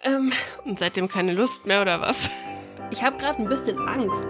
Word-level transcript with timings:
Ähm, 0.00 0.32
Und 0.64 0.78
seitdem 0.78 1.08
keine 1.08 1.32
Lust 1.32 1.66
mehr, 1.66 1.82
oder 1.82 2.00
was? 2.00 2.30
ich 2.90 3.02
habe 3.02 3.16
gerade 3.18 3.42
ein 3.42 3.48
bisschen 3.48 3.78
Angst. 3.88 4.26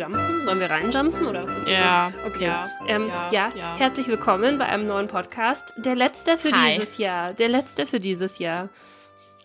Jumpen? 0.00 0.44
Sollen 0.44 0.60
wir 0.60 0.70
reinjumpen? 0.70 1.26
Oder 1.26 1.44
was 1.44 1.58
ist 1.58 1.68
Ja, 1.68 2.10
das? 2.10 2.24
Okay. 2.24 2.46
ja, 2.46 2.70
ähm, 2.88 3.08
ja, 3.08 3.30
ja, 3.30 3.52
ja. 3.54 3.76
herzlich 3.76 4.06
willkommen 4.08 4.56
bei 4.56 4.64
einem 4.64 4.86
neuen 4.86 5.08
Podcast. 5.08 5.74
Der 5.76 5.94
letzte 5.94 6.38
für 6.38 6.52
Hi. 6.52 6.78
dieses 6.78 6.96
Jahr. 6.96 7.34
Der 7.34 7.48
letzte 7.48 7.86
für 7.86 8.00
dieses 8.00 8.38
Jahr. 8.38 8.70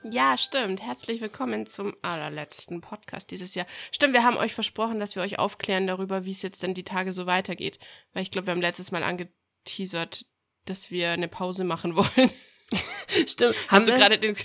Ja, 0.03 0.37
stimmt. 0.37 0.81
Herzlich 0.81 1.19
willkommen 1.19 1.65
zum 1.65 1.93
allerletzten 2.01 2.79
Podcast 2.79 3.31
dieses 3.31 3.53
Jahr. 3.53 3.65
Stimmt, 3.91 4.13
wir 4.13 4.23
haben 4.23 4.37
euch 4.37 4.53
versprochen, 4.53 4.99
dass 5.01 5.15
wir 5.17 5.23
euch 5.23 5.39
aufklären 5.39 5.87
darüber, 5.87 6.23
wie 6.23 6.31
es 6.31 6.41
jetzt 6.41 6.63
denn 6.63 6.73
die 6.73 6.83
Tage 6.85 7.11
so 7.11 7.25
weitergeht. 7.25 7.77
Weil 8.13 8.23
ich 8.23 8.31
glaube, 8.31 8.47
wir 8.47 8.51
haben 8.53 8.61
letztes 8.61 8.91
Mal 8.91 9.03
angeteasert, 9.03 10.25
dass 10.63 10.89
wir 10.89 11.09
eine 11.11 11.27
Pause 11.27 11.65
machen 11.65 11.97
wollen. 11.97 12.31
Stimmt. 13.27 13.55
Hast 13.67 13.87
du 13.87 13.91
wir- 13.91 13.99
gerade 13.99 14.19
den, 14.19 14.37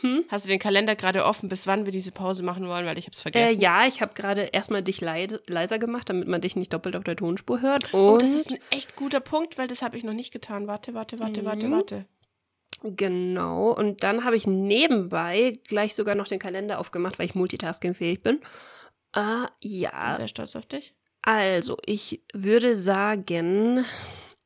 Hm? 0.00 0.24
hast 0.28 0.44
du 0.44 0.48
den 0.48 0.58
Kalender 0.58 0.96
gerade 0.96 1.24
offen, 1.24 1.48
bis 1.48 1.66
wann 1.66 1.84
wir 1.84 1.92
diese 1.92 2.12
Pause 2.12 2.42
machen 2.42 2.66
wollen? 2.66 2.86
Weil 2.86 2.98
ich 2.98 3.04
habe 3.04 3.12
es 3.12 3.18
Äh, 3.20 3.22
vergessen. 3.22 3.60
ja, 3.60 3.86
ich 3.86 4.00
habe 4.00 4.14
gerade 4.14 4.42
erstmal 4.42 4.82
dich 4.82 5.00
leid, 5.00 5.40
leiser 5.46 5.78
gemacht, 5.78 6.08
damit 6.08 6.26
man 6.28 6.40
dich 6.40 6.56
nicht 6.56 6.72
doppelt 6.72 6.96
auf 6.96 7.04
der 7.04 7.14
Tonspur 7.16 7.60
hört. 7.60 7.92
Und 7.92 8.00
Oh, 8.00 8.16
das 8.18 8.30
ist 8.30 8.50
ein 8.50 8.58
echt 8.70 8.96
guter 8.96 9.20
Punkt, 9.20 9.58
weil 9.58 9.68
das 9.68 9.82
habe 9.82 9.96
ich 9.98 10.02
noch 10.04 10.14
nicht 10.14 10.32
getan. 10.32 10.66
Warte, 10.66 10.94
warte, 10.94 11.20
warte, 11.20 11.44
warte, 11.44 11.68
Mhm. 11.68 11.72
warte. 11.72 12.06
genau. 12.82 13.70
Und 13.70 14.02
dann 14.02 14.24
habe 14.24 14.36
ich 14.36 14.46
nebenbei 14.46 15.58
gleich 15.68 15.94
sogar 15.94 16.14
noch 16.14 16.26
den 16.28 16.38
Kalender 16.38 16.78
aufgemacht, 16.78 17.18
weil 17.18 17.26
ich 17.26 17.34
multitaskingfähig 17.34 18.22
bin. 18.22 18.40
Äh, 19.14 19.20
Bin 19.20 19.48
ja, 19.60 20.14
sehr 20.16 20.28
stolz 20.28 20.56
auf 20.56 20.66
dich. 20.66 20.94
also 21.22 21.76
ich 21.86 22.22
würde 22.32 22.74
sagen, 22.76 23.84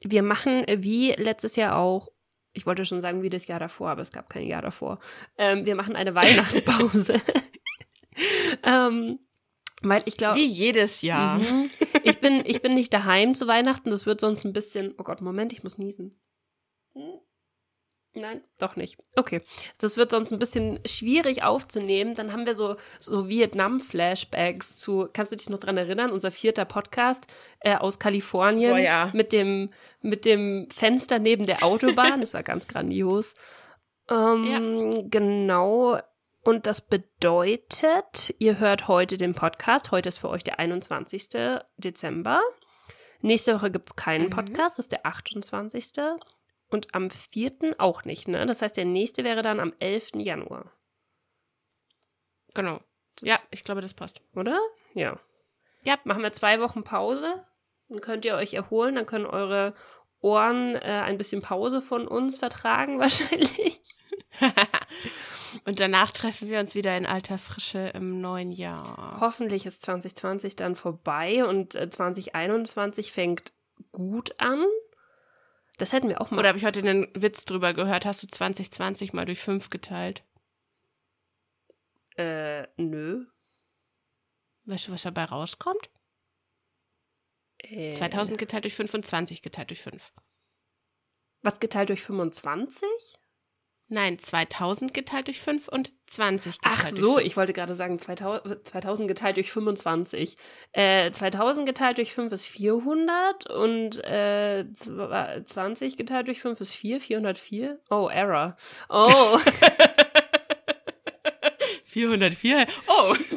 wir 0.03 0.23
machen 0.23 0.65
wie 0.69 1.13
letztes 1.13 1.57
Jahr 1.57 1.77
auch. 1.77 2.09
Ich 2.57 2.65
wollte 2.65 2.87
schon 2.87 3.03
sagen, 3.03 3.23
wie 3.23 3.29
das 3.29 3.47
Jahr 3.47 3.61
davor, 3.61 3.91
aber 3.91 4.01
es 4.01 4.11
gab 4.11 4.31
kein 4.31 4.47
Jahr 4.47 4.63
davor. 4.63 4.99
Ähm, 5.37 5.67
wir 5.67 5.75
machen 5.75 5.95
eine 5.95 6.15
Weihnachtspause. 6.15 7.21
ähm, 8.63 9.19
weil 9.83 10.03
ich 10.07 10.17
glaube. 10.17 10.39
Wie 10.39 10.47
jedes 10.47 11.03
Jahr. 11.03 11.39
Mhm. 11.39 11.69
Ich, 12.03 12.19
bin, 12.19 12.43
ich 12.47 12.63
bin 12.63 12.73
nicht 12.73 12.95
daheim 12.95 13.35
zu 13.35 13.47
Weihnachten. 13.47 13.91
Das 13.91 14.07
wird 14.07 14.21
sonst 14.21 14.45
ein 14.45 14.55
bisschen. 14.55 14.95
Oh 14.97 15.05
Gott, 15.05 15.21
Moment, 15.21 15.53
ich 15.53 15.63
muss 15.63 15.77
niesen. 15.77 16.19
Nein, 18.19 18.43
doch 18.59 18.77
nicht. 18.77 18.97
Okay. 19.17 19.43
Das 19.79 19.99
wird 19.99 20.11
sonst 20.11 20.33
ein 20.33 20.39
bisschen 20.39 20.81
schwierig 20.87 21.43
aufzunehmen. 21.43 22.15
Dann 22.15 22.33
haben 22.33 22.47
wir 22.47 22.55
so, 22.55 22.77
so 22.99 23.29
Vietnam-Flashbacks 23.29 24.77
zu. 24.77 25.09
Kannst 25.13 25.33
du 25.33 25.37
dich 25.37 25.51
noch 25.51 25.59
dran 25.59 25.77
erinnern? 25.77 26.11
Unser 26.11 26.31
vierter 26.31 26.65
Podcast 26.65 27.27
äh, 27.61 27.77
aus 27.77 27.99
Kalifornien 27.99 28.73
Oh 28.73 28.77
ja. 28.77 29.11
mit, 29.13 29.33
dem, 29.33 29.69
mit 30.01 30.25
dem 30.25 30.67
Fenster 30.71 31.19
neben 31.19 31.45
der 31.47 31.63
Autobahn. 31.63 32.21
Das 32.23 32.33
war 32.33 32.43
ganz 32.43 32.67
grandios. 32.67 33.35
Ähm, 34.09 35.11
Genau. 35.11 35.99
Und 36.43 36.67
das 36.67 36.81
bedeutet, 36.81 38.35
ihr 38.39 38.59
hört 38.61 38.89
heute 38.89 39.17
den 39.17 39.35
Podcast. 39.35 39.91
Heute 39.91 40.09
ist 40.09 40.19
für 40.19 40.29
euch 40.31 40.45
der 40.45 40.59
21. 40.59 41.29
Dezember. 41.77 42.41
Nächste 43.21 43.55
Woche 43.57 43.71
gibt 43.71 43.91
es 43.91 43.97
keinen 43.97 44.27
Mhm. 44.27 44.31
Podcast, 44.31 44.79
das 44.79 44.87
ist 44.87 44.93
der 44.93 45.05
28. 45.05 45.87
Und 46.69 46.95
am 46.95 47.11
4. 47.11 47.77
auch 47.79 48.05
nicht, 48.05 48.27
ne? 48.29 48.45
Das 48.47 48.61
heißt, 48.63 48.77
der 48.77 48.85
nächste 48.85 49.23
wäre 49.25 49.43
dann 49.43 49.61
am 49.61 49.73
11. 49.79 50.17
Januar, 50.17 50.73
Genau. 52.55 52.81
Das- 53.17 53.29
Ja, 53.29 53.39
ich 53.51 53.65
glaube, 53.65 53.81
das 53.83 53.95
passt. 53.95 54.21
oder? 54.35 54.59
Ja. 54.95 55.19
Ja. 55.85 55.99
Machen 56.05 56.23
wir 56.23 56.33
zwei 56.33 56.61
Wochen 56.61 56.85
Pause. 56.85 57.45
Dann 57.89 58.01
könnt 58.01 58.25
ihr 58.25 58.35
euch 58.35 58.55
erholen. 58.55 58.95
Dann 58.97 59.07
können 59.07 59.27
eure 59.27 59.75
Ohren 60.21 60.75
äh, 60.75 61.03
ein 61.05 61.19
bisschen 61.19 61.41
Pause 61.43 61.83
von 61.83 62.09
uns 62.09 62.39
vertragen, 62.39 62.99
wahrscheinlich. 62.99 63.81
Und 65.65 65.81
danach 65.81 66.11
treffen 66.11 66.49
wir 66.49 66.59
uns 66.61 66.75
wieder 66.75 66.97
in 66.97 67.07
alter 67.07 67.39
Frische 67.39 67.91
im 67.95 68.21
neuen 68.21 68.53
Jahr. 68.53 69.19
Hoffentlich 69.21 69.65
ist 69.67 69.83
2020 69.83 70.57
dann 70.57 70.77
vorbei 70.77 71.45
und 71.47 71.75
äh, 71.75 71.89
2021 71.89 73.13
fängt 73.13 73.53
gut 73.93 74.35
an. 74.39 74.63
Das 75.79 75.93
hätten 75.93 76.09
wir 76.09 76.21
auch 76.21 76.31
mal. 76.31 76.39
Oder 76.39 76.49
habe 76.49 76.59
ich 76.59 76.65
heute 76.65 76.81
einen 76.81 77.09
Witz 77.15 77.45
drüber 77.45 77.75
gehört? 77.75 78.07
Hast 78.07 78.23
du 78.23 78.27
2020 78.27 79.13
mal 79.13 79.27
durch 79.27 79.41
fünf 79.41 79.71
geteilt? 79.71 80.25
äh, 82.17 82.67
nö. 82.77 83.27
Weißt 84.65 84.89
du, 84.89 84.93
was 84.93 85.03
dabei 85.03 85.25
rauskommt? 85.25 85.91
Äh, 87.59 87.93
2000 87.93 88.39
geteilt 88.39 88.65
durch 88.65 88.75
25 88.75 89.43
geteilt 89.43 89.71
durch 89.71 89.83
5. 89.83 90.13
Was 91.43 91.61
geteilt 91.61 91.91
durch 91.91 92.03
25? 92.03 92.89
Nein, 93.89 94.19
2000 94.19 94.93
geteilt 94.95 95.29
durch 95.29 95.41
5 95.41 95.69
und 95.69 95.93
20 96.09 96.61
geteilt 96.61 96.77
Ach 96.77 96.89
so, 96.91 97.15
5. 97.15 97.25
ich 97.27 97.37
wollte 97.37 97.53
gerade 97.53 97.77
sagen 97.77 98.01
2000, 98.01 98.67
2000 98.67 99.07
geteilt 99.07 99.37
durch 99.37 99.53
25. 99.53 100.37
Äh, 100.73 101.13
2000 101.13 101.67
geteilt 101.67 101.99
durch 101.99 102.13
5 102.13 102.33
ist 102.33 102.47
400 102.47 103.49
und 103.49 104.03
äh, 104.05 104.65
zwa- 104.73 105.45
20 105.47 105.97
geteilt 105.97 106.27
durch 106.27 106.41
5 106.41 106.61
ist 106.61 106.75
4, 106.75 106.99
404. 107.01 107.79
Oh, 107.89 108.09
Error. 108.13 108.57
Oh, 108.89 109.39
404. 111.85 112.67
Oh! 112.89 113.15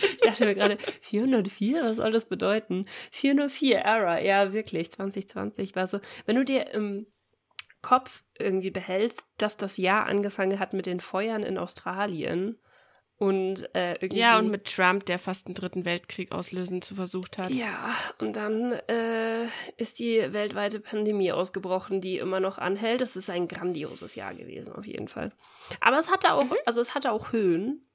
ich 0.00 0.16
dachte 0.18 0.44
mir 0.46 0.54
gerade, 0.56 0.78
404, 1.02 1.84
was 1.84 1.96
soll 1.98 2.10
das 2.12 2.24
bedeuten? 2.26 2.86
404, 3.12 3.78
Error, 3.78 4.18
ja, 4.18 4.52
wirklich, 4.52 4.90
2020 4.90 5.76
war 5.76 5.86
so. 5.86 6.00
Wenn 6.26 6.34
du 6.36 6.44
dir 6.44 6.70
im 6.72 7.06
Kopf 7.82 8.22
irgendwie 8.38 8.70
behältst, 8.70 9.26
dass 9.38 9.56
das 9.56 9.76
Jahr 9.76 10.06
angefangen 10.06 10.58
hat 10.58 10.72
mit 10.72 10.86
den 10.86 11.00
Feuern 11.00 11.42
in 11.42 11.58
Australien 11.58 12.58
und 13.16 13.68
äh, 13.74 13.92
irgendwie. 13.94 14.18
Ja, 14.20 14.38
und 14.38 14.50
mit 14.50 14.64
Trump, 14.64 15.04
der 15.06 15.18
fast 15.18 15.46
einen 15.46 15.54
dritten 15.54 15.84
Weltkrieg 15.84 16.32
auslösen 16.32 16.80
zu 16.80 16.94
versucht 16.94 17.36
hat. 17.36 17.50
Ja, 17.50 17.94
und 18.18 18.36
dann 18.36 18.72
äh, 18.72 19.44
ist 19.76 19.98
die 19.98 20.32
weltweite 20.32 20.80
Pandemie 20.80 21.30
ausgebrochen, 21.32 22.00
die 22.00 22.16
immer 22.18 22.40
noch 22.40 22.56
anhält. 22.58 23.02
Es 23.02 23.16
ist 23.16 23.28
ein 23.28 23.46
grandioses 23.48 24.14
Jahr 24.14 24.34
gewesen, 24.34 24.72
auf 24.72 24.86
jeden 24.86 25.08
Fall. 25.08 25.32
Aber 25.82 25.98
es 25.98 26.10
hatte 26.10 26.32
auch, 26.32 26.44
Mhm. 26.44 26.54
also 26.64 26.80
es 26.80 26.94
hatte 26.94 27.12
auch 27.12 27.32
Höhen. 27.32 27.86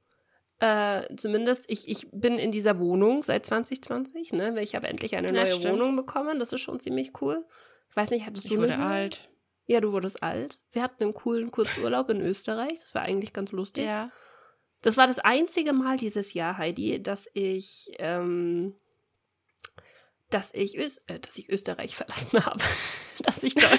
Äh, 0.59 1.13
zumindest, 1.18 1.66
ich, 1.68 1.90
ich 1.90 2.07
bin 2.13 2.38
in 2.40 2.51
dieser 2.51 2.79
Wohnung 2.79 3.24
seit 3.24 3.45
2020, 3.45 4.31
ne? 4.31 4.56
Weil 4.56 4.63
ich 4.63 4.74
habe 4.75 4.88
endlich 4.88 5.16
eine 5.18 5.31
neue. 5.34 5.63
Wohnung 5.66 5.95
bekommen. 5.97 6.40
Das 6.40 6.53
ist 6.53 6.62
schon 6.62 6.79
ziemlich 6.79 7.12
cool. 7.22 7.44
Ich 7.90 7.95
weiß 7.95 8.09
nicht, 8.09 8.25
hattest 8.25 8.45
Ich 8.45 8.51
du 8.51 8.57
wurde 8.59 8.74
eine 8.75 8.84
Höhe? 8.84 8.91
alt. 8.94 9.29
Ja, 9.68 9.81
du 9.81 9.92
wurdest 9.92 10.22
alt. 10.22 10.62
Wir 10.72 10.81
hatten 10.84 11.03
einen 11.03 11.14
coolen 11.14 11.52
Kurzurlaub 11.52 12.09
in 12.09 12.22
Österreich. 12.22 12.80
Das 12.81 12.94
war 12.94 13.02
eigentlich 13.02 13.34
ganz 13.34 13.52
lustig. 13.52 13.86
Ja. 13.86 14.12
Das 14.81 14.98
war 14.98 15.08
das 15.08 15.18
einzige 15.20 15.74
Mal 15.74 15.98
dieses 15.98 16.34
Jahr, 16.34 16.58
Heidi, 16.58 17.02
dass 17.02 17.28
ich, 17.34 17.90
ähm, 17.98 18.75
dass 20.30 20.54
ich, 20.54 20.78
Ös 20.78 20.98
äh, 21.08 21.20
dass 21.20 21.38
ich 21.38 21.50
Österreich 21.50 21.96
verlassen 21.98 22.46
habe. 22.46 22.59
dass 23.24 23.42
ich, 23.44 23.56
Deu 23.56 23.62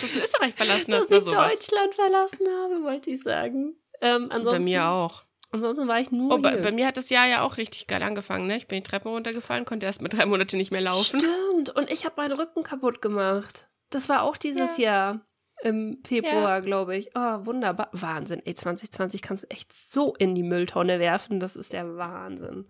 Dass 0.00 0.16
Österreich 0.16 0.54
verlassen 0.54 0.90
dass 0.90 1.10
ich. 1.10 1.24
Deutschland 1.24 1.94
verlassen 1.94 2.46
habe, 2.48 2.82
wollte 2.82 3.10
ich 3.10 3.22
sagen. 3.22 3.76
Ähm, 4.00 4.30
Bei 4.30 4.58
mir 4.58 4.88
auch. 4.88 5.24
Ansonsten 5.50 5.86
war 5.86 6.00
ich 6.00 6.10
nur 6.10 6.32
Oh, 6.32 6.38
bei, 6.38 6.56
bei 6.56 6.72
mir 6.72 6.86
hat 6.86 6.96
das 6.96 7.10
Jahr 7.10 7.26
ja 7.28 7.42
auch 7.42 7.58
richtig 7.58 7.86
geil 7.86 8.02
angefangen, 8.02 8.46
ne? 8.46 8.56
Ich 8.56 8.66
bin 8.68 8.82
die 8.82 8.88
Treppen 8.88 9.10
runtergefallen, 9.10 9.66
konnte 9.66 9.84
erst 9.84 10.00
mit 10.00 10.14
drei 10.14 10.24
Monate 10.24 10.56
nicht 10.56 10.70
mehr 10.70 10.80
laufen. 10.80 11.20
Stimmt. 11.20 11.68
Und 11.76 11.90
ich 11.90 12.06
habe 12.06 12.14
meinen 12.16 12.32
Rücken 12.32 12.62
kaputt 12.62 13.02
gemacht. 13.02 13.68
Das 13.94 14.08
war 14.08 14.22
auch 14.22 14.36
dieses 14.36 14.78
Jahr. 14.78 15.24
Im 15.62 16.00
Februar, 16.04 16.60
glaube 16.60 16.96
ich. 16.96 17.10
Oh, 17.14 17.46
wunderbar. 17.46 17.88
Wahnsinn. 17.92 18.42
Ey, 18.44 18.54
2020 18.54 19.22
kannst 19.22 19.44
du 19.44 19.50
echt 19.50 19.72
so 19.72 20.12
in 20.16 20.34
die 20.34 20.42
Mülltonne 20.42 20.98
werfen. 20.98 21.38
Das 21.38 21.54
ist 21.54 21.72
der 21.72 21.96
Wahnsinn. 21.96 22.66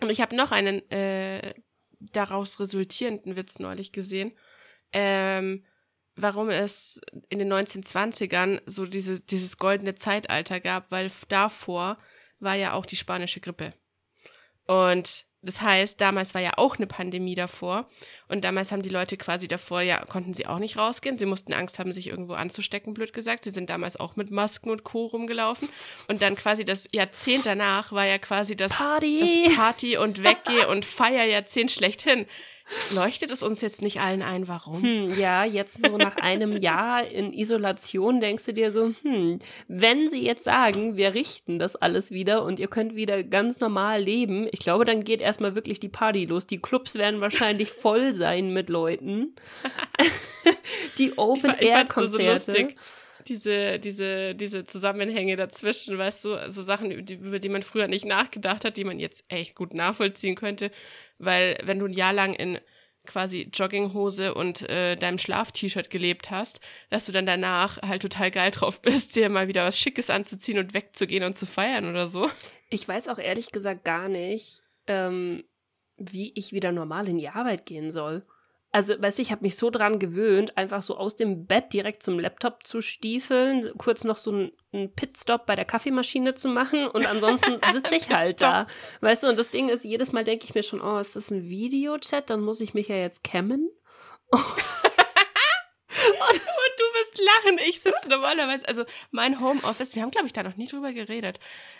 Und 0.00 0.10
ich 0.10 0.20
habe 0.20 0.36
noch 0.36 0.52
einen 0.52 0.88
äh, 0.92 1.54
daraus 1.98 2.60
resultierenden 2.60 3.34
Witz 3.34 3.58
neulich 3.58 3.90
gesehen, 3.90 4.32
ähm, 4.92 5.64
warum 6.14 6.50
es 6.50 7.00
in 7.28 7.38
den 7.38 7.52
1920ern 7.52 8.60
so 8.66 8.86
diese, 8.86 9.20
dieses 9.20 9.56
goldene 9.56 9.94
Zeitalter 9.94 10.60
gab, 10.60 10.90
weil 10.90 11.10
davor 11.28 11.98
war 12.38 12.54
ja 12.54 12.74
auch 12.74 12.86
die 12.86 12.96
spanische 12.96 13.40
Grippe. 13.40 13.72
Und 14.66 15.24
das 15.42 15.60
heißt, 15.60 16.00
damals 16.00 16.34
war 16.34 16.40
ja 16.40 16.52
auch 16.56 16.76
eine 16.76 16.86
Pandemie 16.86 17.34
davor 17.34 17.88
und 18.28 18.44
damals 18.44 18.70
haben 18.70 18.82
die 18.82 18.88
Leute 18.88 19.16
quasi 19.16 19.48
davor, 19.48 19.80
ja, 19.80 20.04
konnten 20.04 20.34
sie 20.34 20.46
auch 20.46 20.60
nicht 20.60 20.76
rausgehen. 20.76 21.16
Sie 21.16 21.26
mussten 21.26 21.52
Angst 21.52 21.80
haben, 21.80 21.92
sich 21.92 22.06
irgendwo 22.06 22.34
anzustecken, 22.34 22.94
blöd 22.94 23.12
gesagt. 23.12 23.42
Sie 23.42 23.50
sind 23.50 23.68
damals 23.68 23.96
auch 23.98 24.14
mit 24.14 24.30
Masken 24.30 24.70
und 24.70 24.84
Co. 24.84 25.06
rumgelaufen. 25.06 25.68
Und 26.08 26.22
dann 26.22 26.36
quasi 26.36 26.64
das 26.64 26.86
Jahrzehnt 26.92 27.44
danach 27.44 27.90
war 27.90 28.06
ja 28.06 28.18
quasi 28.18 28.54
das 28.54 28.72
Party! 28.72 29.44
das 29.46 29.56
Party 29.56 29.96
und 29.96 30.22
Weggeh 30.22 30.66
und 30.66 30.84
Feierjahrzehnt 30.84 31.72
schlechthin. 31.72 32.26
Leuchtet 32.94 33.30
es 33.30 33.42
uns 33.42 33.60
jetzt 33.60 33.82
nicht 33.82 34.00
allen 34.00 34.22
ein, 34.22 34.48
warum? 34.48 34.82
Hm, 34.82 35.18
ja, 35.18 35.44
jetzt 35.44 35.84
so 35.84 35.96
nach 35.96 36.16
einem 36.16 36.56
Jahr 36.56 37.06
in 37.06 37.32
Isolation 37.32 38.20
denkst 38.20 38.44
du 38.44 38.52
dir 38.52 38.72
so, 38.72 38.92
hm, 39.02 39.38
wenn 39.68 40.08
sie 40.08 40.22
jetzt 40.24 40.44
sagen, 40.44 40.96
wir 40.96 41.14
richten 41.14 41.58
das 41.58 41.76
alles 41.76 42.10
wieder 42.10 42.44
und 42.44 42.58
ihr 42.58 42.68
könnt 42.68 42.94
wieder 42.94 43.22
ganz 43.22 43.60
normal 43.60 44.02
leben, 44.02 44.46
ich 44.50 44.60
glaube, 44.60 44.84
dann 44.84 45.04
geht 45.04 45.20
erstmal 45.20 45.54
wirklich 45.54 45.80
die 45.80 45.88
Party 45.88 46.24
los. 46.24 46.46
Die 46.46 46.60
Clubs 46.60 46.94
werden 46.94 47.20
wahrscheinlich 47.20 47.70
voll 47.70 48.12
sein 48.12 48.52
mit 48.52 48.68
Leuten. 48.68 49.34
die 50.98 51.16
Open-Air-Konzerte. 51.16 52.52
So 52.52 53.01
diese, 53.28 53.78
diese, 53.78 54.34
diese 54.34 54.64
Zusammenhänge 54.64 55.36
dazwischen, 55.36 55.98
weißt 55.98 56.24
du, 56.24 56.50
so 56.50 56.62
Sachen, 56.62 56.90
über 56.90 57.38
die 57.38 57.48
man 57.48 57.62
früher 57.62 57.88
nicht 57.88 58.04
nachgedacht 58.04 58.64
hat, 58.64 58.76
die 58.76 58.84
man 58.84 58.98
jetzt 58.98 59.24
echt 59.28 59.54
gut 59.54 59.74
nachvollziehen 59.74 60.34
könnte. 60.34 60.70
Weil 61.18 61.58
wenn 61.64 61.78
du 61.78 61.86
ein 61.86 61.92
Jahr 61.92 62.12
lang 62.12 62.34
in 62.34 62.58
quasi 63.06 63.48
Jogginghose 63.52 64.34
und 64.34 64.68
äh, 64.68 64.96
deinem 64.96 65.18
Schlaf-T-Shirt 65.18 65.90
gelebt 65.90 66.30
hast, 66.30 66.60
dass 66.90 67.06
du 67.06 67.12
dann 67.12 67.26
danach 67.26 67.80
halt 67.82 68.02
total 68.02 68.30
geil 68.30 68.50
drauf 68.50 68.80
bist, 68.82 69.16
dir 69.16 69.28
mal 69.28 69.48
wieder 69.48 69.64
was 69.64 69.78
Schickes 69.78 70.10
anzuziehen 70.10 70.58
und 70.58 70.74
wegzugehen 70.74 71.24
und 71.24 71.36
zu 71.36 71.46
feiern 71.46 71.88
oder 71.88 72.06
so. 72.06 72.30
Ich 72.70 72.86
weiß 72.86 73.08
auch 73.08 73.18
ehrlich 73.18 73.50
gesagt 73.50 73.84
gar 73.84 74.08
nicht, 74.08 74.62
ähm, 74.86 75.44
wie 75.96 76.32
ich 76.34 76.52
wieder 76.52 76.72
normal 76.72 77.08
in 77.08 77.18
die 77.18 77.28
Arbeit 77.28 77.66
gehen 77.66 77.90
soll. 77.90 78.24
Also, 78.74 78.94
weißt 79.00 79.18
du, 79.18 79.22
ich 79.22 79.30
habe 79.30 79.42
mich 79.42 79.56
so 79.56 79.68
dran 79.68 79.98
gewöhnt, 79.98 80.56
einfach 80.56 80.82
so 80.82 80.96
aus 80.96 81.14
dem 81.14 81.46
Bett 81.46 81.74
direkt 81.74 82.02
zum 82.02 82.18
Laptop 82.18 82.66
zu 82.66 82.80
stiefeln, 82.80 83.70
kurz 83.76 84.02
noch 84.02 84.16
so 84.16 84.30
einen 84.32 84.94
Pitstop 84.94 85.44
bei 85.44 85.54
der 85.54 85.66
Kaffeemaschine 85.66 86.34
zu 86.34 86.48
machen 86.48 86.86
und 86.86 87.06
ansonsten 87.06 87.58
sitze 87.72 87.96
ich 87.96 88.08
halt 88.08 88.40
da. 88.40 88.66
Weißt 89.02 89.24
du, 89.24 89.28
und 89.28 89.38
das 89.38 89.50
Ding 89.50 89.68
ist, 89.68 89.84
jedes 89.84 90.12
Mal 90.12 90.24
denke 90.24 90.46
ich 90.46 90.54
mir 90.54 90.62
schon, 90.62 90.80
oh, 90.80 90.98
ist 90.98 91.16
das 91.16 91.30
ein 91.30 91.44
Videochat? 91.44 92.30
Dann 92.30 92.40
muss 92.40 92.62
ich 92.62 92.72
mich 92.72 92.88
ja 92.88 92.96
jetzt 92.96 93.22
cammen. 93.22 93.68
und, 94.32 94.40
und 94.40 94.50
du 96.78 96.84
wirst 96.94 97.20
lachen. 97.20 97.58
Ich 97.68 97.82
sitze 97.82 98.08
normalerweise, 98.08 98.66
also 98.66 98.84
mein 99.10 99.38
Homeoffice, 99.38 99.94
wir 99.94 100.00
haben, 100.00 100.10
glaube 100.10 100.28
ich, 100.28 100.32
da 100.32 100.42
noch 100.42 100.56
nie 100.56 100.66
drüber 100.66 100.94
geredet. 100.94 101.38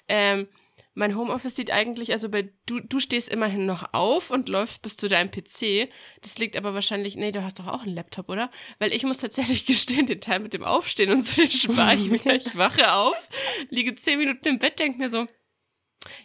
Ähm, 0.09 0.47
mein 0.95 1.17
Homeoffice 1.17 1.57
sieht 1.57 1.71
eigentlich, 1.71 2.13
also 2.13 2.29
bei, 2.29 2.53
du, 2.67 2.81
du 2.81 3.01
stehst 3.01 3.29
immerhin 3.29 3.67
noch 3.67 3.95
auf 3.95 4.31
und 4.31 4.49
läufst 4.49 4.83
bis 4.83 4.97
zu 4.97 5.09
deinem 5.09 5.31
PC. 5.31 5.89
Das 6.21 6.39
liegt 6.39 6.57
aber 6.57 6.75
wahrscheinlich, 6.75 7.17
nee, 7.17 7.33
du 7.33 7.43
hast 7.43 7.59
doch 7.59 7.67
auch 7.67 7.83
einen 7.83 7.95
Laptop, 7.95 8.29
oder? 8.29 8.51
Weil 8.79 8.93
ich 8.93 9.03
muss 9.05 9.19
tatsächlich 9.19 9.65
gestehen, 9.67 10.07
den 10.07 10.21
Teil 10.21 10.41
mit 10.41 10.53
dem 10.53 10.65
Aufstehen 10.65 11.11
und 11.11 11.23
so, 11.23 11.41
den 11.41 11.51
spare 11.51 11.95
ich 11.95 12.09
mir. 12.09 12.23
Ich 12.33 12.57
wache 12.57 12.93
auf, 12.93 13.29
liege 13.69 13.95
zehn 13.95 14.19
Minuten 14.19 14.49
im 14.49 14.59
Bett, 14.59 14.79
denke 14.79 14.99
mir 14.99 15.09
so, 15.09 15.27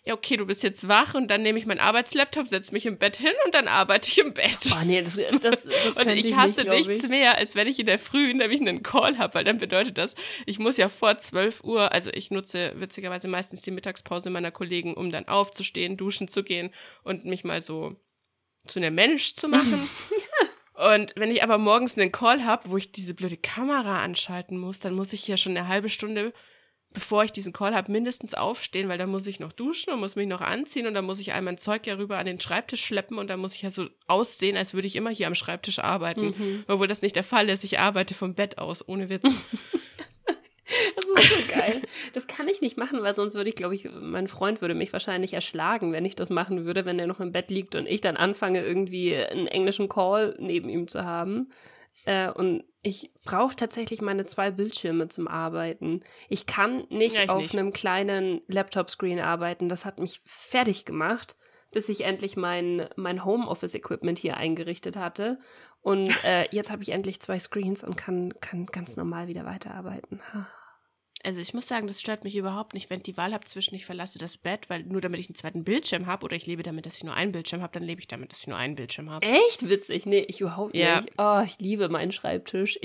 ja, 0.06 0.13
okay, 0.13 0.38
du 0.38 0.45
bist 0.45 0.63
jetzt 0.63 0.88
wach 0.88 1.13
und 1.13 1.29
dann 1.29 1.41
nehme 1.41 1.59
ich 1.59 1.65
meinen 1.65 1.79
Arbeitslaptop, 1.79 2.47
setze 2.47 2.74
mich 2.74 2.85
im 2.85 2.97
Bett 2.97 3.18
hin 3.18 3.33
und 3.45 3.53
dann 3.53 3.68
arbeite 3.68 4.09
ich 4.09 4.18
im 4.18 4.33
Bett. 4.33 4.57
Oh 4.74 4.83
nee, 4.85 5.01
das, 5.01 5.15
das, 5.15 5.39
das 5.62 5.97
Und 5.97 6.09
ich 6.09 6.35
hasse 6.35 6.63
nicht, 6.63 6.88
nichts 6.88 7.03
ich. 7.03 7.09
mehr, 7.09 7.38
als 7.38 7.56
wenn 7.56 7.68
ich 7.68 7.79
in 7.79 7.85
der 7.85 8.00
Früh 8.00 8.33
nämlich 8.33 8.62
einen 8.62 8.83
Call 8.83 9.18
habe, 9.18 9.35
weil 9.35 9.44
dann 9.44 9.57
bedeutet 9.57 9.97
das, 9.97 10.15
ich 10.45 10.59
muss 10.59 10.77
ja 10.77 10.89
vor 10.89 11.18
12 11.18 11.63
Uhr, 11.63 11.91
also 11.91 12.09
ich 12.13 12.31
nutze 12.31 12.74
witzigerweise 12.75 13.27
meistens 13.27 13.62
die 13.62 13.71
Mittagspause 13.71 14.29
meiner 14.29 14.51
Kollegen, 14.51 14.94
um 14.94 15.12
dann 15.12 15.27
aufzustehen, 15.27 15.97
duschen 15.97 16.27
zu 16.27 16.44
gehen 16.44 16.71
und 17.03 17.25
mich 17.25 17.44
mal 17.44 17.62
so 17.63 17.95
zu 18.65 18.79
einem 18.79 18.95
Mensch 18.95 19.33
zu 19.33 19.47
machen. 19.47 19.89
Und 20.77 21.13
wenn 21.15 21.31
ich 21.31 21.41
aber 21.41 21.57
morgens 21.57 21.97
einen 21.97 22.12
Call 22.12 22.45
habe, 22.45 22.69
wo 22.69 22.77
ich 22.77 22.91
diese 22.91 23.15
blöde 23.15 23.38
Kamera 23.38 24.03
anschalten 24.03 24.59
muss, 24.59 24.79
dann 24.79 24.94
muss 24.94 25.12
ich 25.12 25.24
hier 25.24 25.38
schon 25.38 25.57
eine 25.57 25.68
halbe 25.68 25.89
Stunde 25.89 26.33
bevor 26.94 27.24
ich 27.24 27.31
diesen 27.31 27.54
Call 27.54 27.75
habe, 27.75 27.92
mindestens 27.92 28.34
aufstehen, 28.34 28.89
weil 28.89 28.98
dann 28.98 29.10
muss 29.10 29.28
ich 29.28 29.39
noch 29.39 29.54
duschen 29.54 29.94
und 29.94 30.00
muss 30.00 30.16
mich 30.16 30.28
noch 30.28 30.42
anziehen 30.42 30.88
und 30.88 30.94
dann 30.94 31.06
muss 31.06 31.19
ich 31.19 31.34
all 31.34 31.42
mein 31.42 31.57
Zeug 31.57 31.86
ja 31.86 31.95
rüber 31.95 32.18
an 32.18 32.25
den 32.25 32.39
Schreibtisch 32.39 32.84
schleppen 32.84 33.18
und 33.18 33.30
dann 33.30 33.39
muss 33.39 33.56
ich 33.56 33.62
ja 33.62 33.69
so 33.69 33.88
aussehen, 34.07 34.57
als 34.57 34.74
würde 34.74 34.88
ich 34.88 34.95
immer 34.95 35.10
hier 35.10 35.28
am 35.28 35.36
Schreibtisch 35.36 35.80
arbeiten. 35.80 36.34
Mhm. 36.38 36.63
Obwohl 36.68 36.88
das 36.88 37.01
nicht 37.01 37.16
der 37.16 37.24
Fall 37.24 37.50
ist. 37.50 37.63
Ich 37.63 37.80
arbeite 37.80 38.13
vom 38.13 38.34
Bett 38.34 38.57
aus, 38.57 38.88
ohne 38.88 39.10
Witz. 39.10 39.30
Das 40.95 41.06
ist 41.24 41.48
so 41.50 41.56
geil. 41.56 41.81
Das 42.13 42.28
kann 42.28 42.48
ich 42.48 42.62
nicht 42.62 42.78
machen, 42.78 43.01
weil 43.01 43.13
sonst 43.13 43.36
würde 43.36 43.50
ich, 43.50 43.56
glaube 43.56 43.75
ich, 43.75 43.88
mein 43.89 44.28
Freund 44.28 44.62
würde 44.62 44.75
mich 44.75 44.94
wahrscheinlich 44.94 45.34
erschlagen, 45.34 45.94
wenn 45.94 46.06
ich 46.06 46.16
das 46.16 46.30
machen 46.30 46.66
würde, 46.66 46.86
wenn 46.86 47.00
er 47.00 47.07
noch 47.07 47.19
im 47.19 47.31
Bett 47.31 47.50
liegt 47.50 47.75
und 47.75 47.88
ich 47.88 48.01
dann 48.01 48.18
anfange, 48.18 48.63
irgendwie 48.63 49.16
einen 49.16 49.48
englischen 49.48 49.89
Call 49.89 50.36
neben 50.39 50.69
ihm 50.69 50.88
zu 50.88 51.06
haben. 51.06 51.50
Äh, 52.06 52.30
und 52.30 52.63
ich 52.88 53.12
brauche 53.25 53.56
tatsächlich 53.56 54.01
meine 54.01 54.25
zwei 54.28 54.50
Bildschirme 54.50 55.10
zum 55.10 55.28
Arbeiten. 55.28 56.00
Ich 56.30 56.45
kann 56.45 56.86
nicht 56.89 57.18
ja, 57.18 57.24
ich 57.24 57.30
auf 57.30 57.42
nicht. 57.42 57.57
einem 57.57 57.74
kleinen 57.74 58.42
Laptop-Screen 58.48 59.19
arbeiten. 59.19 59.68
Das 59.68 59.84
hat 59.84 60.00
mich 60.00 60.22
fertig 60.24 60.86
gemacht, 60.86 61.36
bis 61.72 61.89
ich 61.89 62.06
endlich 62.06 62.38
mein, 62.38 62.88
mein 62.95 63.25
Homeoffice-Equipment 63.25 64.18
hier 64.18 64.38
eingerichtet 64.38 64.95
hatte. 64.95 65.38
Und 65.81 66.10
äh, 66.24 66.45
jetzt 66.51 66.72
habe 66.72 66.81
ich 66.81 66.89
endlich 66.89 67.19
zwei 67.19 67.39
Screens 67.39 67.84
und 67.84 67.98
kann, 67.98 68.34
kann 68.39 68.66
ganz 68.68 68.95
normal 68.95 69.28
wieder 69.28 69.45
weiterarbeiten. 69.45 70.22
Also 71.24 71.42
ich 71.42 71.54
muss 71.54 71.68
sagen, 71.68 71.88
das 71.88 72.00
stört 72.00 72.24
mich 72.24 72.36
überhaupt 72.36 72.74
nicht, 72.74 72.90
wenn 72.90 72.98
ich 72.98 73.04
die 73.04 73.18
Wahl 73.18 73.34
habe 73.34 73.46
zwischen 73.46 73.75
ich 73.75 73.86
verlasse 73.86 74.19
das 74.19 74.38
Bett, 74.38 74.69
weil 74.69 74.84
nur 74.84 75.02
damit 75.02 75.19
ich 75.19 75.28
einen 75.28 75.36
zweiten 75.36 75.64
Bildschirm 75.64 76.06
habe 76.06 76.24
oder 76.25 76.36
ich 76.36 76.46
lebe 76.46 76.64
damit, 76.64 76.86
dass 76.86 76.98
ich 76.98 77.04
nur 77.04 77.14
einen 77.14 77.31
Bildschirm 77.31 77.62
habe, 77.62 77.74
dann 77.74 77.84
lebe 77.84 78.02
ich 78.02 78.08
damit, 78.08 78.31
dass 78.31 78.42
ich 78.42 78.48
nur 78.48 78.58
einen 78.58 78.75
Bildschirm 78.75 79.12
habe. 79.12 79.25
Echt 79.25 79.68
witzig? 79.68 80.06
Nee, 80.06 80.25
ich 80.28 80.42
überhaupt 80.42 80.75
ja. 80.75 81.02
nicht. 81.02 81.14
Oh, 81.18 81.42
ich 81.46 81.58
liebe 81.60 81.90
meinen 81.90 82.12
Schreibtisch. 82.12 82.80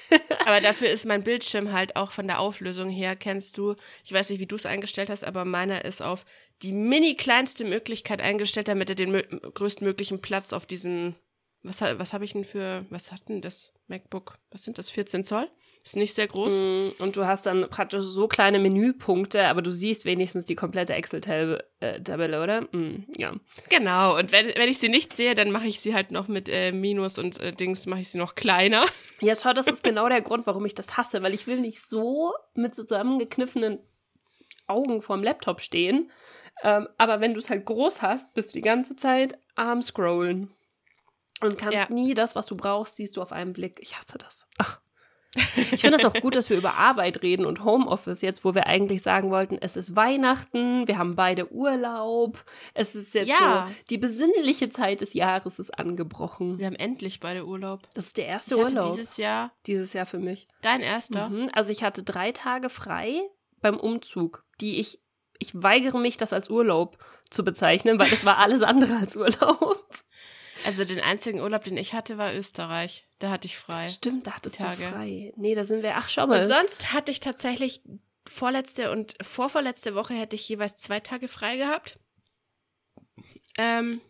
aber 0.44 0.60
dafür 0.60 0.90
ist 0.90 1.06
mein 1.06 1.24
Bildschirm 1.24 1.72
halt 1.72 1.96
auch 1.96 2.12
von 2.12 2.26
der 2.26 2.40
Auflösung 2.40 2.90
her, 2.90 3.16
kennst 3.16 3.58
du, 3.58 3.74
ich 4.04 4.12
weiß 4.12 4.30
nicht, 4.30 4.40
wie 4.40 4.46
du 4.46 4.56
es 4.56 4.66
eingestellt 4.66 5.10
hast, 5.10 5.24
aber 5.24 5.44
meiner 5.44 5.84
ist 5.84 6.02
auf 6.02 6.24
die 6.62 6.72
mini 6.72 7.14
kleinste 7.14 7.64
Möglichkeit 7.64 8.20
eingestellt, 8.20 8.68
damit 8.68 8.90
er 8.90 8.96
den 8.96 9.12
größtmöglichen 9.12 10.20
Platz 10.20 10.52
auf 10.52 10.66
diesen 10.66 11.14
was, 11.62 11.80
was 11.80 12.12
habe 12.12 12.24
ich 12.24 12.32
denn 12.32 12.44
für, 12.44 12.86
was 12.90 13.10
hat 13.10 13.28
denn 13.28 13.40
das 13.40 13.72
MacBook? 13.88 14.38
Was 14.50 14.62
sind 14.62 14.78
das, 14.78 14.90
14 14.90 15.24
Zoll? 15.24 15.50
Ist 15.88 15.96
nicht 15.96 16.12
sehr 16.12 16.26
groß. 16.26 16.60
Mm, 16.60 16.88
und 16.98 17.16
du 17.16 17.24
hast 17.24 17.46
dann 17.46 17.66
praktisch 17.70 18.04
so 18.04 18.28
kleine 18.28 18.58
Menüpunkte, 18.58 19.48
aber 19.48 19.62
du 19.62 19.70
siehst 19.70 20.04
wenigstens 20.04 20.44
die 20.44 20.54
komplette 20.54 20.92
Excel-Tabelle, 20.92 22.36
äh, 22.36 22.42
oder? 22.42 22.60
Mm, 22.72 23.06
ja. 23.16 23.32
Genau, 23.70 24.18
und 24.18 24.30
wenn, 24.30 24.48
wenn 24.48 24.68
ich 24.68 24.78
sie 24.78 24.90
nicht 24.90 25.16
sehe, 25.16 25.34
dann 25.34 25.50
mache 25.50 25.66
ich 25.66 25.80
sie 25.80 25.94
halt 25.94 26.10
noch 26.10 26.28
mit 26.28 26.50
äh, 26.50 26.72
Minus 26.72 27.16
und 27.16 27.40
äh, 27.40 27.52
Dings, 27.52 27.86
mache 27.86 28.00
ich 28.00 28.10
sie 28.10 28.18
noch 28.18 28.34
kleiner. 28.34 28.84
Ja, 29.20 29.34
schau, 29.34 29.52
das 29.52 29.66
ist 29.66 29.82
genau 29.82 30.08
der 30.08 30.20
Grund, 30.20 30.46
warum 30.46 30.64
ich 30.64 30.76
das 30.76 30.96
hasse, 30.96 31.24
weil 31.24 31.34
ich 31.34 31.48
will 31.48 31.60
nicht 31.60 31.80
so 31.80 32.34
mit 32.54 32.76
zusammengekniffenen 32.76 33.80
Augen 34.68 35.02
vorm 35.02 35.24
Laptop 35.24 35.60
stehen. 35.60 36.12
Ähm, 36.62 36.86
aber 36.98 37.20
wenn 37.20 37.34
du 37.34 37.40
es 37.40 37.50
halt 37.50 37.64
groß 37.64 38.00
hast, 38.00 38.32
bist 38.34 38.50
du 38.50 38.58
die 38.58 38.62
ganze 38.62 38.94
Zeit 38.94 39.36
am 39.56 39.82
Scrollen. 39.82 40.54
Und 41.40 41.58
kannst 41.58 41.88
ja. 41.88 41.92
nie 41.92 42.14
das, 42.14 42.36
was 42.36 42.46
du 42.46 42.56
brauchst, 42.56 42.94
siehst 42.94 43.16
du 43.16 43.22
auf 43.22 43.32
einen 43.32 43.54
Blick. 43.54 43.80
Ich 43.80 43.98
hasse 43.98 44.18
das. 44.18 44.46
Ach. 44.58 44.80
Ich 45.34 45.82
finde 45.82 45.98
es 45.98 46.04
auch 46.04 46.14
gut, 46.14 46.34
dass 46.34 46.48
wir 46.48 46.56
über 46.56 46.74
Arbeit 46.74 47.22
reden 47.22 47.44
und 47.44 47.62
Homeoffice 47.62 48.22
jetzt, 48.22 48.44
wo 48.44 48.54
wir 48.54 48.66
eigentlich 48.66 49.02
sagen 49.02 49.30
wollten, 49.30 49.58
es 49.60 49.76
ist 49.76 49.94
Weihnachten, 49.94 50.88
wir 50.88 50.96
haben 50.96 51.16
beide 51.16 51.52
Urlaub, 51.52 52.44
es 52.74 52.94
ist 52.94 53.14
jetzt 53.14 53.28
ja. 53.28 53.66
so, 53.68 53.74
die 53.90 53.98
besinnliche 53.98 54.70
Zeit 54.70 55.02
des 55.02 55.12
Jahres 55.12 55.58
ist 55.58 55.78
angebrochen. 55.78 56.58
Wir 56.58 56.66
haben 56.66 56.76
endlich 56.76 57.20
beide 57.20 57.46
Urlaub. 57.46 57.88
Das 57.94 58.06
ist 58.06 58.16
der 58.16 58.26
erste 58.26 58.54
ich 58.54 58.60
Urlaub. 58.62 58.90
Dieses 58.94 59.18
Jahr. 59.18 59.52
Dieses 59.66 59.92
Jahr 59.92 60.06
für 60.06 60.18
mich. 60.18 60.48
Dein 60.62 60.80
erster? 60.80 61.28
Mhm. 61.28 61.48
Also 61.52 61.70
ich 61.70 61.82
hatte 61.82 62.02
drei 62.02 62.32
Tage 62.32 62.70
frei 62.70 63.20
beim 63.60 63.78
Umzug, 63.78 64.44
die 64.60 64.80
ich, 64.80 65.00
ich 65.38 65.52
weigere 65.54 65.98
mich, 65.98 66.16
das 66.16 66.32
als 66.32 66.48
Urlaub 66.48 66.98
zu 67.30 67.44
bezeichnen, 67.44 67.98
weil 67.98 68.12
es 68.12 68.24
war 68.24 68.38
alles 68.38 68.62
andere 68.62 68.96
als 68.96 69.16
Urlaub. 69.16 69.86
Also 70.64 70.84
den 70.84 71.00
einzigen 71.00 71.40
Urlaub, 71.40 71.64
den 71.64 71.76
ich 71.76 71.92
hatte, 71.94 72.18
war 72.18 72.34
Österreich. 72.34 73.08
Da 73.18 73.30
hatte 73.30 73.46
ich 73.46 73.58
frei. 73.58 73.88
Stimmt, 73.88 74.26
da 74.26 74.32
hattest 74.32 74.58
Tage. 74.58 74.84
du 74.84 74.88
frei. 74.88 75.32
Nee, 75.36 75.54
da 75.54 75.64
sind 75.64 75.82
wir, 75.82 75.96
ach 75.96 76.08
schau 76.08 76.26
mal. 76.26 76.40
Und 76.40 76.46
sonst 76.46 76.92
hatte 76.92 77.10
ich 77.10 77.20
tatsächlich 77.20 77.82
vorletzte 78.28 78.90
und 78.90 79.14
vorvorletzte 79.22 79.94
Woche 79.94 80.14
hätte 80.14 80.36
ich 80.36 80.48
jeweils 80.48 80.76
zwei 80.76 81.00
Tage 81.00 81.28
frei 81.28 81.56
gehabt. 81.56 81.98
Ähm, 83.56 84.00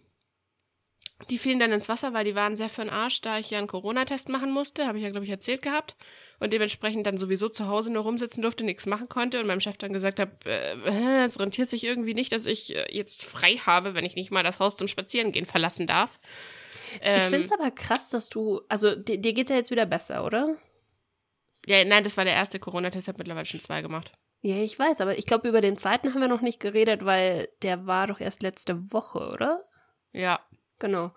die 1.30 1.38
fielen 1.38 1.58
dann 1.58 1.72
ins 1.72 1.88
Wasser, 1.88 2.14
weil 2.14 2.24
die 2.24 2.34
waren 2.34 2.56
sehr 2.56 2.68
für 2.68 2.82
den 2.82 2.90
Arsch, 2.90 3.20
da 3.20 3.38
ich 3.38 3.50
ja 3.50 3.58
einen 3.58 3.66
Corona-Test 3.66 4.28
machen 4.28 4.52
musste, 4.52 4.86
habe 4.86 4.98
ich 4.98 5.04
ja, 5.04 5.10
glaube 5.10 5.24
ich, 5.24 5.30
erzählt 5.30 5.62
gehabt. 5.62 5.96
Und 6.40 6.52
dementsprechend 6.52 7.04
dann 7.06 7.18
sowieso 7.18 7.48
zu 7.48 7.66
Hause 7.66 7.92
nur 7.92 8.04
rumsitzen 8.04 8.42
durfte, 8.42 8.62
nichts 8.62 8.86
machen 8.86 9.08
konnte 9.08 9.40
und 9.40 9.48
meinem 9.48 9.60
Chef 9.60 9.76
dann 9.76 9.92
gesagt 9.92 10.20
habe, 10.20 10.30
äh, 10.44 11.24
es 11.24 11.40
rentiert 11.40 11.68
sich 11.68 11.82
irgendwie 11.82 12.14
nicht, 12.14 12.30
dass 12.30 12.46
ich 12.46 12.76
äh, 12.76 12.86
jetzt 12.94 13.24
frei 13.24 13.56
habe, 13.56 13.94
wenn 13.94 14.04
ich 14.04 14.14
nicht 14.14 14.30
mal 14.30 14.44
das 14.44 14.60
Haus 14.60 14.76
zum 14.76 14.86
Spazierengehen 14.86 15.46
verlassen 15.46 15.88
darf. 15.88 16.20
Ähm, 17.00 17.18
ich 17.18 17.24
finde 17.24 17.46
es 17.46 17.52
aber 17.52 17.72
krass, 17.72 18.10
dass 18.10 18.28
du, 18.28 18.60
also 18.68 18.94
dir, 18.94 19.18
dir 19.18 19.32
geht 19.32 19.50
ja 19.50 19.56
jetzt 19.56 19.72
wieder 19.72 19.86
besser, 19.86 20.24
oder? 20.24 20.56
Ja, 21.66 21.84
nein, 21.84 22.04
das 22.04 22.16
war 22.16 22.24
der 22.24 22.34
erste 22.34 22.60
Corona-Test, 22.60 23.06
ich 23.06 23.08
habe 23.08 23.18
mittlerweile 23.18 23.46
schon 23.46 23.60
zwei 23.60 23.82
gemacht. 23.82 24.12
Ja, 24.40 24.56
ich 24.56 24.78
weiß, 24.78 25.00
aber 25.00 25.18
ich 25.18 25.26
glaube, 25.26 25.48
über 25.48 25.60
den 25.60 25.76
zweiten 25.76 26.14
haben 26.14 26.20
wir 26.20 26.28
noch 26.28 26.40
nicht 26.40 26.60
geredet, 26.60 27.04
weil 27.04 27.48
der 27.62 27.86
war 27.86 28.06
doch 28.06 28.20
erst 28.20 28.42
letzte 28.42 28.92
Woche, 28.92 29.18
oder? 29.18 29.64
Ja. 30.12 30.38
Genau. 30.78 31.12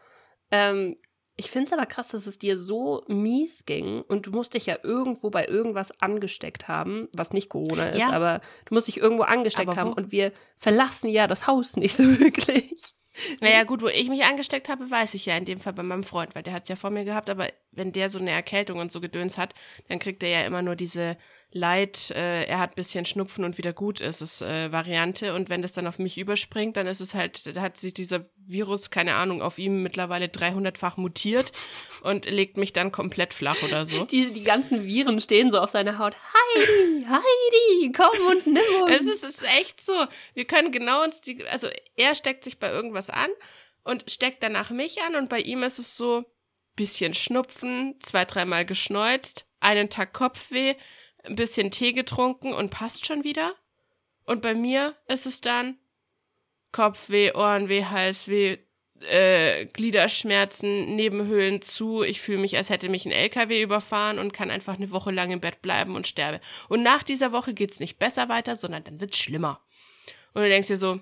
Ähm, 0.51 0.97
ich 1.37 1.49
finde 1.49 1.67
es 1.67 1.73
aber 1.73 1.85
krass, 1.85 2.09
dass 2.09 2.27
es 2.27 2.37
dir 2.37 2.57
so 2.57 3.03
mies 3.07 3.65
ging 3.65 4.01
und 4.01 4.27
du 4.27 4.31
musst 4.31 4.53
dich 4.53 4.67
ja 4.67 4.77
irgendwo 4.83 5.29
bei 5.29 5.47
irgendwas 5.47 5.99
angesteckt 6.01 6.67
haben, 6.67 7.07
was 7.13 7.31
nicht 7.31 7.49
Corona 7.49 7.89
ist, 7.89 8.01
ja. 8.01 8.11
aber 8.11 8.41
du 8.65 8.75
musst 8.75 8.87
dich 8.87 8.97
irgendwo 8.97 9.23
angesteckt 9.23 9.75
haben 9.75 9.93
und 9.93 10.11
wir 10.11 10.33
verlassen 10.57 11.09
ja 11.09 11.27
das 11.27 11.47
Haus 11.47 11.77
nicht 11.77 11.95
so 11.95 12.03
wirklich. 12.19 12.93
Naja, 13.39 13.63
gut, 13.63 13.81
wo 13.81 13.87
ich 13.87 14.07
mich 14.07 14.23
angesteckt 14.23 14.69
habe, 14.69 14.89
weiß 14.89 15.15
ich 15.15 15.25
ja 15.25 15.35
in 15.35 15.45
dem 15.45 15.59
Fall 15.59 15.73
bei 15.73 15.83
meinem 15.83 16.03
Freund, 16.03 16.35
weil 16.35 16.43
der 16.43 16.53
hat 16.53 16.63
es 16.63 16.69
ja 16.69 16.75
vor 16.75 16.91
mir 16.91 17.05
gehabt, 17.05 17.29
aber 17.29 17.47
wenn 17.71 17.91
der 17.91 18.09
so 18.09 18.19
eine 18.19 18.31
Erkältung 18.31 18.79
und 18.79 18.91
so 18.91 19.01
Gedöns 19.01 19.37
hat, 19.37 19.53
dann 19.89 19.99
kriegt 19.99 20.23
er 20.23 20.29
ja 20.29 20.45
immer 20.45 20.61
nur 20.61 20.75
diese 20.75 21.17
Leid, 21.53 22.11
äh, 22.11 22.45
er 22.45 22.59
hat 22.59 22.71
ein 22.71 22.75
bisschen 22.75 23.05
Schnupfen 23.05 23.43
und 23.43 23.57
wieder 23.57 23.73
gut 23.73 23.99
ist 23.99 24.21
es 24.21 24.41
äh, 24.41 24.71
Variante. 24.71 25.33
Und 25.33 25.49
wenn 25.49 25.61
das 25.61 25.73
dann 25.73 25.85
auf 25.85 25.99
mich 25.99 26.17
überspringt, 26.17 26.77
dann 26.77 26.87
ist 26.87 27.01
es 27.01 27.13
halt, 27.13 27.55
da 27.55 27.61
hat 27.61 27.77
sich 27.77 27.93
dieser 27.93 28.25
Virus, 28.37 28.89
keine 28.89 29.15
Ahnung, 29.15 29.41
auf 29.41 29.59
ihm 29.59 29.83
mittlerweile 29.83 30.27
300-fach 30.27 30.95
mutiert 30.95 31.51
und 32.03 32.25
legt 32.25 32.55
mich 32.55 32.71
dann 32.71 32.91
komplett 32.91 33.33
flach 33.33 33.61
oder 33.63 33.85
so. 33.85 34.05
Die, 34.05 34.31
die 34.31 34.43
ganzen 34.43 34.85
Viren 34.85 35.19
stehen 35.19 35.51
so 35.51 35.59
auf 35.59 35.71
seiner 35.71 35.97
Haut. 35.97 36.15
Heidi, 36.15 37.05
Heidi, 37.05 37.91
komm 37.91 38.27
und 38.27 38.47
nimm 38.47 38.83
uns. 38.83 38.93
Es 38.93 39.05
ist, 39.05 39.23
es 39.23 39.41
ist 39.41 39.47
echt 39.59 39.81
so. 39.81 40.05
Wir 40.33 40.45
können 40.45 40.71
genau 40.71 41.03
uns 41.03 41.19
die, 41.19 41.45
also 41.47 41.67
er 41.97 42.15
steckt 42.15 42.45
sich 42.45 42.59
bei 42.59 42.71
irgendwas 42.71 43.09
an 43.09 43.29
und 43.83 44.09
steckt 44.09 44.41
danach 44.41 44.69
mich 44.69 45.01
an 45.01 45.15
und 45.15 45.27
bei 45.27 45.39
ihm 45.39 45.63
ist 45.63 45.79
es 45.79 45.97
so, 45.97 46.23
bisschen 46.75 47.13
Schnupfen, 47.13 47.95
zwei, 47.99 48.25
dreimal 48.25 48.65
geschneuzt, 48.65 49.45
einen 49.59 49.89
Tag 49.89 50.13
Kopfweh, 50.13 50.75
ein 51.23 51.35
bisschen 51.35 51.71
Tee 51.71 51.93
getrunken 51.93 52.53
und 52.53 52.71
passt 52.71 53.05
schon 53.05 53.23
wieder. 53.23 53.53
Und 54.25 54.41
bei 54.41 54.53
mir 54.53 54.95
ist 55.07 55.25
es 55.25 55.41
dann 55.41 55.77
Kopfweh, 56.71 57.33
Ohrenweh, 57.33 57.85
Halsweh, 57.85 58.59
äh, 59.01 59.65
Gliederschmerzen, 59.65 60.95
Nebenhöhlen 60.95 61.61
zu. 61.61 62.03
Ich 62.03 62.21
fühle 62.21 62.39
mich, 62.39 62.55
als 62.55 62.69
hätte 62.69 62.89
mich 62.89 63.05
ein 63.05 63.11
LKW 63.11 63.61
überfahren 63.61 64.19
und 64.19 64.33
kann 64.33 64.51
einfach 64.51 64.75
eine 64.75 64.91
Woche 64.91 65.11
lang 65.11 65.31
im 65.31 65.41
Bett 65.41 65.61
bleiben 65.61 65.95
und 65.95 66.07
sterbe. 66.07 66.39
Und 66.69 66.83
nach 66.83 67.03
dieser 67.03 67.31
Woche 67.31 67.53
geht's 67.53 67.79
nicht 67.79 67.99
besser 67.99 68.29
weiter, 68.29 68.55
sondern 68.55 68.83
dann 68.83 68.99
wird's 69.01 69.17
schlimmer. 69.17 69.61
Und 70.33 70.43
du 70.43 70.49
denkst 70.49 70.67
dir 70.67 70.77
so, 70.77 70.99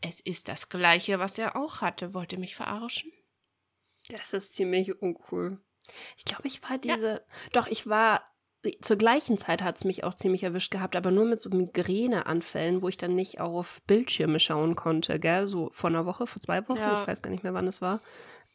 es 0.00 0.20
ist 0.20 0.48
das 0.48 0.68
Gleiche, 0.68 1.18
was 1.18 1.38
er 1.38 1.56
auch 1.56 1.80
hatte. 1.80 2.14
Wollt 2.14 2.32
ihr 2.32 2.38
mich 2.38 2.56
verarschen? 2.56 3.12
Das 4.08 4.32
ist 4.32 4.54
ziemlich 4.54 5.00
uncool. 5.00 5.58
Ich 6.16 6.24
glaube, 6.24 6.46
ich 6.46 6.62
war 6.62 6.78
diese. 6.78 7.12
Ja. 7.12 7.20
Doch, 7.52 7.66
ich 7.66 7.86
war 7.86 8.33
zur 8.80 8.96
gleichen 8.96 9.38
Zeit 9.38 9.62
hat 9.62 9.76
es 9.76 9.84
mich 9.84 10.04
auch 10.04 10.14
ziemlich 10.14 10.42
erwischt 10.42 10.70
gehabt, 10.70 10.96
aber 10.96 11.10
nur 11.10 11.24
mit 11.24 11.40
so 11.40 11.50
Migräneanfällen, 11.50 12.82
wo 12.82 12.88
ich 12.88 12.96
dann 12.96 13.14
nicht 13.14 13.40
auf 13.40 13.82
Bildschirme 13.86 14.40
schauen 14.40 14.74
konnte, 14.74 15.18
gell? 15.18 15.46
So 15.46 15.70
vor 15.72 15.90
einer 15.90 16.06
Woche, 16.06 16.26
vor 16.26 16.40
zwei 16.40 16.66
Wochen, 16.68 16.78
ja. 16.78 17.00
ich 17.00 17.06
weiß 17.06 17.22
gar 17.22 17.30
nicht 17.30 17.42
mehr, 17.42 17.54
wann 17.54 17.68
es 17.68 17.82
war. 17.82 18.00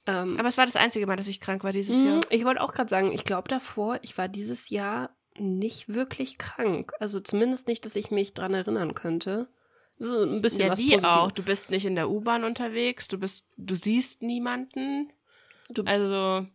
Ähm, 0.06 0.38
aber 0.40 0.48
es 0.48 0.58
war 0.58 0.66
das 0.66 0.76
einzige 0.76 1.06
Mal, 1.08 1.16
dass 1.16 1.28
ich 1.28 1.40
krank 1.40 1.64
war 1.64 1.72
dieses 1.72 2.04
Jahr. 2.04 2.16
Mhm, 2.16 2.22
ich 2.30 2.46
wollte 2.46 2.62
auch 2.62 2.74
gerade 2.74 2.90
sagen, 2.90 3.12
ich 3.12 3.24
glaube 3.24 3.48
davor, 3.48 4.00
ich 4.02 4.18
war 4.18 4.28
dieses 4.28 4.70
Jahr 4.70 5.12
nicht 5.38 5.94
wirklich 5.94 6.38
krank. 6.38 6.92
Also 7.00 7.20
zumindest 7.20 7.68
nicht, 7.68 7.86
dass 7.86 7.96
ich 7.96 8.12
mich 8.12 8.34
dran 8.34 8.54
erinnern 8.54 8.96
könnte. 8.96 9.48
So 9.98 10.24
ein 10.24 10.42
bisschen 10.42 10.62
ja, 10.62 10.70
was 10.70 10.80
wie 10.80 11.04
auch. 11.04 11.32
Du 11.32 11.44
bist 11.44 11.72
nicht 11.72 11.86
in 11.86 11.96
der 11.96 12.10
U-Bahn 12.10 12.44
unterwegs, 12.44 13.08
du 13.08 13.18
bist, 13.18 13.46
du 13.58 13.76
siehst 13.76 14.22
niemanden. 14.22 15.12
Du, 15.70 15.84
also 15.84 16.48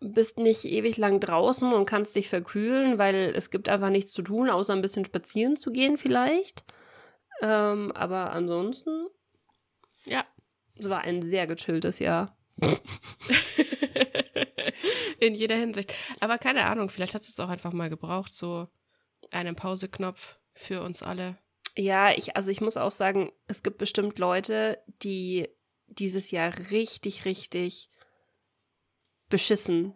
bist 0.00 0.38
nicht 0.38 0.64
ewig 0.64 0.96
lang 0.96 1.20
draußen 1.20 1.72
und 1.72 1.86
kannst 1.86 2.16
dich 2.16 2.28
verkühlen, 2.28 2.98
weil 2.98 3.32
es 3.34 3.50
gibt 3.50 3.68
einfach 3.68 3.90
nichts 3.90 4.12
zu 4.12 4.22
tun, 4.22 4.50
außer 4.50 4.72
ein 4.72 4.82
bisschen 4.82 5.04
spazieren 5.04 5.56
zu 5.56 5.72
gehen 5.72 5.96
vielleicht. 5.96 6.64
Ähm, 7.40 7.92
aber 7.92 8.32
ansonsten, 8.32 9.06
ja, 10.04 10.24
es 10.78 10.88
war 10.88 11.00
ein 11.02 11.22
sehr 11.22 11.46
gechilltes 11.46 11.98
Jahr. 11.98 12.36
In 15.20 15.34
jeder 15.34 15.56
Hinsicht. 15.56 15.92
Aber 16.20 16.38
keine 16.38 16.66
Ahnung, 16.66 16.90
vielleicht 16.90 17.14
hast 17.14 17.26
du 17.26 17.30
es 17.30 17.40
auch 17.40 17.48
einfach 17.48 17.72
mal 17.72 17.88
gebraucht, 17.88 18.34
so 18.34 18.68
einen 19.30 19.56
Pauseknopf 19.56 20.38
für 20.52 20.82
uns 20.82 21.02
alle. 21.02 21.38
Ja, 21.76 22.12
ich, 22.12 22.36
also 22.36 22.50
ich 22.50 22.60
muss 22.60 22.76
auch 22.76 22.90
sagen, 22.90 23.32
es 23.46 23.62
gibt 23.62 23.78
bestimmt 23.78 24.18
Leute, 24.18 24.82
die 25.02 25.48
dieses 25.88 26.30
Jahr 26.30 26.52
richtig, 26.70 27.24
richtig 27.24 27.90
beschissen 29.28 29.94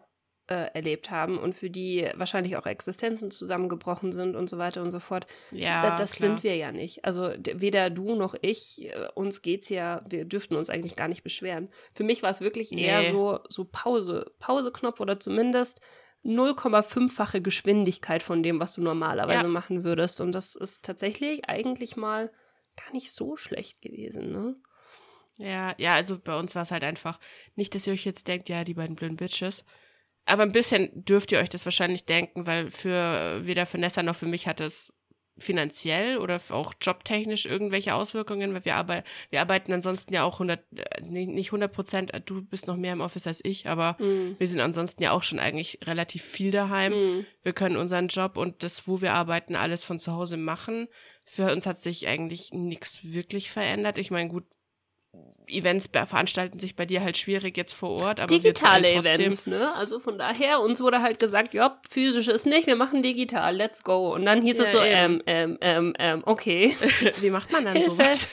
äh, 0.50 0.74
erlebt 0.74 1.10
haben 1.10 1.38
und 1.38 1.54
für 1.54 1.70
die 1.70 2.10
wahrscheinlich 2.14 2.56
auch 2.56 2.66
Existenzen 2.66 3.30
zusammengebrochen 3.30 4.12
sind 4.12 4.34
und 4.34 4.50
so 4.50 4.58
weiter 4.58 4.82
und 4.82 4.90
so 4.90 4.98
fort. 4.98 5.26
Ja, 5.52 5.80
da, 5.80 5.96
das 5.96 6.12
klar. 6.12 6.30
sind 6.30 6.42
wir 6.42 6.56
ja 6.56 6.72
nicht. 6.72 7.04
Also 7.04 7.32
weder 7.54 7.88
du 7.88 8.16
noch 8.16 8.34
ich, 8.42 8.84
äh, 8.84 9.08
uns 9.14 9.42
geht's 9.42 9.68
ja, 9.68 10.02
wir 10.08 10.24
dürften 10.24 10.56
uns 10.56 10.68
eigentlich 10.68 10.96
gar 10.96 11.08
nicht 11.08 11.22
beschweren. 11.22 11.68
Für 11.94 12.02
mich 12.02 12.22
war 12.22 12.30
es 12.30 12.40
wirklich 12.40 12.72
nee. 12.72 12.84
eher 12.84 13.12
so, 13.12 13.38
so 13.48 13.64
Pause, 13.64 14.32
Pauseknopf 14.40 15.00
oder 15.00 15.20
zumindest 15.20 15.80
0,5-fache 16.24 17.40
Geschwindigkeit 17.40 18.22
von 18.22 18.42
dem, 18.42 18.58
was 18.60 18.74
du 18.74 18.82
normalerweise 18.82 19.44
ja. 19.44 19.48
machen 19.48 19.84
würdest. 19.84 20.20
Und 20.20 20.32
das 20.32 20.56
ist 20.56 20.84
tatsächlich 20.84 21.48
eigentlich 21.48 21.96
mal 21.96 22.30
gar 22.76 22.92
nicht 22.92 23.12
so 23.12 23.36
schlecht 23.36 23.80
gewesen, 23.82 24.32
ne? 24.32 24.56
Ja, 25.40 25.74
ja, 25.78 25.94
also 25.94 26.18
bei 26.18 26.38
uns 26.38 26.54
war 26.54 26.62
es 26.62 26.70
halt 26.70 26.84
einfach 26.84 27.18
nicht, 27.56 27.74
dass 27.74 27.86
ihr 27.86 27.92
euch 27.92 28.04
jetzt 28.04 28.28
denkt, 28.28 28.48
ja, 28.48 28.64
die 28.64 28.74
beiden 28.74 28.96
blöden 28.96 29.16
Bitches. 29.16 29.64
Aber 30.26 30.42
ein 30.42 30.52
bisschen 30.52 30.90
dürft 31.04 31.32
ihr 31.32 31.38
euch 31.38 31.48
das 31.48 31.64
wahrscheinlich 31.64 32.04
denken, 32.04 32.46
weil 32.46 32.70
für 32.70 33.40
weder 33.44 33.66
für 33.66 33.78
Nessa 33.78 34.02
noch 34.02 34.16
für 34.16 34.26
mich 34.26 34.46
hat 34.46 34.60
es 34.60 34.92
finanziell 35.38 36.18
oder 36.18 36.40
auch 36.50 36.72
jobtechnisch 36.80 37.46
irgendwelche 37.46 37.94
Auswirkungen, 37.94 38.52
weil 38.52 38.64
wir, 38.64 38.76
arbeit 38.76 39.06
wir 39.30 39.40
arbeiten 39.40 39.72
ansonsten 39.72 40.12
ja 40.12 40.24
auch 40.24 40.34
100, 40.34 40.60
äh, 40.76 41.00
nicht 41.02 41.48
100 41.48 41.72
Prozent, 41.72 42.14
äh, 42.14 42.20
du 42.20 42.42
bist 42.42 42.66
noch 42.66 42.76
mehr 42.76 42.92
im 42.92 43.00
Office 43.00 43.26
als 43.26 43.44
ich, 43.44 43.66
aber 43.66 43.96
mm. 43.98 44.36
wir 44.38 44.46
sind 44.46 44.60
ansonsten 44.60 45.02
ja 45.02 45.12
auch 45.12 45.22
schon 45.22 45.38
eigentlich 45.38 45.78
relativ 45.84 46.22
viel 46.22 46.50
daheim. 46.50 46.92
Mm. 46.92 47.26
Wir 47.42 47.52
können 47.52 47.76
unseren 47.76 48.08
Job 48.08 48.36
und 48.36 48.62
das, 48.62 48.86
wo 48.86 49.00
wir 49.00 49.14
arbeiten, 49.14 49.56
alles 49.56 49.84
von 49.84 49.98
zu 49.98 50.12
Hause 50.12 50.36
machen. 50.36 50.88
Für 51.24 51.52
uns 51.52 51.66
hat 51.66 51.80
sich 51.80 52.06
eigentlich 52.06 52.52
nichts 52.52 53.00
wirklich 53.02 53.50
verändert. 53.50 53.98
Ich 53.98 54.10
meine, 54.10 54.28
gut, 54.28 54.44
Events 55.50 55.88
veranstalten 55.92 56.60
sich 56.60 56.76
bei 56.76 56.86
dir 56.86 57.02
halt 57.02 57.18
schwierig 57.18 57.56
jetzt 57.56 57.72
vor 57.72 58.02
Ort. 58.02 58.20
Aber 58.20 58.26
Digitale 58.28 58.92
Events, 58.92 59.46
ne? 59.46 59.74
Also 59.74 59.98
von 59.98 60.18
daher, 60.18 60.60
uns 60.60 60.80
wurde 60.80 61.02
halt 61.02 61.18
gesagt, 61.18 61.54
ja, 61.54 61.80
physisch 61.88 62.28
ist 62.28 62.46
nicht, 62.46 62.66
wir 62.66 62.76
machen 62.76 63.02
digital, 63.02 63.56
let's 63.56 63.82
go. 63.82 64.14
Und 64.14 64.24
dann 64.24 64.42
hieß 64.42 64.58
ja, 64.58 64.64
es 64.64 64.72
so, 64.72 64.80
ähm, 64.80 65.22
ähm, 65.26 65.58
ähm, 65.60 65.94
ähm, 65.98 66.22
okay. 66.24 66.76
Wie 67.20 67.30
macht 67.30 67.50
man 67.50 67.64
dann 67.64 67.82
sowas? 67.82 68.28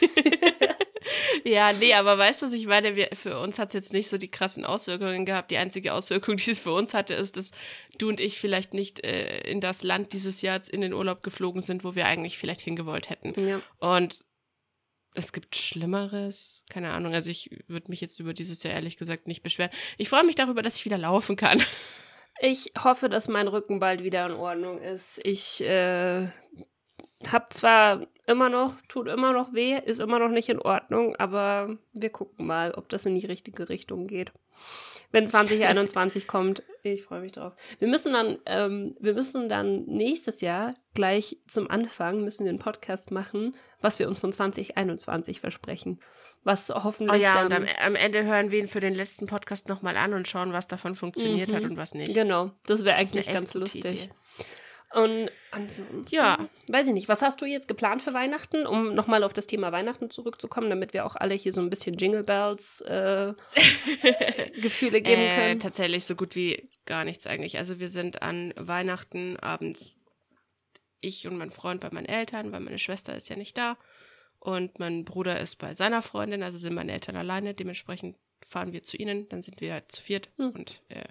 ja, 1.43 1.71
nee, 1.73 1.93
aber 1.93 2.17
weißt 2.17 2.41
du, 2.41 2.45
was 2.47 2.53
ich 2.53 2.67
meine? 2.67 2.95
Wir, 2.95 3.09
für 3.13 3.39
uns 3.39 3.59
hat 3.59 3.69
es 3.69 3.73
jetzt 3.73 3.93
nicht 3.93 4.09
so 4.09 4.17
die 4.17 4.29
krassen 4.29 4.65
Auswirkungen 4.65 5.25
gehabt. 5.25 5.51
Die 5.51 5.57
einzige 5.57 5.93
Auswirkung, 5.93 6.37
die 6.45 6.51
es 6.51 6.59
für 6.59 6.71
uns 6.71 6.93
hatte, 6.93 7.13
ist, 7.13 7.37
dass 7.37 7.51
du 7.97 8.09
und 8.09 8.19
ich 8.19 8.39
vielleicht 8.39 8.73
nicht 8.73 9.03
äh, 9.03 9.41
in 9.49 9.61
das 9.61 9.83
Land 9.83 10.13
dieses 10.13 10.41
Jahr 10.41 10.61
in 10.69 10.81
den 10.81 10.93
Urlaub 10.93 11.23
geflogen 11.23 11.61
sind, 11.61 11.83
wo 11.83 11.95
wir 11.95 12.05
eigentlich 12.05 12.37
vielleicht 12.37 12.61
hingewollt 12.61 13.09
hätten. 13.09 13.33
Ja. 13.47 13.61
Und 13.79 14.23
es 15.17 15.33
gibt 15.33 15.55
Schlimmeres. 15.55 16.63
Keine 16.69 16.91
Ahnung. 16.91 17.13
Also 17.13 17.29
ich 17.29 17.49
würde 17.67 17.89
mich 17.89 18.01
jetzt 18.01 18.19
über 18.19 18.33
dieses 18.33 18.63
Jahr 18.63 18.73
ehrlich 18.73 18.97
gesagt 18.97 19.27
nicht 19.27 19.43
beschweren. 19.43 19.71
Ich 19.97 20.09
freue 20.09 20.23
mich 20.23 20.35
darüber, 20.35 20.61
dass 20.61 20.75
ich 20.77 20.85
wieder 20.85 20.97
laufen 20.97 21.35
kann. 21.35 21.61
Ich 22.39 22.71
hoffe, 22.83 23.09
dass 23.09 23.27
mein 23.27 23.47
Rücken 23.47 23.79
bald 23.79 24.03
wieder 24.03 24.23
in 24.27 24.33
Ordnung 24.33 24.77
ist. 24.77 25.19
Ich 25.23 25.59
äh, 25.59 26.27
habe 27.27 27.45
zwar 27.49 28.05
immer 28.27 28.47
noch, 28.47 28.75
tut 28.87 29.07
immer 29.07 29.33
noch 29.33 29.55
weh, 29.55 29.75
ist 29.83 29.99
immer 29.99 30.19
noch 30.19 30.29
nicht 30.29 30.47
in 30.49 30.59
Ordnung, 30.59 31.15
aber 31.15 31.79
wir 31.93 32.11
gucken 32.11 32.45
mal, 32.45 32.75
ob 32.75 32.89
das 32.89 33.07
in 33.07 33.15
die 33.15 33.25
richtige 33.25 33.69
Richtung 33.69 34.05
geht 34.05 34.31
wenn 35.11 35.27
2021 35.27 36.27
kommt. 36.27 36.63
Ich 36.83 37.03
freue 37.03 37.21
mich 37.21 37.33
drauf. 37.33 37.53
Wir 37.79 37.87
müssen 37.87 38.13
dann, 38.13 38.37
ähm, 38.45 38.95
wir 38.99 39.13
müssen 39.13 39.49
dann 39.49 39.85
nächstes 39.85 40.41
Jahr 40.41 40.73
gleich 40.93 41.37
zum 41.47 41.69
Anfang 41.69 42.23
müssen 42.23 42.45
wir 42.45 42.49
einen 42.49 42.59
Podcast 42.59 43.11
machen, 43.11 43.55
was 43.81 43.99
wir 43.99 44.07
uns 44.07 44.19
von 44.19 44.31
2021 44.31 45.39
versprechen. 45.39 45.99
Was 46.43 46.69
hoffentlich 46.69 47.21
oh 47.21 47.23
ja, 47.23 47.47
dann. 47.47 47.63
Und 47.63 47.69
am, 47.69 47.87
am, 47.87 47.95
Ende 47.95 48.23
hören 48.23 48.51
wir 48.51 48.59
ihn 48.59 48.67
für 48.67 48.79
den 48.79 48.95
letzten 48.95 49.27
Podcast 49.27 49.67
nochmal 49.67 49.97
an 49.97 50.13
und 50.13 50.27
schauen, 50.27 50.53
was 50.53 50.67
davon 50.67 50.95
funktioniert 50.95 51.51
mhm. 51.51 51.55
hat 51.55 51.63
und 51.63 51.77
was 51.77 51.93
nicht. 51.93 52.13
Genau, 52.13 52.51
das 52.65 52.85
wäre 52.85 52.95
eigentlich 52.95 53.31
ganz 53.31 53.53
lustig. 53.53 53.85
Idee. 53.85 54.09
Und 54.93 55.29
ansonsten, 55.51 56.15
ja, 56.15 56.47
weiß 56.69 56.87
ich 56.87 56.93
nicht, 56.93 57.09
was 57.09 57.21
hast 57.21 57.41
du 57.41 57.45
jetzt 57.45 57.67
geplant 57.67 58.01
für 58.01 58.13
Weihnachten, 58.13 58.65
um 58.65 58.93
nochmal 58.93 59.23
auf 59.23 59.33
das 59.33 59.45
Thema 59.45 59.73
Weihnachten 59.73 60.09
zurückzukommen, 60.09 60.69
damit 60.69 60.93
wir 60.93 61.05
auch 61.05 61.17
alle 61.17 61.35
hier 61.35 61.51
so 61.51 61.59
ein 61.59 61.69
bisschen 61.69 61.97
Jingle 61.97 62.23
Bells 62.23 62.81
äh, 62.81 63.33
Gefühle 64.61 65.01
geben 65.01 65.21
äh, 65.21 65.35
können? 65.35 65.59
tatsächlich 65.59 66.05
so 66.05 66.15
gut 66.15 66.35
wie 66.35 66.69
gar 66.85 67.03
nichts 67.03 67.27
eigentlich. 67.27 67.57
Also 67.57 67.79
wir 67.79 67.89
sind 67.89 68.21
an 68.21 68.53
Weihnachten 68.57 69.37
abends 69.37 69.97
ich 71.01 71.27
und 71.27 71.37
mein 71.37 71.51
Freund 71.51 71.81
bei 71.81 71.89
meinen 71.91 72.07
Eltern, 72.07 72.51
weil 72.53 72.61
meine 72.61 72.79
Schwester 72.79 73.15
ist 73.15 73.27
ja 73.27 73.35
nicht 73.35 73.57
da 73.57 73.77
und 74.39 74.79
mein 74.79 75.03
Bruder 75.03 75.39
ist 75.39 75.57
bei 75.57 75.73
seiner 75.73 76.01
Freundin, 76.01 76.43
also 76.43 76.57
sind 76.57 76.73
meine 76.73 76.93
Eltern 76.93 77.17
alleine. 77.17 77.53
Dementsprechend 77.53 78.15
fahren 78.47 78.71
wir 78.71 78.83
zu 78.83 78.95
ihnen, 78.95 79.27
dann 79.27 79.41
sind 79.41 79.59
wir 79.59 79.73
halt 79.73 79.91
zu 79.91 80.01
viert 80.01 80.29
hm. 80.37 80.51
und 80.51 80.81
äh, 80.87 81.03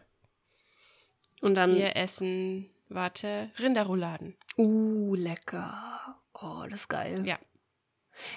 und 1.42 1.54
dann 1.54 1.74
wir 1.74 1.96
essen 1.96 2.70
Warte, 2.88 3.50
Rinderrouladen. 3.58 4.36
Uh, 4.56 5.14
lecker. 5.14 6.16
Oh, 6.34 6.64
das 6.68 6.80
ist 6.80 6.88
geil. 6.88 7.26
Ja. 7.26 7.38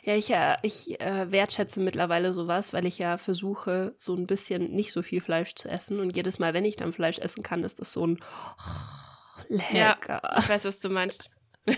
Ja, 0.03 0.15
ich, 0.15 0.29
äh, 0.31 0.57
ich 0.61 0.99
äh, 0.99 1.31
wertschätze 1.31 1.79
mittlerweile 1.79 2.33
sowas, 2.33 2.73
weil 2.73 2.85
ich 2.85 2.97
ja 2.97 3.17
versuche, 3.17 3.95
so 3.97 4.13
ein 4.15 4.27
bisschen 4.27 4.71
nicht 4.71 4.91
so 4.91 5.01
viel 5.01 5.21
Fleisch 5.21 5.55
zu 5.55 5.69
essen. 5.69 5.99
Und 5.99 6.15
jedes 6.17 6.37
Mal, 6.37 6.53
wenn 6.53 6.65
ich 6.65 6.75
dann 6.75 6.91
Fleisch 6.91 7.19
essen 7.19 7.43
kann, 7.43 7.63
ist 7.63 7.79
das 7.79 7.93
so 7.93 8.05
ein 8.05 8.19
oh, 8.19 9.41
lecker. 9.47 10.21
Ja, 10.23 10.39
ich 10.39 10.49
weiß, 10.49 10.65
was 10.65 10.79
du 10.79 10.89
meinst. 10.89 11.29
ah, 11.67 11.73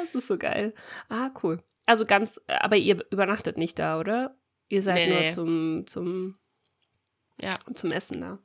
das 0.00 0.14
ist 0.14 0.26
so 0.26 0.36
geil. 0.36 0.74
Ah, 1.08 1.30
cool. 1.42 1.62
Also 1.86 2.06
ganz, 2.06 2.40
aber 2.46 2.76
ihr 2.76 3.04
übernachtet 3.10 3.56
nicht 3.56 3.78
da, 3.78 3.98
oder? 3.98 4.36
Ihr 4.68 4.82
seid 4.82 5.08
Nee, 5.08 5.08
nur 5.08 5.20
nee. 5.20 5.32
zum, 5.32 5.86
zum, 5.86 6.38
Ja. 7.40 7.50
zum 7.74 7.92
Essen 7.92 8.20
da. 8.20 8.38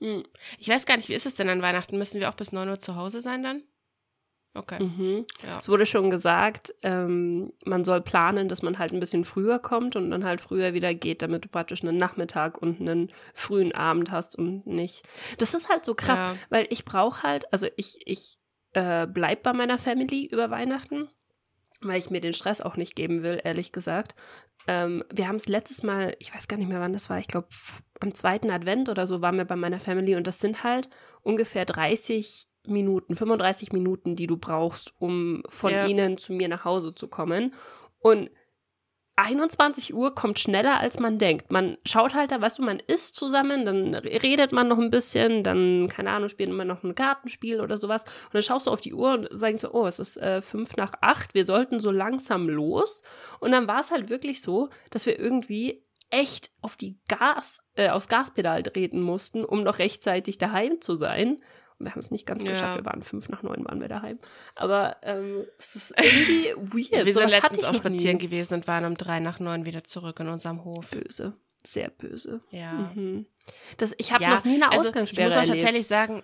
Mhm. 0.00 0.24
Ich 0.58 0.68
weiß 0.68 0.86
gar 0.86 0.96
nicht, 0.96 1.08
wie 1.08 1.14
ist 1.14 1.26
es 1.26 1.34
denn 1.34 1.48
an 1.48 1.62
Weihnachten? 1.62 1.98
Müssen 1.98 2.20
wir 2.20 2.28
auch 2.28 2.34
bis 2.34 2.52
9 2.52 2.68
Uhr 2.68 2.80
zu 2.80 2.96
Hause 2.96 3.20
sein 3.20 3.42
dann? 3.42 3.62
Okay. 4.54 4.82
Mhm. 4.82 5.26
Ja. 5.46 5.58
Es 5.58 5.68
wurde 5.68 5.86
schon 5.86 6.10
gesagt, 6.10 6.74
ähm, 6.82 7.52
man 7.64 7.84
soll 7.84 8.00
planen, 8.00 8.48
dass 8.48 8.62
man 8.62 8.78
halt 8.78 8.92
ein 8.92 8.98
bisschen 9.00 9.24
früher 9.24 9.58
kommt 9.58 9.94
und 9.94 10.10
dann 10.10 10.24
halt 10.24 10.40
früher 10.40 10.72
wieder 10.74 10.94
geht, 10.94 11.22
damit 11.22 11.44
du 11.44 11.48
praktisch 11.48 11.82
einen 11.82 11.96
Nachmittag 11.96 12.58
und 12.58 12.80
einen 12.80 13.12
frühen 13.34 13.72
Abend 13.72 14.10
hast 14.10 14.36
und 14.36 14.66
nicht. 14.66 15.06
Das 15.36 15.54
ist 15.54 15.68
halt 15.68 15.84
so 15.84 15.94
krass, 15.94 16.20
Ja. 16.20 16.36
weil 16.50 16.66
ich 16.70 16.84
brauche 16.84 17.22
halt, 17.22 17.52
also 17.52 17.68
ich, 17.76 17.98
ich 18.06 18.38
äh, 18.72 19.06
bleib 19.06 19.42
bei 19.42 19.52
meiner 19.52 19.78
Family 19.78 20.26
über 20.26 20.50
Weihnachten, 20.50 21.08
weil 21.80 21.98
ich 21.98 22.10
mir 22.10 22.20
den 22.20 22.32
Stress 22.32 22.60
auch 22.60 22.76
nicht 22.76 22.96
geben 22.96 23.22
will, 23.22 23.40
ehrlich 23.42 23.72
gesagt. 23.72 24.14
Ähm, 24.66 25.02
wir 25.12 25.28
haben 25.28 25.36
es 25.36 25.48
letztes 25.48 25.82
Mal, 25.82 26.14
ich 26.18 26.34
weiß 26.34 26.48
gar 26.48 26.56
nicht 26.58 26.68
mehr, 26.68 26.80
wann 26.80 26.92
das 26.92 27.08
war, 27.08 27.18
ich 27.18 27.28
glaube 27.28 27.48
am 28.00 28.14
zweiten 28.14 28.50
Advent 28.50 28.88
oder 28.88 29.06
so 29.06 29.22
waren 29.22 29.36
wir 29.38 29.44
bei 29.44 29.56
meiner 29.56 29.80
Family 29.80 30.14
und 30.14 30.26
das 30.26 30.40
sind 30.40 30.62
halt 30.64 30.88
ungefähr 31.22 31.64
30 31.64 32.46
Minuten, 32.66 33.16
35 33.16 33.72
Minuten, 33.72 34.14
die 34.14 34.26
du 34.26 34.36
brauchst, 34.36 34.92
um 34.98 35.42
von 35.48 35.72
Ja. 35.72 35.86
ihnen 35.86 36.18
zu 36.18 36.32
mir 36.34 36.48
nach 36.48 36.64
Hause 36.64 36.94
zu 36.94 37.08
kommen. 37.08 37.54
Und 38.00 38.30
21 39.18 39.94
Uhr 39.94 40.14
kommt 40.14 40.38
schneller, 40.38 40.78
als 40.78 41.00
man 41.00 41.18
denkt. 41.18 41.50
Man 41.50 41.76
schaut 41.84 42.14
halt 42.14 42.30
da, 42.30 42.40
weißt 42.40 42.58
du, 42.58 42.62
man 42.62 42.78
isst 42.78 43.16
zusammen, 43.16 43.64
dann 43.64 43.94
redet 43.94 44.52
man 44.52 44.68
noch 44.68 44.78
ein 44.78 44.90
bisschen, 44.90 45.42
dann, 45.42 45.88
keine 45.88 46.10
Ahnung, 46.10 46.28
spielt 46.28 46.50
man 46.50 46.68
noch 46.68 46.84
ein 46.84 46.94
Kartenspiel 46.94 47.60
oder 47.60 47.76
sowas. 47.78 48.04
Und 48.04 48.34
dann 48.34 48.42
schaust 48.42 48.68
du 48.68 48.70
auf 48.70 48.80
die 48.80 48.94
Uhr 48.94 49.14
und 49.14 49.28
sagst 49.32 49.60
so, 49.60 49.72
oh, 49.72 49.86
es 49.86 49.98
ist 49.98 50.18
äh, 50.18 50.40
fünf 50.40 50.76
nach 50.76 50.92
acht, 51.00 51.34
wir 51.34 51.44
sollten 51.44 51.80
so 51.80 51.90
langsam 51.90 52.48
los. 52.48 53.02
Und 53.40 53.50
dann 53.50 53.66
war 53.66 53.80
es 53.80 53.90
halt 53.90 54.08
wirklich 54.08 54.40
so, 54.40 54.68
dass 54.90 55.04
wir 55.04 55.18
irgendwie 55.18 55.84
echt 56.10 56.52
auf 56.62 56.76
die 56.76 56.98
Gas, 57.08 57.64
äh, 57.74 57.90
aufs 57.90 58.08
Gaspedal 58.08 58.62
treten 58.62 59.02
mussten, 59.02 59.44
um 59.44 59.64
noch 59.64 59.80
rechtzeitig 59.80 60.38
daheim 60.38 60.80
zu 60.80 60.94
sein. 60.94 61.38
Wir 61.80 61.92
haben 61.92 62.00
es 62.00 62.10
nicht 62.10 62.26
ganz 62.26 62.42
Ja. 62.44 62.50
geschafft, 62.50 62.76
wir 62.78 62.84
waren 62.84 63.02
fünf 63.02 63.28
nach 63.28 63.42
neun, 63.42 63.64
waren 63.64 63.80
wir 63.80 63.88
daheim. 63.88 64.18
Aber 64.56 64.96
ähm, 65.02 65.44
es 65.58 65.76
ist 65.76 65.94
irgendwie 66.02 66.52
weird. 66.56 67.04
Wir 67.06 67.12
sind 67.12 67.14
Sowas 67.14 67.32
hatte 67.42 67.54
letztens 67.54 67.62
ich 67.62 67.68
auch 67.68 67.74
spazieren 67.74 68.16
nie. 68.16 68.22
gewesen 68.22 68.54
und 68.54 68.66
waren 68.66 68.84
um 68.84 68.96
drei 68.96 69.20
nach 69.20 69.38
neun 69.40 69.64
wieder 69.64 69.84
zurück 69.84 70.18
in 70.20 70.28
unserem 70.28 70.64
Hof. 70.64 70.90
Böse. 70.90 71.34
Sehr 71.64 71.88
böse. 71.90 72.40
Ja. 72.50 72.72
Mhm. 72.94 73.26
Das, 73.76 73.94
ich 73.98 74.12
habe 74.12 74.22
Ja, 74.24 74.36
noch 74.36 74.44
nie 74.44 74.54
eine 74.54 74.70
Also, 74.70 74.82
ich 74.82 74.88
Ausgangssperre 74.88 75.28
muss 75.28 75.36
auch 75.38 75.52
tatsächlich 75.52 75.86
sagen, 75.86 76.22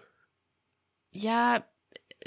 ja, 1.10 1.64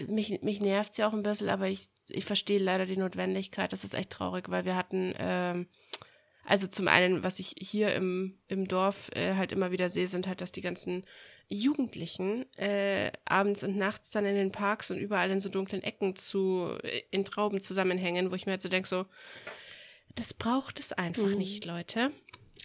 mich, 0.08 0.42
mich 0.42 0.62
nervt 0.62 0.92
es 0.92 0.98
ja 0.98 1.08
auch 1.08 1.14
ein 1.14 1.24
bisschen, 1.24 1.50
aber 1.50 1.68
ich, 1.68 1.88
ich 2.08 2.26
verstehe 2.26 2.60
leider 2.60 2.86
die 2.86 2.98
Notwendigkeit. 2.98 3.74
Das 3.74 3.84
ist 3.84 3.94
echt 3.96 4.10
traurig, 4.12 4.50
weil 4.50 4.66
wir 4.66 4.76
hatten, 4.76 5.14
ähm, 5.18 5.68
also 6.46 6.68
zum 6.68 6.88
einen, 6.88 7.24
was 7.24 7.40
ich 7.40 7.56
hier 7.58 7.94
im, 7.96 8.38
im 8.48 8.68
Dorf 8.68 9.10
äh, 9.14 9.36
halt 9.36 9.52
immer 9.52 9.72
wieder 9.72 9.90
sehe, 9.90 10.08
sind 10.08 10.28
halt, 10.28 10.40
dass 10.42 10.52
die 10.52 10.62
ganzen 10.62 11.06
Jugendlichen 11.50 12.46
äh, 12.58 13.12
abends 13.26 13.64
und 13.64 13.78
nachts 13.78 14.10
dann 14.10 14.26
in 14.26 14.36
den 14.36 14.52
Parks 14.52 14.92
und 14.92 14.98
überall 14.98 15.30
in 15.32 15.40
so 15.40 15.50
dunklen 15.50 15.82
Ecken 15.82 16.16
zu, 16.16 16.78
äh, 16.84 17.04
in 17.12 17.24
Trauben 17.26 17.62
zusammenhängen, 17.62 18.32
wo 18.32 18.36
ich 18.36 18.46
mir 18.46 18.54
halt 18.54 18.62
so 18.62 18.70
denke, 18.70 18.88
so, 18.88 19.06
das 20.16 20.34
braucht 20.34 20.80
es 20.80 20.94
einfach 20.94 21.24
Mhm. 21.24 21.38
nicht, 21.38 21.66
Leute. 21.66 22.12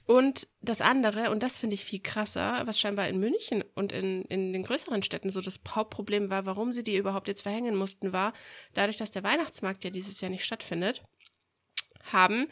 Und 0.06 0.48
das 0.60 0.80
andere, 0.80 1.30
und 1.30 1.42
das 1.44 1.58
finde 1.58 1.74
ich 1.74 1.84
viel 1.84 2.00
krasser, 2.00 2.62
was 2.66 2.80
scheinbar 2.80 3.08
in 3.08 3.20
München 3.20 3.62
und 3.74 3.92
in, 3.92 4.24
in 4.24 4.52
den 4.52 4.64
größeren 4.64 5.02
Städten 5.02 5.30
so 5.30 5.40
das 5.40 5.60
Hauptproblem 5.68 6.28
war, 6.28 6.44
warum 6.44 6.72
sie 6.72 6.82
die 6.82 6.96
überhaupt 6.96 7.28
jetzt 7.28 7.42
verhängen 7.42 7.76
mussten, 7.76 8.12
war, 8.12 8.32
dadurch, 8.74 8.96
dass 8.96 9.12
der 9.12 9.22
Weihnachtsmarkt 9.22 9.84
ja 9.84 9.90
dieses 9.90 10.20
Jahr 10.20 10.30
nicht 10.30 10.44
stattfindet, 10.44 11.02
haben 12.10 12.48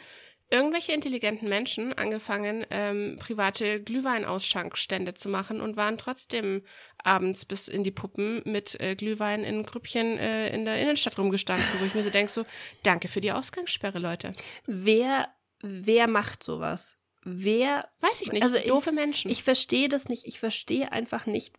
irgendwelche 0.51 0.93
intelligenten 0.93 1.49
Menschen 1.49 1.93
angefangen, 1.97 2.67
ähm, 2.71 3.17
private 3.21 3.81
Glühweinausschenkstände 3.83 5.15
zu 5.15 5.29
machen 5.29 5.61
und 5.61 5.77
waren 5.77 5.97
trotzdem 5.99 6.63
abends 7.03 7.45
bis 7.45 7.69
in 7.69 7.85
die 7.85 7.91
Puppen 7.91 8.43
mit 8.45 8.79
äh, 8.81 8.95
Glühwein 8.97 9.45
in 9.45 9.63
Grüppchen 9.63 10.19
äh, 10.19 10.53
in 10.55 10.65
der 10.65 10.81
Innenstadt 10.81 11.19
rumgestanden, 11.19 11.65
wo 11.79 11.85
ich 11.87 11.95
mir 11.95 12.03
so 12.03 12.11
denke, 12.11 12.33
so, 12.33 12.45
danke 12.83 13.09
für 13.09 13.21
die 13.21 13.33
Ausgangssperre, 13.33 13.99
Leute. 13.99 14.33
Wer, 14.67 15.29
wer 15.61 16.07
macht 16.09 16.43
sowas? 16.43 16.99
Wer 17.23 17.89
Weiß 18.01 18.23
ich 18.23 18.33
nicht, 18.33 18.43
Also 18.43 18.57
ich- 18.57 18.67
doofe 18.67 18.93
Menschen. 18.93 19.31
Ich 19.31 19.45
verstehe 19.45 19.89
das 19.89 20.09
nicht. 20.09 20.25
Ich 20.27 20.39
verstehe 20.41 20.91
einfach 20.91 21.27
nicht. 21.27 21.59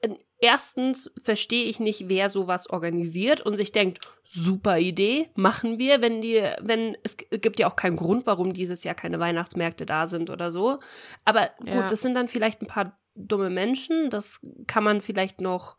Äh, 0.00 0.14
Erstens 0.44 1.10
verstehe 1.22 1.64
ich 1.64 1.80
nicht, 1.80 2.10
wer 2.10 2.28
sowas 2.28 2.68
organisiert 2.68 3.40
und 3.40 3.56
sich 3.56 3.72
denkt, 3.72 4.06
super 4.24 4.78
Idee, 4.78 5.30
machen 5.36 5.78
wir, 5.78 6.02
wenn 6.02 6.20
die, 6.20 6.42
wenn, 6.60 6.98
es 7.02 7.16
gibt 7.16 7.58
ja 7.58 7.66
auch 7.66 7.76
keinen 7.76 7.96
Grund, 7.96 8.26
warum 8.26 8.52
dieses 8.52 8.84
Jahr 8.84 8.94
keine 8.94 9.18
Weihnachtsmärkte 9.18 9.86
da 9.86 10.06
sind 10.06 10.28
oder 10.28 10.50
so. 10.50 10.80
Aber 11.24 11.48
gut, 11.60 11.68
Ja. 11.68 11.86
das 11.86 12.02
sind 12.02 12.12
dann 12.12 12.28
vielleicht 12.28 12.60
ein 12.60 12.66
paar 12.66 12.98
dumme 13.14 13.48
Menschen, 13.48 14.10
das 14.10 14.42
kann 14.66 14.84
man 14.84 15.00
vielleicht 15.00 15.40
noch 15.40 15.78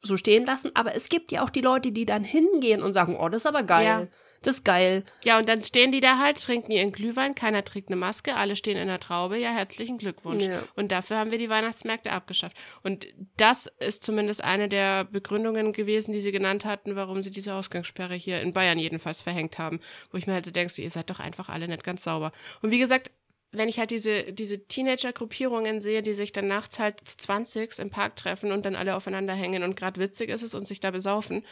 so 0.00 0.16
stehen 0.16 0.46
lassen, 0.46 0.70
aber 0.74 0.94
es 0.94 1.08
gibt 1.08 1.32
ja 1.32 1.42
auch 1.42 1.50
die 1.50 1.62
Leute, 1.62 1.90
die 1.90 2.06
dann 2.06 2.22
hingehen 2.22 2.82
und 2.84 2.92
sagen, 2.92 3.16
oh, 3.18 3.28
das 3.28 3.42
ist 3.42 3.46
aber 3.46 3.64
geil. 3.64 3.84
Ja. 3.84 4.06
Das 4.44 4.56
ist 4.56 4.64
geil. 4.64 5.04
Ja, 5.24 5.38
und 5.38 5.48
dann 5.48 5.62
stehen 5.62 5.90
die 5.90 6.00
da 6.00 6.18
halt, 6.18 6.40
trinken 6.40 6.70
ihren 6.70 6.92
Glühwein, 6.92 7.34
keiner 7.34 7.64
trägt 7.64 7.88
eine 7.88 7.96
Maske, 7.96 8.36
alle 8.36 8.56
stehen 8.56 8.76
in 8.76 8.88
der 8.88 9.00
Traube. 9.00 9.38
Ja, 9.38 9.50
herzlichen 9.50 9.96
Glückwunsch. 9.96 10.44
Ja. 10.44 10.62
Und 10.76 10.92
dafür 10.92 11.16
haben 11.16 11.30
wir 11.30 11.38
die 11.38 11.48
Weihnachtsmärkte 11.48 12.12
abgeschafft. 12.12 12.54
Und 12.82 13.06
das 13.38 13.72
ist 13.78 14.04
zumindest 14.04 14.44
eine 14.44 14.68
der 14.68 15.04
Begründungen 15.04 15.72
gewesen, 15.72 16.12
die 16.12 16.20
sie 16.20 16.30
genannt 16.30 16.66
hatten, 16.66 16.94
warum 16.94 17.22
sie 17.22 17.30
diese 17.30 17.54
Ausgangssperre 17.54 18.14
hier 18.14 18.42
in 18.42 18.52
Bayern 18.52 18.78
jedenfalls 18.78 19.22
verhängt 19.22 19.58
haben. 19.58 19.80
Wo 20.10 20.18
ich 20.18 20.26
mir 20.26 20.34
halt 20.34 20.44
so 20.44 20.50
denke, 20.50 20.72
so, 20.72 20.82
ihr 20.82 20.90
seid 20.90 21.08
doch 21.08 21.20
einfach 21.20 21.48
alle 21.48 21.66
nicht 21.66 21.82
ganz 21.82 22.04
sauber. 22.04 22.30
Und 22.60 22.70
wie 22.70 22.78
gesagt, 22.78 23.10
wenn 23.50 23.70
ich 23.70 23.78
halt 23.78 23.90
diese, 23.90 24.24
diese 24.24 24.66
Teenager-Gruppierungen 24.66 25.80
sehe, 25.80 26.02
die 26.02 26.12
sich 26.12 26.32
dann 26.32 26.48
nachts 26.48 26.78
halt 26.78 27.00
zu 27.08 27.16
20 27.16 27.78
im 27.78 27.88
Park 27.88 28.16
treffen 28.16 28.52
und 28.52 28.66
dann 28.66 28.76
alle 28.76 28.94
aufeinander 28.94 29.32
hängen 29.32 29.62
und 29.62 29.76
gerade 29.76 30.00
witzig 30.00 30.28
ist 30.28 30.42
es 30.42 30.54
und 30.54 30.68
sich 30.68 30.80
da 30.80 30.90
besaufen, 30.90 31.46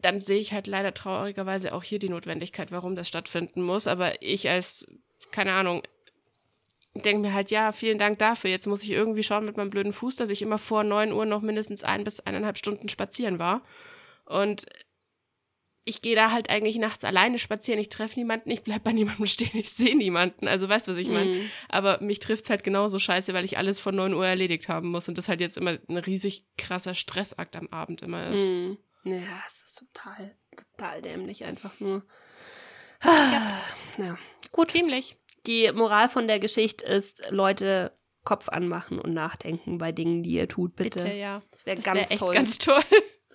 dann 0.00 0.20
sehe 0.20 0.38
ich 0.38 0.52
halt 0.52 0.66
leider 0.66 0.94
traurigerweise 0.94 1.74
auch 1.74 1.82
hier 1.82 1.98
die 1.98 2.08
Notwendigkeit, 2.08 2.72
warum 2.72 2.96
das 2.96 3.08
stattfinden 3.08 3.62
muss. 3.62 3.86
Aber 3.86 4.22
ich 4.22 4.48
als, 4.48 4.86
keine 5.30 5.52
Ahnung, 5.52 5.82
denke 6.94 7.22
mir 7.22 7.34
halt, 7.34 7.50
ja, 7.50 7.72
vielen 7.72 7.98
Dank 7.98 8.18
dafür. 8.18 8.50
Jetzt 8.50 8.66
muss 8.66 8.82
ich 8.82 8.90
irgendwie 8.90 9.24
schauen 9.24 9.44
mit 9.44 9.56
meinem 9.56 9.70
blöden 9.70 9.92
Fuß, 9.92 10.16
dass 10.16 10.30
ich 10.30 10.42
immer 10.42 10.58
vor 10.58 10.84
9 10.84 11.12
Uhr 11.12 11.26
noch 11.26 11.42
mindestens 11.42 11.82
ein 11.82 12.04
bis 12.04 12.20
eineinhalb 12.20 12.58
Stunden 12.58 12.88
spazieren 12.88 13.38
war. 13.38 13.62
Und 14.26 14.66
ich 15.86 16.00
gehe 16.00 16.14
da 16.16 16.30
halt 16.30 16.48
eigentlich 16.48 16.76
nachts 16.76 17.04
alleine 17.04 17.38
spazieren. 17.38 17.80
Ich 17.80 17.90
treffe 17.90 18.18
niemanden, 18.18 18.50
ich 18.50 18.62
bleib 18.62 18.84
bei 18.84 18.92
niemandem 18.92 19.26
stehen, 19.26 19.50
ich 19.52 19.70
sehe 19.70 19.96
niemanden. 19.96 20.48
Also 20.48 20.68
weißt 20.68 20.88
du, 20.88 20.92
was 20.92 20.98
ich 20.98 21.08
meine? 21.08 21.34
Mhm. 21.34 21.50
Aber 21.68 22.00
mich 22.00 22.20
trifft 22.20 22.44
es 22.44 22.50
halt 22.50 22.64
genauso 22.64 22.98
scheiße, 22.98 23.34
weil 23.34 23.44
ich 23.44 23.58
alles 23.58 23.80
vor 23.80 23.92
9 23.92 24.14
Uhr 24.14 24.26
erledigt 24.26 24.68
haben 24.68 24.88
muss 24.88 25.08
und 25.08 25.18
das 25.18 25.28
halt 25.28 25.40
jetzt 25.40 25.56
immer 25.56 25.78
ein 25.88 25.98
riesig 25.98 26.44
krasser 26.56 26.94
Stressakt 26.94 27.56
am 27.56 27.68
Abend 27.68 28.02
immer 28.02 28.32
ist. 28.32 28.46
Mhm. 28.46 28.78
Ja, 29.04 29.42
es 29.46 29.64
ist 29.66 29.78
total, 29.78 30.36
total 30.56 31.02
dämlich 31.02 31.44
einfach 31.44 31.78
nur. 31.80 32.02
Ja. 33.98 34.18
Gut, 34.52 34.70
ziemlich. 34.70 35.16
Die 35.46 35.70
Moral 35.72 36.08
von 36.08 36.26
der 36.26 36.38
Geschichte 36.40 36.84
ist, 36.86 37.22
Leute, 37.30 37.92
Kopf 38.24 38.48
anmachen 38.48 38.98
und 38.98 39.12
nachdenken 39.12 39.76
bei 39.76 39.92
Dingen, 39.92 40.22
die 40.22 40.30
ihr 40.32 40.48
tut, 40.48 40.74
bitte. 40.76 41.00
Bitte, 41.04 41.14
ja. 41.14 41.42
Das 41.50 41.66
wäre 41.66 41.76
ganz 41.80 41.96
wäre 41.98 42.10
echt 42.10 42.18
toll. 42.20 42.34
ganz 42.34 42.58
toll. 42.58 42.82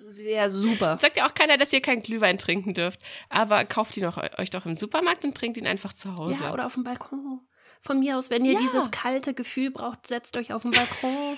das 0.06 0.18
wäre 0.18 0.50
super. 0.50 0.98
Sagt 0.98 1.18
ja 1.18 1.28
auch 1.28 1.34
keiner, 1.36 1.58
dass 1.58 1.72
ihr 1.72 1.82
keinen 1.82 2.02
Glühwein 2.02 2.40
trinken 2.40 2.74
dürft. 2.74 3.00
Aber 3.30 3.64
kauft 3.66 3.96
ihn 3.98 4.06
euch 4.06 4.50
doch 4.50 4.66
im 4.66 4.76
Supermarkt 4.76 5.24
und 5.24 5.38
trinkt 5.38 5.58
ihn 5.58 5.68
einfach 5.68 5.94
zu 5.94 6.16
Hause. 6.16 6.44
Ja, 6.46 6.54
oder 6.54 6.66
auf 6.66 6.74
dem 6.74 6.84
Balkon. 6.84 7.42
Von 7.82 8.00
mir 8.00 8.18
aus, 8.18 8.32
wenn 8.32 8.44
ihr 8.44 8.54
Ja. 8.54 8.60
dieses 8.60 8.90
kalte 8.90 9.34
Gefühl 9.36 9.70
braucht, 9.72 10.08
setzt 10.08 10.36
euch 10.36 10.52
auf 10.52 10.64
den 10.64 10.72
Balkon. 10.72 11.38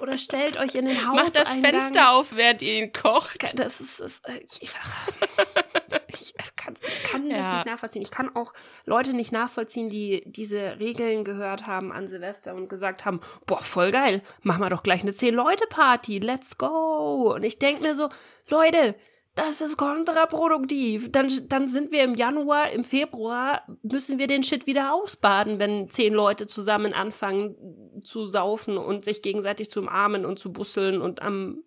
Oder 0.00 0.18
stellt 0.18 0.56
euch 0.58 0.74
in 0.74 0.86
den 0.86 1.06
Haus. 1.08 1.16
Macht 1.16 1.36
das 1.36 1.54
Fenster 1.56 2.10
auf, 2.12 2.34
während 2.34 2.62
ihr 2.62 2.74
ihn 2.84 2.92
kocht. 2.92 3.58
Das 3.58 3.80
ist, 3.80 4.00
ist 4.00 4.26
äh, 4.28 4.40
ich, 4.44 4.62
ich, 4.62 6.56
kann, 6.56 6.74
ich 6.86 7.02
kann 7.04 7.28
das 7.28 7.38
Ja. 7.38 7.54
nicht 7.54 7.66
nachvollziehen. 7.66 8.02
Ich 8.02 8.10
kann 8.10 8.34
auch 8.34 8.52
Leute 8.84 9.12
nicht 9.14 9.32
nachvollziehen, 9.32 9.88
die 9.90 10.22
diese 10.26 10.78
Regeln 10.78 11.24
gehört 11.24 11.66
haben 11.66 11.92
an 11.92 12.08
Silvester 12.08 12.54
und 12.54 12.68
gesagt 12.68 13.04
haben, 13.04 13.20
boah, 13.46 13.62
voll 13.62 13.90
geil, 13.90 14.22
machen 14.42 14.60
wir 14.62 14.70
doch 14.70 14.82
gleich 14.82 15.02
eine 15.02 15.12
10-Leute-Party, 15.12 16.18
let's 16.18 16.58
go. 16.58 17.32
Und 17.34 17.42
ich 17.44 17.58
denke 17.58 17.82
mir 17.82 17.94
so, 17.94 18.08
Leute, 18.48 18.94
das 19.36 19.60
ist 19.60 19.76
kontraproduktiv. 19.76 21.12
Dann, 21.12 21.30
dann 21.48 21.68
sind 21.68 21.92
wir 21.92 22.02
im 22.02 22.14
Januar, 22.14 22.70
im 22.70 22.82
Februar 22.84 23.62
müssen 23.82 24.18
wir 24.18 24.26
den 24.26 24.42
Shit 24.42 24.66
wieder 24.66 24.92
ausbaden, 24.94 25.58
wenn 25.60 25.88
zehn 25.90 26.12
Leute 26.12 26.46
zusammen 26.48 26.92
anfangen 26.92 27.54
zu 28.02 28.26
saufen 28.26 28.76
und 28.78 29.04
sich 29.04 29.22
gegenseitig 29.22 29.70
zu 29.70 29.80
umarmen 29.80 30.26
und 30.26 30.38
zu 30.38 30.52
busseln 30.52 31.00
und 31.00 31.22
am 31.22 31.62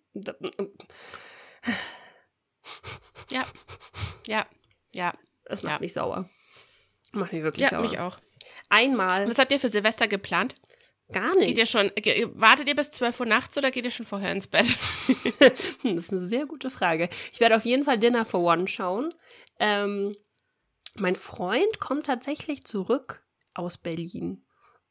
Ja. 3.30 3.46
Ja. 4.26 4.46
Ja. 4.92 5.14
Das 5.44 5.62
macht 5.62 5.74
Ja. 5.74 5.80
mich 5.80 5.92
sauer. 5.94 6.28
Macht 7.12 7.32
mich 7.32 7.42
wirklich 7.42 7.62
Ja, 7.62 7.70
sauer. 7.70 7.82
mich 7.82 7.98
auch. 7.98 8.18
Einmal 8.68 9.28
Was 9.28 9.38
habt 9.38 9.52
ihr 9.52 9.60
für 9.60 9.68
Silvester 9.68 10.08
geplant? 10.08 10.54
Gar 11.12 11.32
Geht 11.32 11.40
nicht. 11.40 11.58
ihr 11.58 11.66
schon, 11.66 11.90
wartet 12.34 12.68
ihr 12.68 12.74
bis 12.76 12.90
12 12.90 13.20
Uhr 13.20 13.26
nachts 13.26 13.56
oder 13.58 13.70
geht 13.70 13.84
ihr 13.84 13.90
schon 13.90 14.06
vorher 14.06 14.32
ins 14.32 14.46
Bett? 14.46 14.66
Hm, 15.82 15.96
das 15.96 16.06
ist 16.06 16.12
eine 16.12 16.26
sehr 16.26 16.46
gute 16.46 16.70
Frage. 16.70 17.08
Ich 17.32 17.40
werde 17.40 17.56
auf 17.56 17.64
jeden 17.64 17.84
Fall 17.84 17.98
Dinner 17.98 18.24
for 18.26 18.40
One 18.40 18.68
schauen. 18.68 19.08
Ähm, 19.58 20.14
mein 20.96 21.16
Freund 21.16 21.78
kommt 21.80 22.06
tatsächlich 22.06 22.64
zurück 22.64 23.22
aus 23.54 23.78
Berlin. 23.78 24.44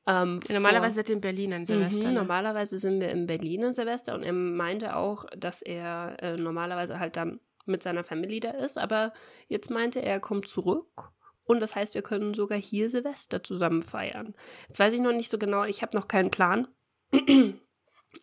Ähm, 0.07 0.39
Ja, 0.47 0.55
normalerweise 0.55 0.95
seid 0.95 1.09
ihr 1.09 1.15
in 1.15 1.21
Berlin 1.21 1.53
an 1.53 1.65
Silvester. 1.65 2.07
Mhm, 2.07 2.13
ne? 2.13 2.19
Normalerweise 2.21 2.79
sind 2.79 3.01
wir 3.01 3.09
in 3.11 3.27
Berlin 3.27 3.63
an 3.65 3.73
Silvester 3.73 4.15
und 4.15 4.23
er 4.23 4.33
meinte 4.33 4.95
auch, 4.95 5.25
dass 5.37 5.61
er 5.61 6.17
äh, 6.21 6.35
normalerweise 6.35 6.99
halt 6.99 7.15
dann 7.17 7.39
mit 7.65 7.83
seiner 7.83 8.03
Familie 8.03 8.39
da 8.39 8.51
ist, 8.51 8.77
aber 8.79 9.13
jetzt 9.47 9.69
meinte 9.69 10.01
er, 10.01 10.13
er 10.13 10.19
kommt 10.19 10.47
zurück 10.47 11.11
und 11.49 11.61
das 11.61 11.75
heißt, 11.75 11.95
wir 11.95 12.03
können 12.03 12.35
sogar 12.35 12.59
hier 12.59 12.91
Silvester 12.91 13.43
zusammen 13.43 13.81
feiern. 13.81 14.35
Jetzt 14.67 14.77
weiß 14.77 14.93
ich 14.93 15.01
noch 15.01 15.13
nicht 15.13 15.31
so 15.31 15.39
genau, 15.39 15.63
ich 15.63 15.81
habe 15.81 15.97
noch 15.97 16.07
keinen 16.07 16.29
Plan, 16.29 16.67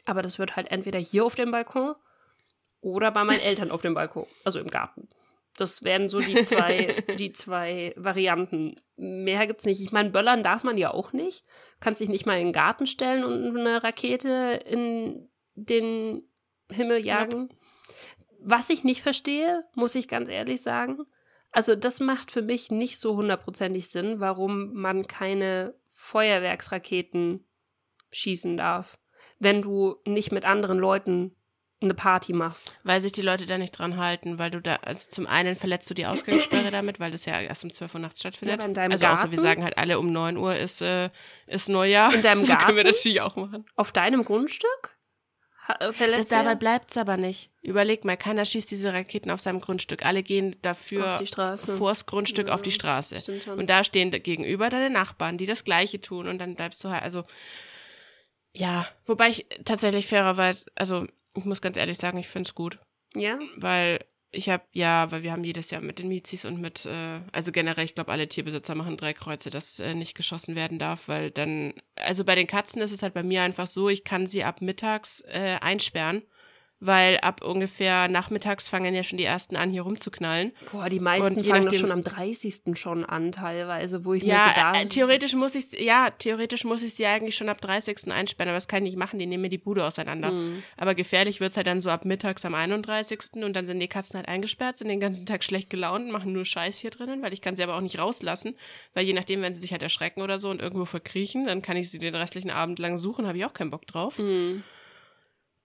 aber 0.04 0.22
das 0.22 0.38
wird 0.38 0.54
halt 0.54 0.70
entweder 0.70 1.00
hier 1.00 1.24
auf 1.24 1.34
dem 1.34 1.50
Balkon 1.50 1.96
oder 2.80 3.10
bei 3.10 3.24
meinen 3.24 3.40
Eltern 3.40 3.72
auf 3.72 3.82
dem 3.82 3.94
Balkon, 3.94 4.26
also 4.44 4.60
im 4.60 4.68
Garten. 4.68 5.08
Das 5.56 5.82
wären 5.82 6.08
so 6.08 6.20
die 6.20 6.40
zwei, 6.42 7.02
die 7.18 7.32
zwei 7.32 7.94
Varianten. 7.96 8.76
Mehr 8.94 9.44
gibt's 9.48 9.64
nicht. 9.64 9.80
Ich 9.80 9.90
meine, 9.90 10.10
böllern 10.10 10.44
darf 10.44 10.62
man 10.62 10.78
ja 10.78 10.92
auch 10.92 11.12
nicht. 11.12 11.44
Kannst 11.80 12.00
dich 12.00 12.08
nicht 12.08 12.26
mal 12.26 12.38
in 12.38 12.48
den 12.48 12.52
Garten 12.52 12.86
stellen 12.86 13.24
und 13.24 13.58
eine 13.58 13.82
Rakete 13.82 14.62
in 14.66 15.28
den 15.56 16.22
Himmel 16.70 17.04
jagen. 17.04 17.48
Was 18.38 18.70
ich 18.70 18.84
nicht 18.84 19.02
verstehe, 19.02 19.64
muss 19.74 19.96
ich 19.96 20.06
ganz 20.06 20.28
ehrlich 20.28 20.62
sagen, 20.62 21.06
also 21.56 21.74
das 21.74 22.00
macht 22.00 22.30
für 22.30 22.42
mich 22.42 22.70
nicht 22.70 22.98
so 22.98 23.16
hundertprozentig 23.16 23.88
Sinn, 23.88 24.20
warum 24.20 24.74
man 24.74 25.06
keine 25.06 25.74
Feuerwerksraketen 25.90 27.44
schießen 28.12 28.58
darf, 28.58 28.98
wenn 29.38 29.62
du 29.62 29.96
nicht 30.06 30.32
mit 30.32 30.44
anderen 30.44 30.78
Leuten 30.78 31.34
eine 31.80 31.94
Party 31.94 32.34
machst. 32.34 32.74
Weil 32.84 33.00
sich 33.00 33.12
die 33.12 33.22
Leute 33.22 33.46
da 33.46 33.56
nicht 33.56 33.72
dran 33.72 33.96
halten, 33.96 34.38
weil 34.38 34.50
du 34.50 34.60
da, 34.60 34.76
also 34.76 35.08
zum 35.08 35.26
einen 35.26 35.56
verletzt 35.56 35.88
du 35.88 35.94
die 35.94 36.04
Ausgangssperre 36.04 36.70
damit, 36.70 37.00
weil 37.00 37.10
das 37.10 37.24
ja 37.24 37.40
erst 37.40 37.64
um 37.64 37.72
12 37.72 37.94
Uhr 37.94 38.00
nachts 38.00 38.20
stattfindet. 38.20 38.60
Ja, 38.60 38.66
in 38.66 38.74
deinem 38.74 38.92
also 38.92 39.06
außer 39.06 39.22
wir 39.24 39.28
Garten? 39.30 39.42
sagen 39.42 39.64
halt 39.64 39.78
alle 39.78 39.98
um 39.98 40.12
9 40.12 40.36
Uhr 40.36 40.56
ist, 40.56 40.82
äh, 40.82 41.08
ist 41.46 41.70
Neujahr. 41.70 42.12
In 42.14 42.20
deinem 42.20 42.40
Das 42.46 42.58
können 42.58 42.76
wir 42.76 42.84
Garten? 42.84 42.96
natürlich 42.96 43.20
auch 43.22 43.36
machen. 43.36 43.64
Auf 43.76 43.92
deinem 43.92 44.24
Grundstück? 44.24 44.95
Äh, 45.68 45.74
Das, 45.78 45.96
Verletzt 45.96 46.32
dabei 46.32 46.54
bleibt 46.54 46.90
es 46.90 46.96
aber 46.96 47.16
nicht. 47.16 47.50
Überleg 47.62 48.04
mal, 48.04 48.16
keiner 48.16 48.44
schießt 48.44 48.70
diese 48.70 48.92
Raketen 48.92 49.30
auf 49.30 49.40
seinem 49.40 49.60
Grundstück. 49.60 50.04
Alle 50.04 50.22
gehen 50.22 50.56
dafür 50.62 51.18
vors 51.56 52.06
Grundstück 52.06 52.48
Ja, 52.48 52.54
auf 52.54 52.62
die 52.62 52.70
Straße. 52.70 53.16
Und 53.52 53.68
da 53.68 53.82
stehen 53.84 54.10
gegenüber 54.10 54.68
deine 54.70 54.90
Nachbarn, 54.90 55.38
die 55.38 55.46
das 55.46 55.64
Gleiche 55.64 56.00
tun. 56.00 56.28
Und 56.28 56.38
dann 56.38 56.54
bleibst 56.54 56.82
du 56.84 56.90
halt, 56.90 57.02
also, 57.02 57.24
ja. 58.52 58.86
Wobei 59.06 59.28
ich 59.30 59.46
tatsächlich 59.64 60.06
fairerweise, 60.06 60.70
also, 60.74 61.06
ich 61.34 61.44
muss 61.44 61.60
ganz 61.60 61.76
ehrlich 61.76 61.98
sagen, 61.98 62.18
ich 62.18 62.28
finde 62.28 62.48
es 62.48 62.54
gut. 62.54 62.78
ja? 63.14 63.38
Weil 63.56 64.04
ich 64.32 64.48
habe, 64.48 64.64
ja, 64.72 65.10
weil 65.10 65.22
wir 65.22 65.32
haben 65.32 65.44
jedes 65.44 65.70
Jahr 65.70 65.80
mit 65.80 65.98
den 65.98 66.08
Mizis 66.08 66.44
und 66.44 66.60
mit, 66.60 66.84
äh, 66.86 67.20
also 67.32 67.52
generell, 67.52 67.84
ich 67.84 67.94
glaube, 67.94 68.12
alle 68.12 68.28
Tierbesitzer 68.28 68.74
machen 68.74 68.96
drei 68.96 69.12
Kreuze, 69.12 69.50
dass 69.50 69.78
äh, 69.80 69.94
nicht 69.94 70.14
geschossen 70.14 70.56
werden 70.56 70.78
darf, 70.78 71.08
weil 71.08 71.30
dann, 71.30 71.72
also 71.94 72.24
bei 72.24 72.34
den 72.34 72.46
Katzen 72.46 72.82
ist 72.82 72.92
es 72.92 73.02
halt 73.02 73.14
bei 73.14 73.22
mir 73.22 73.42
einfach 73.42 73.66
so, 73.66 73.88
ich 73.88 74.04
kann 74.04 74.26
sie 74.26 74.44
ab 74.44 74.60
mittags 74.60 75.20
äh, 75.28 75.58
einsperren, 75.60 76.22
weil 76.80 77.18
ab 77.18 77.42
ungefähr 77.42 78.08
nachmittags 78.08 78.68
fangen 78.68 78.94
ja 78.94 79.02
schon 79.02 79.16
die 79.16 79.24
ersten 79.24 79.56
an, 79.56 79.70
hier 79.70 79.82
rumzuknallen. 79.82 80.52
Boah, 80.72 80.88
die 80.90 81.00
meisten 81.00 81.38
fangen 81.42 81.62
doch 81.62 81.70
nachdem- 81.72 81.80
schon 81.80 81.92
am 81.92 82.02
30. 82.04 82.76
schon 82.76 83.04
an, 83.04 83.32
teilweise, 83.32 84.04
wo 84.04 84.12
ich 84.14 84.22
mir 84.22 84.28
Ja, 84.30 84.52
so 84.54 84.60
da. 84.60 84.80
äh, 84.80 84.86
theoretisch 84.86 85.34
muss 85.34 85.54
ich 85.54 85.72
ja, 85.80 86.10
theoretisch 86.10 86.64
muss 86.64 86.82
ich 86.82 86.94
sie 86.94 87.06
eigentlich 87.06 87.36
schon 87.36 87.48
ab 87.48 87.60
30. 87.60 88.12
einsperren, 88.12 88.50
aber 88.50 88.56
das 88.58 88.68
kann 88.68 88.84
ich 88.84 88.90
nicht 88.92 88.98
machen, 88.98 89.18
die 89.18 89.26
nehmen 89.26 89.42
mir 89.42 89.48
die 89.48 89.58
Bude 89.58 89.84
auseinander. 89.84 90.28
Hm. 90.28 90.62
Aber 90.76 90.94
gefährlich 90.94 91.40
wird's 91.40 91.56
halt 91.56 91.66
dann 91.66 91.80
so 91.80 91.88
ab 91.90 92.04
mittags 92.04 92.44
am 92.44 92.54
31. 92.54 93.42
und 93.44 93.54
dann 93.56 93.64
sind 93.64 93.80
die 93.80 93.88
Katzen 93.88 94.16
halt 94.18 94.28
eingesperrt, 94.28 94.78
sind 94.78 94.88
den 94.88 95.00
ganzen 95.00 95.24
Tag 95.26 95.44
schlecht 95.44 95.70
gelaunt, 95.70 96.10
machen 96.12 96.32
nur 96.32 96.44
Scheiß 96.44 96.78
hier 96.78 96.90
drinnen, 96.90 97.22
weil 97.22 97.32
ich 97.32 97.40
kann 97.40 97.56
sie 97.56 97.62
aber 97.62 97.76
auch 97.76 97.80
nicht 97.80 97.98
rauslassen, 97.98 98.54
weil 98.94 99.06
je 99.06 99.12
nachdem, 99.14 99.40
wenn 99.42 99.54
sie 99.54 99.60
sich 99.62 99.72
halt 99.72 99.82
erschrecken 99.82 100.20
oder 100.20 100.38
so 100.38 100.50
und 100.50 100.60
irgendwo 100.60 100.84
verkriechen, 100.84 101.46
dann 101.46 101.62
kann 101.62 101.76
ich 101.76 101.90
sie 101.90 101.98
den 101.98 102.14
restlichen 102.14 102.50
Abend 102.50 102.78
lang 102.78 102.98
suchen, 102.98 103.26
habe 103.26 103.38
ich 103.38 103.44
auch 103.46 103.54
keinen 103.54 103.70
Bock 103.70 103.86
drauf. 103.86 104.18
Hm. 104.18 104.62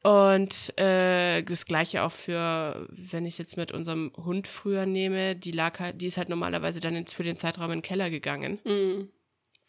Und 0.04 0.76
äh, 0.80 1.44
das 1.44 1.66
gleiche 1.66 2.02
auch 2.04 2.12
für, 2.12 2.88
wenn 2.90 3.26
ich 3.26 3.36
es 3.36 3.38
jetzt 3.38 3.58
mit 3.58 3.72
unserem 3.72 4.12
Hund 4.18 4.48
früher 4.48 4.86
nehme, 4.88 5.36
die 5.36 5.52
lag 5.52 5.80
halt, 5.80 6.02
die 6.02 6.08
ist 6.08 6.18
halt 6.18 6.30
normalerweise 6.30 6.80
dann 6.82 6.96
ins- 6.96 7.14
für 7.14 7.24
den 7.24 7.38
Zeitraum 7.38 7.66
in 7.66 7.78
den 7.78 7.82
Keller 7.84 8.10
gegangen 8.10 8.60
Hm. 8.64 9.12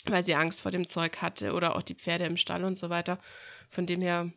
weil 0.07 0.25
sie 0.25 0.35
Angst 0.35 0.63
vor 0.63 0.71
dem 0.71 0.87
Zeug 0.87 1.19
hatte 1.21 1.53
oder 1.53 1.77
auch 1.77 1.83
die 1.83 1.95
Pferde 1.95 2.25
im 2.25 2.37
Stall 2.39 2.65
und 2.65 2.77
so 2.77 2.89
weiter. 2.89 3.19
Von 3.69 3.85
dem 3.87 4.01
her, 4.01 4.33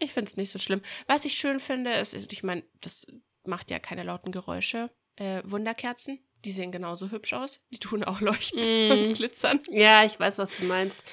ich 0.00 0.12
finde 0.12 0.28
es 0.28 0.36
nicht 0.36 0.50
so 0.50 0.58
schlimm. 0.58 0.82
Was 1.06 1.24
ich 1.24 1.34
schön 1.34 1.60
finde, 1.60 1.92
ist, 1.92 2.14
ich 2.14 2.42
meine, 2.42 2.64
das 2.80 3.06
macht 3.44 3.70
ja 3.70 3.78
keine 3.78 4.02
lauten 4.02 4.32
Geräusche. 4.32 4.90
Äh, 5.16 5.42
Wunderkerzen, 5.44 6.18
die 6.44 6.50
sehen 6.52 6.72
genauso 6.72 7.10
hübsch 7.12 7.32
aus. 7.32 7.60
Die 7.72 7.78
tun 7.78 8.02
auch 8.02 8.20
leuchten 8.20 8.60
Mm. 8.60 8.90
und 9.08 9.14
glitzern. 9.14 9.60
Ja, 9.70 10.04
ich 10.04 10.18
weiß, 10.18 10.38
was 10.38 10.50
du 10.50 10.64
meinst. 10.64 11.04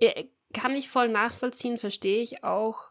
Ja, 0.00 0.12
Kann 0.54 0.74
ich 0.74 0.88
voll 0.88 1.08
nachvollziehen, 1.08 1.76
verstehe 1.76 2.22
ich 2.22 2.44
auch. 2.44 2.90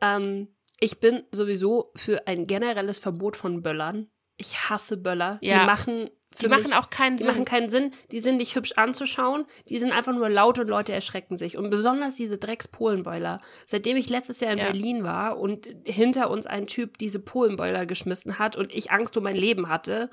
Ähm, 0.00 0.48
ich 0.78 1.00
bin 1.00 1.22
sowieso 1.32 1.92
für 1.96 2.26
ein 2.26 2.46
generelles 2.46 2.98
Verbot 2.98 3.36
von 3.36 3.62
Böllern. 3.62 4.08
Ich 4.36 4.70
hasse 4.70 4.96
Böller. 4.96 5.38
Ja. 5.42 5.60
Die 5.60 5.66
machen 5.66 6.10
Die 6.40 6.48
machen 6.48 6.62
mich, 6.64 6.74
auch 6.74 6.88
keinen 6.88 7.18
die 7.18 7.24
Sinn. 7.24 7.32
machen 7.32 7.44
keinen 7.44 7.68
Sinn. 7.68 7.92
Die 8.10 8.20
sind 8.20 8.38
nicht 8.38 8.54
hübsch 8.54 8.72
anzuschauen. 8.76 9.44
Die 9.68 9.78
sind 9.78 9.92
einfach 9.92 10.14
nur 10.14 10.30
laut 10.30 10.58
und 10.58 10.68
Leute 10.68 10.92
erschrecken 10.94 11.36
sich. 11.36 11.58
Und 11.58 11.68
besonders 11.68 12.14
diese 12.14 12.38
Drecks-Polenboiler. 12.38 13.42
Seitdem 13.66 13.98
ich 13.98 14.08
letztes 14.08 14.40
Jahr 14.40 14.52
in 14.52 14.58
Ja. 14.58 14.64
Berlin 14.64 15.04
war 15.04 15.38
und 15.38 15.68
hinter 15.84 16.30
uns 16.30 16.46
ein 16.46 16.66
Typ 16.66 16.96
diese 16.96 17.18
Polenboiler 17.18 17.84
geschmissen 17.84 18.38
hat 18.38 18.56
und 18.56 18.72
ich 18.72 18.90
Angst 18.90 19.14
um 19.18 19.24
mein 19.24 19.36
Leben 19.36 19.68
hatte, 19.68 20.08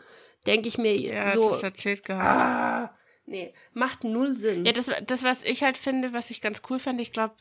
denke 0.45 0.67
ich 0.67 0.77
mir 0.77 0.99
ja, 0.99 1.31
so. 1.31 1.49
das 1.49 1.63
erzählt 1.63 2.03
gehabt. 2.03 2.25
Ah, 2.25 2.97
nee, 3.25 3.53
macht 3.73 4.03
null 4.03 4.35
Sinn. 4.35 4.65
Ja, 4.65 4.73
das, 4.73 4.91
das, 5.05 5.23
was 5.23 5.43
ich 5.43 5.63
halt 5.63 5.77
finde, 5.77 6.11
was 6.11 6.29
ich 6.31 6.41
ganz 6.41 6.61
cool 6.69 6.79
fand, 6.79 6.99
ich 6.99 7.11
glaube, 7.13 7.35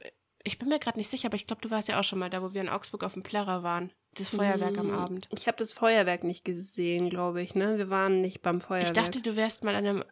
ich 0.47 0.59
bin 0.59 0.69
mir 0.69 0.79
gerade 0.79 0.99
nicht 0.99 1.11
sicher, 1.11 1.27
aber 1.27 1.37
ich 1.37 1.47
glaube, 1.47 1.63
du 1.63 1.71
warst 1.71 1.89
ja 1.89 1.99
auch 1.99 2.05
schon 2.05 2.19
mal 2.19 2.31
da, 2.31 2.43
wo 2.43 2.53
wir 2.55 2.61
in 2.61 2.69
Augsburg 2.69 3.03
auf 3.05 3.15
dem 3.15 3.23
Plärrer 3.23 3.63
waren. 3.63 3.93
Das 4.15 4.29
Feuerwerk 4.31 4.79
am 4.79 4.89
Mm, 4.89 4.95
Abend. 4.95 5.29
Ich 5.37 5.47
habe 5.47 5.57
das 5.59 5.73
Feuerwerk 5.73 6.25
nicht 6.25 6.45
gesehen, 6.45 7.11
glaube 7.11 7.43
ich, 7.43 7.55
ne? 7.55 7.77
Wir 7.79 7.91
waren 7.91 8.21
nicht 8.21 8.41
beim 8.43 8.61
Feuerwerk. 8.61 8.87
Ich 8.87 8.93
dachte, 8.93 9.21
du 9.21 9.37
wärst 9.37 9.65
mal 9.65 9.75
an 9.75 9.87
einem. 9.87 10.05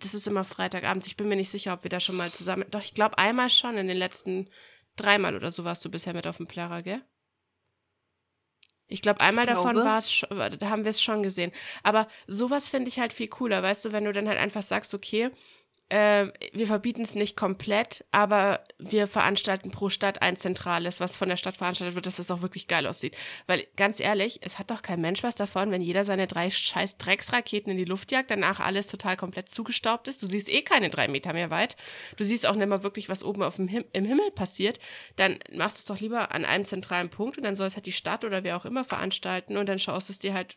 Das 0.00 0.12
ist 0.12 0.26
immer 0.26 0.44
Freitagabend. 0.44 1.06
Ich 1.06 1.16
bin 1.16 1.28
mir 1.28 1.36
nicht 1.36 1.50
sicher, 1.50 1.72
ob 1.72 1.84
wir 1.84 1.88
da 1.90 2.00
schon 2.00 2.16
mal 2.16 2.32
zusammen. 2.32 2.64
Doch, 2.70 2.82
ich 2.82 2.94
glaube 2.94 3.16
einmal 3.18 3.48
schon. 3.48 3.76
In 3.78 3.86
den 3.88 3.96
letzten 3.96 4.50
dreimal 4.96 5.36
oder 5.36 5.50
so 5.52 5.64
warst 5.64 5.84
du 5.84 5.90
bisher 5.90 6.12
mit 6.14 6.26
auf 6.26 6.38
dem 6.38 6.46
Plärrer, 6.48 6.82
gell? 6.82 7.02
Ich 8.88 9.02
glaube, 9.02 9.20
einmal 9.20 9.44
Ich 9.44 9.50
davon 9.50 9.72
glaube. 9.74 9.88
war 9.88 9.98
es, 9.98 10.26
da 10.58 10.70
haben 10.70 10.84
wir 10.84 10.90
es 10.90 11.02
schon 11.02 11.22
gesehen. 11.22 11.52
Aber 11.82 12.08
sowas 12.26 12.68
finde 12.68 12.88
ich 12.88 12.98
halt 12.98 13.12
viel 13.12 13.28
cooler, 13.28 13.62
weißt 13.62 13.84
du, 13.84 13.92
wenn 13.92 14.04
du 14.04 14.12
dann 14.12 14.26
halt 14.28 14.38
einfach 14.38 14.62
sagst, 14.62 14.94
okay, 14.94 15.30
äh, 15.90 16.26
wir 16.52 16.66
verbieten 16.66 17.02
es 17.02 17.14
nicht 17.14 17.36
komplett, 17.36 18.04
aber 18.10 18.62
wir 18.78 19.06
veranstalten 19.06 19.70
pro 19.70 19.88
Stadt 19.88 20.20
ein 20.20 20.36
zentrales, 20.36 21.00
was 21.00 21.16
von 21.16 21.28
der 21.28 21.36
Stadt 21.36 21.56
veranstaltet 21.56 21.94
wird, 21.94 22.06
dass 22.06 22.16
das 22.16 22.30
auch 22.30 22.42
wirklich 22.42 22.68
geil 22.68 22.86
aussieht. 22.86 23.16
Weil 23.46 23.66
ganz 23.76 23.98
ehrlich, 23.98 24.40
es 24.42 24.58
hat 24.58 24.70
doch 24.70 24.82
kein 24.82 25.00
Mensch 25.00 25.22
was 25.22 25.34
davon, 25.34 25.70
wenn 25.70 25.80
jeder 25.80 26.04
seine 26.04 26.26
drei 26.26 26.50
scheiß 26.50 26.98
Drecksraketen 26.98 27.72
in 27.72 27.78
die 27.78 27.86
Luft 27.86 28.12
jagt, 28.12 28.30
danach 28.30 28.60
alles 28.60 28.86
total 28.86 29.16
komplett 29.16 29.50
zugestaubt 29.50 30.08
ist. 30.08 30.22
Du 30.22 30.26
siehst 30.26 30.50
eh 30.50 30.62
keine 30.62 30.90
drei 30.90 31.08
Meter 31.08 31.32
mehr 31.32 31.50
weit. 31.50 31.76
Du 32.16 32.24
siehst 32.24 32.46
auch 32.46 32.54
nicht 32.54 32.68
mal 32.68 32.82
wirklich, 32.82 33.08
was 33.08 33.24
oben 33.24 33.42
auf 33.42 33.56
dem 33.56 33.68
Him 33.68 33.84
im 33.92 34.04
Himmel 34.04 34.30
passiert. 34.32 34.78
Dann 35.16 35.38
machst 35.52 35.78
du 35.78 35.80
es 35.80 35.84
doch 35.86 36.00
lieber 36.00 36.32
an 36.32 36.44
einem 36.44 36.66
zentralen 36.66 37.08
Punkt 37.08 37.38
und 37.38 37.44
dann 37.44 37.54
soll 37.54 37.66
es 37.66 37.76
halt 37.76 37.86
die 37.86 37.92
Stadt 37.92 38.24
oder 38.24 38.44
wer 38.44 38.56
auch 38.56 38.66
immer 38.66 38.84
veranstalten 38.84 39.56
und 39.56 39.66
dann 39.66 39.78
schaust 39.78 40.08
du 40.08 40.12
es 40.12 40.18
dir 40.18 40.34
halt 40.34 40.56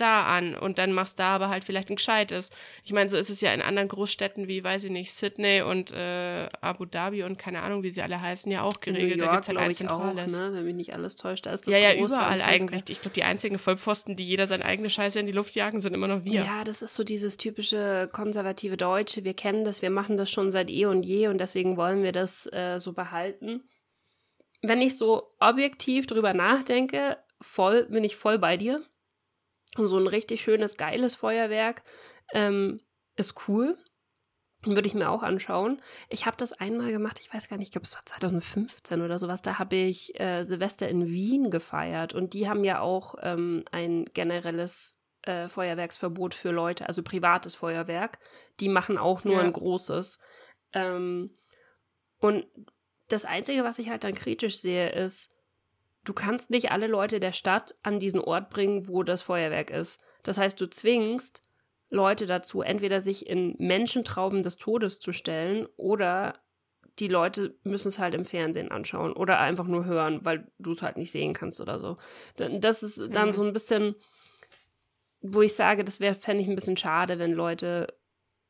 da 0.00 0.24
an 0.24 0.54
und 0.54 0.78
dann 0.78 0.92
machst 0.92 1.18
da 1.18 1.34
aber 1.34 1.48
halt 1.48 1.64
vielleicht 1.64 1.90
ein 1.90 1.96
gescheites. 1.96 2.50
Ich 2.84 2.92
meine, 2.92 3.08
so 3.08 3.16
ist 3.16 3.30
es 3.30 3.40
ja 3.40 3.52
in 3.52 3.62
anderen 3.62 3.88
Großstädten 3.88 4.48
wie, 4.48 4.64
weiß 4.64 4.84
ich 4.84 4.90
nicht, 4.90 5.12
Sydney 5.12 5.62
und 5.62 5.92
äh, 5.92 6.48
Abu 6.60 6.84
Dhabi 6.84 7.22
und 7.22 7.38
keine 7.38 7.62
Ahnung, 7.62 7.82
wie 7.82 7.90
sie 7.90 8.02
alle 8.02 8.20
heißen, 8.20 8.50
ja 8.50 8.62
auch 8.62 8.74
in 8.84 8.94
New 8.94 9.00
geregelt. 9.00 9.20
da 9.20 9.24
York, 9.24 9.36
gibt's 9.36 9.48
halt 9.48 9.58
ein 9.58 9.70
ich 9.70 9.90
auch, 9.90 10.06
zentrales. 10.06 10.32
ne? 10.32 10.52
Wenn 10.52 10.64
mich 10.64 10.74
nicht 10.74 10.94
alles 10.94 11.16
täuscht, 11.16 11.46
da 11.46 11.52
ist 11.52 11.66
das 11.66 11.74
ja, 11.74 11.80
ja, 11.80 11.94
überall 11.94 12.42
eigentlich. 12.42 12.82
Ich 12.88 13.00
glaube, 13.00 13.14
die 13.14 13.24
einzigen 13.24 13.58
Vollpfosten, 13.58 14.16
die 14.16 14.24
jeder 14.24 14.46
seine 14.46 14.64
eigene 14.64 14.90
Scheiße 14.90 15.20
in 15.20 15.26
die 15.26 15.32
Luft 15.32 15.54
jagen, 15.54 15.80
sind 15.80 15.94
immer 15.94 16.08
noch 16.08 16.24
wir. 16.24 16.42
Ja, 16.42 16.64
das 16.64 16.82
ist 16.82 16.94
so 16.94 17.04
dieses 17.04 17.36
typische 17.36 18.08
konservative 18.12 18.76
Deutsche. 18.76 19.24
Wir 19.24 19.34
kennen 19.34 19.64
das, 19.64 19.82
wir 19.82 19.90
machen 19.90 20.16
das 20.16 20.30
schon 20.30 20.50
seit 20.50 20.70
eh 20.70 20.86
und 20.86 21.04
je 21.04 21.28
und 21.28 21.38
deswegen 21.38 21.76
wollen 21.76 22.02
wir 22.02 22.12
das 22.12 22.46
äh, 22.52 22.78
so 22.78 22.92
behalten. 22.92 23.62
Wenn 24.62 24.80
ich 24.82 24.96
so 24.96 25.30
objektiv 25.38 26.06
drüber 26.06 26.34
nachdenke, 26.34 27.16
voll, 27.40 27.86
bin 27.86 28.04
ich 28.04 28.16
voll 28.16 28.38
bei 28.38 28.56
dir. 28.56 28.82
Und 29.76 29.86
so 29.86 29.98
ein 29.98 30.06
richtig 30.06 30.42
schönes, 30.42 30.76
geiles 30.76 31.14
Feuerwerk 31.14 31.82
ähm, 32.32 32.80
ist 33.16 33.48
cool. 33.48 33.78
Würde 34.62 34.86
ich 34.86 34.94
mir 34.94 35.08
auch 35.08 35.22
anschauen. 35.22 35.80
Ich 36.10 36.26
habe 36.26 36.36
das 36.36 36.52
einmal 36.52 36.90
gemacht, 36.90 37.18
ich 37.18 37.32
weiß 37.32 37.48
gar 37.48 37.56
nicht, 37.56 37.68
ich 37.68 37.72
glaube, 37.72 37.86
es 37.86 37.94
war 37.94 38.04
2015 38.04 39.00
oder 39.00 39.18
sowas. 39.18 39.40
Da 39.40 39.58
habe 39.58 39.76
ich 39.76 40.20
äh, 40.20 40.44
Silvester 40.44 40.86
in 40.86 41.06
Wien 41.06 41.50
gefeiert 41.50 42.12
und 42.12 42.34
die 42.34 42.46
haben 42.48 42.62
ja 42.62 42.80
auch 42.80 43.14
ähm, 43.22 43.64
ein 43.72 44.04
generelles 44.12 45.00
äh, 45.22 45.48
Feuerwerksverbot 45.48 46.34
für 46.34 46.50
Leute, 46.50 46.86
also 46.88 47.02
privates 47.02 47.54
Feuerwerk. 47.54 48.18
Die 48.60 48.68
machen 48.68 48.98
auch 48.98 49.24
nur 49.24 49.36
Ja. 49.36 49.40
ein 49.40 49.52
großes. 49.52 50.18
Ähm, 50.74 51.30
und 52.18 52.44
das 53.08 53.24
Einzige, 53.24 53.64
was 53.64 53.78
ich 53.78 53.88
halt 53.88 54.04
dann 54.04 54.14
kritisch 54.14 54.58
sehe, 54.58 54.90
ist, 54.90 55.30
du 56.04 56.12
kannst 56.12 56.50
nicht 56.50 56.70
alle 56.70 56.86
Leute 56.86 57.20
der 57.20 57.32
Stadt 57.32 57.74
an 57.82 57.98
diesen 57.98 58.20
Ort 58.20 58.50
bringen, 58.50 58.88
wo 58.88 59.02
das 59.02 59.22
Feuerwerk 59.22 59.70
ist. 59.70 60.00
Das 60.22 60.38
heißt, 60.38 60.60
du 60.60 60.68
zwingst 60.68 61.42
Leute 61.90 62.26
dazu, 62.26 62.62
entweder 62.62 63.00
sich 63.00 63.26
in 63.26 63.56
Menschentrauben 63.58 64.42
des 64.42 64.56
Todes 64.56 65.00
zu 65.00 65.12
stellen 65.12 65.66
oder 65.76 66.38
die 66.98 67.08
Leute 67.08 67.56
müssen 67.64 67.88
es 67.88 67.98
halt 67.98 68.14
im 68.14 68.24
Fernsehen 68.24 68.70
anschauen 68.70 69.12
oder 69.12 69.38
einfach 69.40 69.66
nur 69.66 69.84
hören, 69.84 70.20
weil 70.24 70.50
du 70.58 70.72
es 70.72 70.82
halt 70.82 70.96
nicht 70.96 71.10
sehen 71.10 71.32
kannst 71.32 71.60
oder 71.60 71.78
so. 71.78 71.96
Das 72.36 72.82
ist 72.82 73.00
dann 73.10 73.28
mhm. 73.28 73.32
so 73.32 73.42
ein 73.42 73.52
bisschen, 73.52 73.94
wo 75.20 75.42
ich 75.42 75.54
sage, 75.54 75.84
das 75.84 75.98
wäre, 75.98 76.14
fände 76.14 76.42
ich 76.42 76.48
ein 76.48 76.54
bisschen 76.54 76.76
schade, 76.76 77.18
wenn 77.18 77.32
Leute 77.32 77.94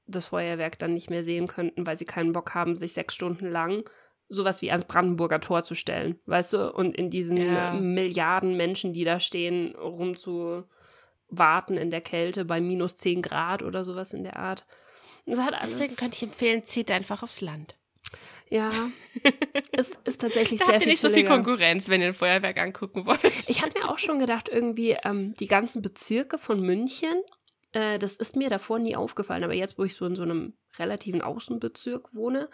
das 0.06 0.26
Feuerwerk 0.26 0.78
dann 0.78 0.90
nicht 0.90 1.10
mehr 1.10 1.22
sehen 1.22 1.46
könnten, 1.46 1.86
weil 1.86 1.96
sie 1.96 2.04
keinen 2.04 2.32
Bock 2.32 2.54
haben, 2.54 2.76
sich 2.76 2.92
sechs 2.92 3.14
Stunden 3.14 3.46
lang 3.46 3.88
sowas 4.30 4.62
wie 4.62 4.70
ans 4.70 4.84
Brandenburger 4.84 5.40
Tor 5.40 5.64
zu 5.64 5.74
stellen, 5.74 6.18
weißt 6.26 6.54
du? 6.54 6.72
Und 6.72 6.96
in 6.96 7.10
diesen 7.10 7.36
ja. 7.36 7.74
Milliarden 7.74 8.56
Menschen, 8.56 8.92
die 8.92 9.04
da 9.04 9.20
stehen, 9.20 9.74
rumzuwarten 9.74 11.76
in 11.76 11.90
der 11.90 12.00
Kälte 12.00 12.44
bei 12.44 12.60
minus 12.60 12.96
10 12.96 13.22
Grad 13.22 13.62
oder 13.62 13.84
sowas 13.84 14.12
in 14.12 14.22
der 14.22 14.36
Art. 14.36 14.66
Deswegen 15.26 15.96
könnte 15.96 16.16
ich 16.16 16.22
empfehlen, 16.22 16.64
zieht 16.64 16.90
einfach 16.90 17.22
aufs 17.22 17.40
Land. 17.40 17.76
Ja, 18.48 18.70
es 19.72 19.96
ist 20.04 20.20
tatsächlich 20.20 20.60
da 20.60 20.66
sehr 20.66 20.74
habt 20.74 20.84
ihr 20.84 20.90
nicht 20.90 21.02
so 21.02 21.10
viel 21.10 21.26
Konkurrenz, 21.26 21.88
wenn 21.88 22.00
ihr 22.00 22.08
ein 22.08 22.14
Feuerwerk 22.14 22.58
angucken 22.58 23.06
wollt. 23.06 23.48
Ich 23.48 23.62
habe 23.62 23.78
mir 23.78 23.88
auch 23.88 23.98
schon 23.98 24.18
gedacht, 24.18 24.48
irgendwie 24.48 24.96
ähm, 25.04 25.34
die 25.34 25.46
ganzen 25.46 25.82
Bezirke 25.82 26.38
von 26.38 26.60
München, 26.60 27.22
äh, 27.72 28.00
das 28.00 28.16
ist 28.16 28.34
mir 28.34 28.48
davor 28.48 28.80
nie 28.80 28.96
aufgefallen, 28.96 29.44
aber 29.44 29.54
jetzt, 29.54 29.78
wo 29.78 29.84
ich 29.84 29.94
so 29.94 30.06
in 30.06 30.16
so 30.16 30.22
einem 30.22 30.54
relativen 30.78 31.22
Außenbezirk 31.22 32.12
wohne, 32.12 32.48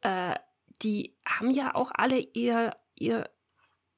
äh, 0.00 0.34
die 0.82 1.16
haben 1.26 1.50
ja 1.50 1.74
auch 1.74 1.90
alle 1.94 2.18
ihr, 2.18 2.76
ihr, 2.94 3.28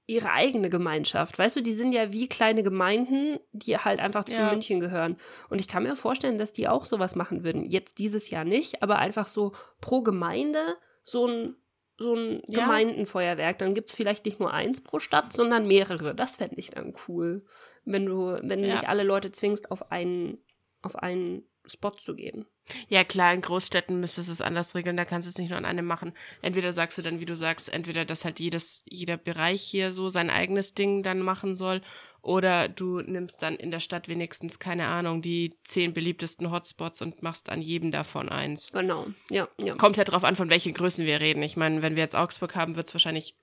ihre 0.06 0.30
eigene 0.30 0.70
Gemeinschaft. 0.70 1.38
Weißt 1.38 1.56
du, 1.56 1.60
die 1.60 1.72
sind 1.72 1.92
ja 1.92 2.12
wie 2.12 2.28
kleine 2.28 2.62
Gemeinden, 2.62 3.38
die 3.52 3.76
halt 3.76 4.00
einfach 4.00 4.24
zu 4.24 4.36
ja. 4.36 4.50
München 4.50 4.80
gehören. 4.80 5.16
Und 5.48 5.58
ich 5.58 5.68
kann 5.68 5.82
mir 5.82 5.96
vorstellen, 5.96 6.38
dass 6.38 6.52
die 6.52 6.68
auch 6.68 6.86
sowas 6.86 7.16
machen 7.16 7.44
würden. 7.44 7.64
Jetzt 7.64 7.98
dieses 7.98 8.30
Jahr 8.30 8.44
nicht, 8.44 8.82
aber 8.82 8.98
einfach 8.98 9.26
so 9.26 9.52
pro 9.80 10.02
Gemeinde 10.02 10.76
so 11.02 11.26
ein, 11.26 11.56
so 11.98 12.14
ein 12.14 12.42
ja. 12.46 12.64
Gemeindenfeuerwerk. 12.64 13.58
Dann 13.58 13.74
gibt 13.74 13.88
es 13.88 13.96
vielleicht 13.96 14.24
nicht 14.26 14.38
nur 14.38 14.52
eins 14.52 14.80
pro 14.80 15.00
Stadt, 15.00 15.32
sondern 15.32 15.66
mehrere. 15.66 16.14
Das 16.14 16.36
fände 16.36 16.56
ich 16.56 16.70
dann 16.70 16.94
cool. 17.08 17.44
Wenn 17.84 18.06
du, 18.06 18.38
wenn 18.42 18.60
du 18.60 18.68
ja. 18.68 18.74
nicht 18.74 18.88
alle 18.88 19.02
Leute 19.02 19.32
zwingst, 19.32 19.70
auf 19.70 19.90
einen, 19.90 20.38
auf 20.82 20.96
einen 20.96 21.44
Spot 21.64 21.90
zu 21.90 22.14
gehen. 22.14 22.46
Ja, 22.88 23.04
klar, 23.04 23.32
in 23.32 23.42
Großstädten 23.42 24.00
müsstest 24.00 24.28
du 24.28 24.32
es 24.32 24.40
anders 24.40 24.74
regeln, 24.74 24.96
da 24.96 25.04
kannst 25.04 25.26
du 25.26 25.30
es 25.30 25.38
nicht 25.38 25.50
nur 25.50 25.58
an 25.58 25.64
einem 25.64 25.86
machen. 25.86 26.12
Entweder 26.42 26.72
sagst 26.72 26.98
du 26.98 27.02
dann, 27.02 27.20
wie 27.20 27.24
du 27.24 27.36
sagst, 27.36 27.72
entweder, 27.72 28.04
dass 28.04 28.24
halt 28.24 28.40
jedes, 28.40 28.82
jeder 28.86 29.16
Bereich 29.16 29.62
hier 29.62 29.92
so 29.92 30.08
sein 30.08 30.30
eigenes 30.30 30.74
Ding 30.74 31.02
dann 31.04 31.20
machen 31.20 31.54
soll, 31.54 31.80
oder 32.22 32.68
du 32.68 33.02
nimmst 33.02 33.40
dann 33.40 33.54
in 33.54 33.70
der 33.70 33.78
Stadt 33.78 34.08
wenigstens, 34.08 34.58
keine 34.58 34.88
Ahnung, 34.88 35.22
die 35.22 35.54
zehn 35.62 35.94
beliebtesten 35.94 36.50
Hotspots 36.50 37.00
und 37.00 37.22
machst 37.22 37.50
an 37.50 37.62
jedem 37.62 37.92
davon 37.92 38.28
eins. 38.28 38.72
Genau, 38.72 39.06
ja. 39.30 39.48
ja. 39.58 39.76
Kommt 39.76 39.96
ja 39.96 40.02
drauf 40.02 40.24
an, 40.24 40.34
von 40.34 40.50
welchen 40.50 40.74
Größen 40.74 41.06
wir 41.06 41.20
reden. 41.20 41.44
Ich 41.44 41.56
meine, 41.56 41.82
wenn 41.82 41.94
wir 41.94 42.02
jetzt 42.02 42.16
Augsburg 42.16 42.56
haben, 42.56 42.74
wird 42.74 42.88
es 42.88 42.94
wahrscheinlich, 42.94 43.36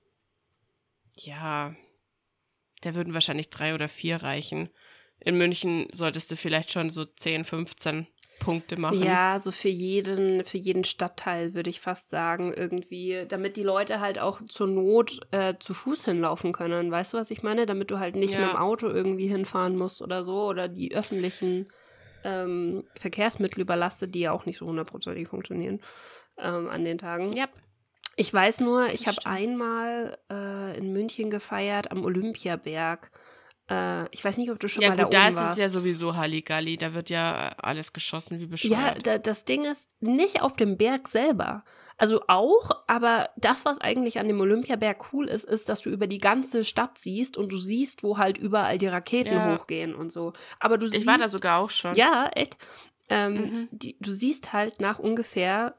ja, 1.16 1.74
da 2.82 2.94
würden 2.94 3.14
wahrscheinlich 3.14 3.50
drei 3.50 3.74
oder 3.74 3.88
vier 3.88 4.18
reichen. 4.18 4.70
In 5.22 5.38
München 5.38 5.88
solltest 5.94 6.30
du 6.30 6.36
vielleicht 6.36 6.74
schon 6.74 6.90
so 6.90 7.06
10, 7.06 7.46
15 7.46 8.08
Punkte 8.44 8.78
machen. 8.78 9.02
Ja, 9.02 9.40
so 9.40 9.52
für 9.52 9.70
jeden, 9.70 10.44
für 10.44 10.58
jeden 10.58 10.84
Stadtteil 10.84 11.54
würde 11.54 11.70
ich 11.70 11.80
fast 11.80 12.10
sagen, 12.10 12.54
irgendwie, 12.54 13.26
damit 13.28 13.58
die 13.58 13.64
Leute 13.64 14.00
halt 14.00 14.20
auch 14.20 14.42
zur 14.46 14.68
Not 14.68 15.22
äh, 15.32 15.56
zu 15.60 15.74
Fuß 15.74 16.06
hinlaufen 16.06 16.52
können. 16.52 16.92
Weißt 16.92 17.14
du, 17.14 17.18
was 17.18 17.32
ich 17.32 17.44
meine? 17.44 17.66
Damit 17.66 17.92
du 17.92 18.00
halt 18.00 18.16
nicht 18.16 18.34
ja. 18.34 18.42
mit 18.42 18.50
dem 18.50 18.58
Auto 18.58 18.88
irgendwie 18.88 19.28
hinfahren 19.28 19.76
musst 19.76 20.02
oder 20.02 20.24
so 20.24 20.44
oder 20.44 20.68
die 20.68 20.96
öffentlichen 20.96 21.68
ähm, 22.24 22.84
Verkehrsmittel 22.96 23.62
überlastet, 23.62 24.16
die 24.16 24.22
ja 24.22 24.32
auch 24.32 24.46
nicht 24.46 24.58
so 24.58 24.66
hundertprozentig 24.68 25.28
funktionieren 25.28 25.80
ähm, 26.38 26.70
an 26.70 26.84
den 26.84 26.98
Tagen. 26.98 27.36
Yep. 27.36 27.50
Ich 28.16 28.32
weiß 28.32 28.60
nur, 28.60 28.90
ich 28.90 29.08
habe 29.08 29.26
einmal 29.26 30.18
äh, 30.30 30.78
in 30.78 30.94
München 30.94 31.30
gefeiert 31.32 31.92
am 31.92 32.06
Olympiaberg. 32.06 33.10
Äh, 33.69 34.08
ich 34.10 34.23
weiß 34.23 34.38
nicht, 34.38 34.52
ob 34.52 34.60
du 34.60 34.67
schon 34.67 34.84
ja, 34.84 34.89
mal 34.89 35.04
gut, 35.04 35.13
da, 35.13 35.19
da 35.19 35.28
oben 35.28 35.36
warst. 35.36 35.58
Ja, 35.58 35.65
ist 35.65 35.69
es 35.69 35.73
ja 35.73 35.80
sowieso 35.80 36.15
Halligalli. 36.15 36.78
Da 36.78 36.93
wird 36.93 37.10
ja 37.10 37.49
alles 37.58 37.93
geschossen 37.93 38.39
wie 38.39 38.47
bescheuert. 38.47 38.71
Ja, 38.71 38.93
da, 38.95 39.17
das 39.17 39.45
Ding 39.45 39.65
ist 39.65 39.95
nicht 40.02 40.41
auf 40.41 40.54
dem 40.54 40.78
Berg 40.78 41.08
selber. 41.08 41.63
Also 41.97 42.21
auch, 42.28 42.71
aber 42.88 43.30
das, 43.38 43.65
was 43.65 43.80
eigentlich 43.80 44.19
an 44.19 44.28
dem 44.28 44.39
Olympiaberg 44.41 45.13
cool 45.13 45.30
ist, 45.30 45.45
ist, 45.45 45.69
dass 45.69 45.82
du 45.82 45.89
über 45.89 46.08
die 46.08 46.17
ganze 46.17 46.65
Stadt 46.65 46.97
siehst 46.97 47.38
und 47.38 47.52
du 47.52 47.58
siehst, 47.58 48.04
wo 48.04 48.17
halt 48.17 48.38
überall 48.38 48.78
die 48.78 48.88
Raketen 48.88 49.34
ja. 49.34 49.56
hochgehen 49.56 49.93
und 49.93 50.12
so. 50.12 50.34
Aber 50.60 50.78
du 50.78 50.88
ich 50.88 50.91
siehst, 50.91 51.08
war 51.08 51.17
da 51.17 51.30
sogar 51.30 51.60
auch 51.60 51.69
schon. 51.69 51.95
Ja, 51.95 52.30
echt. 52.34 52.58
Ähm, 53.10 53.34
mhm. 53.34 53.67
die, 53.71 53.95
du 53.99 54.12
siehst 54.12 54.54
halt 54.54 54.80
nach 54.82 54.97
ungefähr 54.97 55.76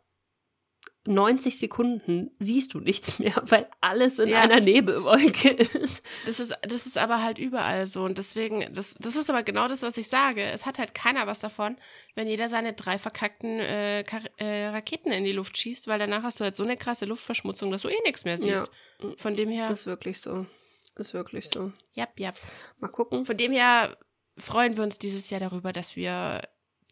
90 1.06 1.58
Sekunden 1.58 2.30
siehst 2.38 2.72
du 2.72 2.80
nichts 2.80 3.18
mehr, 3.18 3.34
weil 3.46 3.68
alles 3.80 4.18
in 4.18 4.30
ja. 4.30 4.40
einer 4.40 4.60
Nebelwolke 4.60 5.50
ist. 5.50 6.02
Das 6.26 6.40
ist. 6.40 6.54
Das 6.62 6.86
ist 6.86 6.96
aber 6.96 7.22
halt 7.22 7.38
überall 7.38 7.86
so. 7.86 8.04
Und 8.04 8.18
deswegen, 8.18 8.72
das, 8.72 8.94
das 8.98 9.16
ist 9.16 9.28
aber 9.28 9.42
genau 9.42 9.68
das, 9.68 9.82
was 9.82 9.96
ich 9.96 10.08
sage. 10.08 10.42
Es 10.42 10.64
hat 10.64 10.78
halt 10.78 10.94
keiner 10.94 11.26
was 11.26 11.40
davon, 11.40 11.76
wenn 12.14 12.26
jeder 12.26 12.48
seine 12.48 12.72
drei 12.72 12.98
verkackten 12.98 13.60
äh, 13.60 14.04
äh, 14.36 14.66
Raketen 14.68 15.12
in 15.12 15.24
die 15.24 15.32
Luft 15.32 15.58
schießt, 15.58 15.86
weil 15.88 15.98
danach 15.98 16.22
hast 16.22 16.40
du 16.40 16.44
halt 16.44 16.56
so 16.56 16.62
eine 16.62 16.76
krasse 16.76 17.04
Luftverschmutzung, 17.04 17.70
dass 17.70 17.82
du 17.82 17.88
eh 17.88 18.00
nichts 18.04 18.24
mehr 18.24 18.38
siehst. 18.38 18.70
Ja. 19.02 19.10
Von 19.18 19.36
dem 19.36 19.50
her. 19.50 19.68
Das 19.68 19.80
ist 19.80 19.86
wirklich 19.86 20.20
so. 20.20 20.46
Das 20.94 21.08
ist 21.08 21.14
wirklich 21.14 21.50
so. 21.50 21.72
Ja, 21.92 22.08
ja. 22.16 22.32
Mal 22.78 22.88
gucken. 22.88 23.24
Von 23.26 23.36
dem 23.36 23.52
her 23.52 23.96
freuen 24.38 24.76
wir 24.76 24.84
uns 24.84 24.98
dieses 24.98 25.30
Jahr 25.30 25.40
darüber, 25.40 25.72
dass 25.72 25.96
wir 25.96 26.42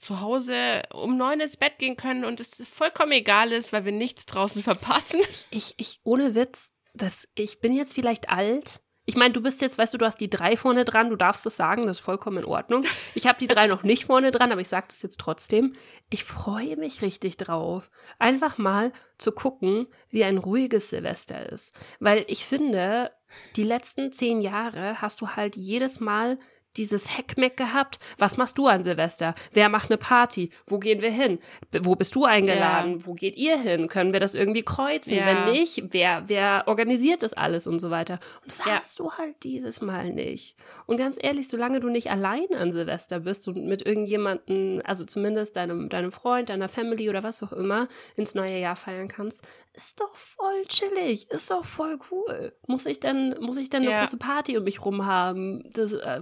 zu 0.02 0.20
Hause 0.20 0.82
um 0.92 1.16
neun 1.16 1.40
ins 1.40 1.56
Bett 1.56 1.78
gehen 1.78 1.96
können 1.96 2.24
und 2.24 2.40
es 2.40 2.62
vollkommen 2.72 3.12
egal 3.12 3.52
ist, 3.52 3.72
weil 3.72 3.84
wir 3.84 3.92
nichts 3.92 4.26
draußen 4.26 4.62
verpassen. 4.62 5.20
Ich, 5.50 5.74
ich, 5.76 6.00
ohne 6.04 6.34
Witz, 6.34 6.72
das, 6.94 7.28
ich 7.34 7.60
bin 7.60 7.72
jetzt 7.72 7.94
vielleicht 7.94 8.28
alt. 8.28 8.80
Ich 9.04 9.16
meine, 9.16 9.32
du 9.32 9.42
bist 9.42 9.60
jetzt, 9.62 9.78
weißt 9.78 9.94
du, 9.94 9.98
du 9.98 10.06
hast 10.06 10.20
die 10.20 10.30
drei 10.30 10.56
vorne 10.56 10.84
dran, 10.84 11.10
du 11.10 11.16
darfst 11.16 11.44
es 11.44 11.56
sagen, 11.56 11.86
das 11.86 11.98
ist 11.98 12.04
vollkommen 12.04 12.38
in 12.38 12.44
Ordnung. 12.44 12.84
Ich 13.14 13.26
habe 13.26 13.38
die 13.40 13.48
drei 13.48 13.66
noch 13.66 13.82
nicht 13.82 14.04
vorne 14.04 14.30
dran, 14.30 14.52
aber 14.52 14.60
ich 14.60 14.68
sage 14.68 14.86
das 14.88 15.02
jetzt 15.02 15.18
trotzdem. 15.18 15.72
Ich 16.08 16.22
freue 16.22 16.76
mich 16.76 17.02
richtig 17.02 17.36
drauf, 17.36 17.90
einfach 18.20 18.58
mal 18.58 18.92
zu 19.18 19.32
gucken, 19.32 19.88
wie 20.10 20.22
ein 20.22 20.38
ruhiges 20.38 20.90
Silvester 20.90 21.50
ist. 21.50 21.74
Weil 21.98 22.24
ich 22.28 22.44
finde, 22.44 23.10
die 23.56 23.64
letzten 23.64 24.12
zehn 24.12 24.40
Jahre 24.40 25.02
hast 25.02 25.20
du 25.20 25.30
halt 25.30 25.56
jedes 25.56 25.98
Mal 25.98 26.38
dieses 26.76 27.16
Heckmeck 27.16 27.56
gehabt. 27.56 27.98
Was 28.18 28.36
machst 28.36 28.58
du 28.58 28.66
an 28.66 28.84
Silvester? 28.84 29.34
Wer 29.52 29.68
macht 29.68 29.90
eine 29.90 29.98
Party? 29.98 30.50
Wo 30.66 30.78
gehen 30.78 31.02
wir 31.02 31.10
hin? 31.10 31.38
Wo 31.82 31.94
bist 31.94 32.14
du 32.14 32.24
eingeladen? 32.24 32.98
Ja. 32.98 33.06
Wo 33.06 33.14
geht 33.14 33.36
ihr 33.36 33.58
hin? 33.58 33.88
Können 33.88 34.12
wir 34.12 34.20
das 34.20 34.34
irgendwie 34.34 34.62
kreuzen? 34.62 35.14
Ja. 35.14 35.26
Wenn 35.26 35.52
nicht, 35.52 35.82
wer, 35.90 36.24
wer 36.28 36.64
organisiert 36.66 37.22
das 37.22 37.32
alles 37.32 37.66
und 37.66 37.78
so 37.78 37.90
weiter? 37.90 38.18
Und 38.42 38.50
das 38.50 38.58
ja. 38.58 38.78
hast 38.78 38.98
du 38.98 39.12
halt 39.12 39.42
dieses 39.42 39.80
Mal 39.80 40.10
nicht. 40.10 40.56
Und 40.86 40.96
ganz 40.96 41.18
ehrlich, 41.20 41.48
solange 41.48 41.80
du 41.80 41.88
nicht 41.88 42.10
allein 42.10 42.54
an 42.54 42.70
Silvester 42.70 43.20
bist 43.20 43.48
und 43.48 43.66
mit 43.66 43.84
irgendjemandem, 43.84 44.82
also 44.84 45.04
zumindest 45.04 45.56
deinem, 45.56 45.88
deinem 45.88 46.12
Freund, 46.12 46.48
deiner 46.48 46.68
Family 46.68 47.08
oder 47.08 47.22
was 47.22 47.42
auch 47.42 47.52
immer, 47.52 47.88
ins 48.16 48.34
neue 48.34 48.58
Jahr 48.58 48.76
feiern 48.76 49.08
kannst, 49.08 49.42
ist 49.74 50.00
doch 50.00 50.14
voll 50.14 50.62
chillig, 50.68 51.30
ist 51.30 51.50
doch 51.50 51.64
voll 51.64 51.98
cool. 52.10 52.52
Muss 52.66 52.84
ich 52.86 53.00
denn, 53.00 53.34
muss 53.40 53.56
ich 53.56 53.70
denn 53.70 53.86
eine 53.86 54.00
große 54.00 54.18
Party 54.18 54.58
um 54.58 54.64
mich 54.64 54.84
rum 54.84 55.06
haben? 55.06 55.62
Das, 55.72 55.92
äh, 55.92 56.20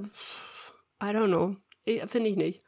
I 1.03 1.07
don't 1.07 1.29
know. 1.29 1.57
Finde 2.07 2.29
ich 2.31 2.37
nicht. 2.37 2.63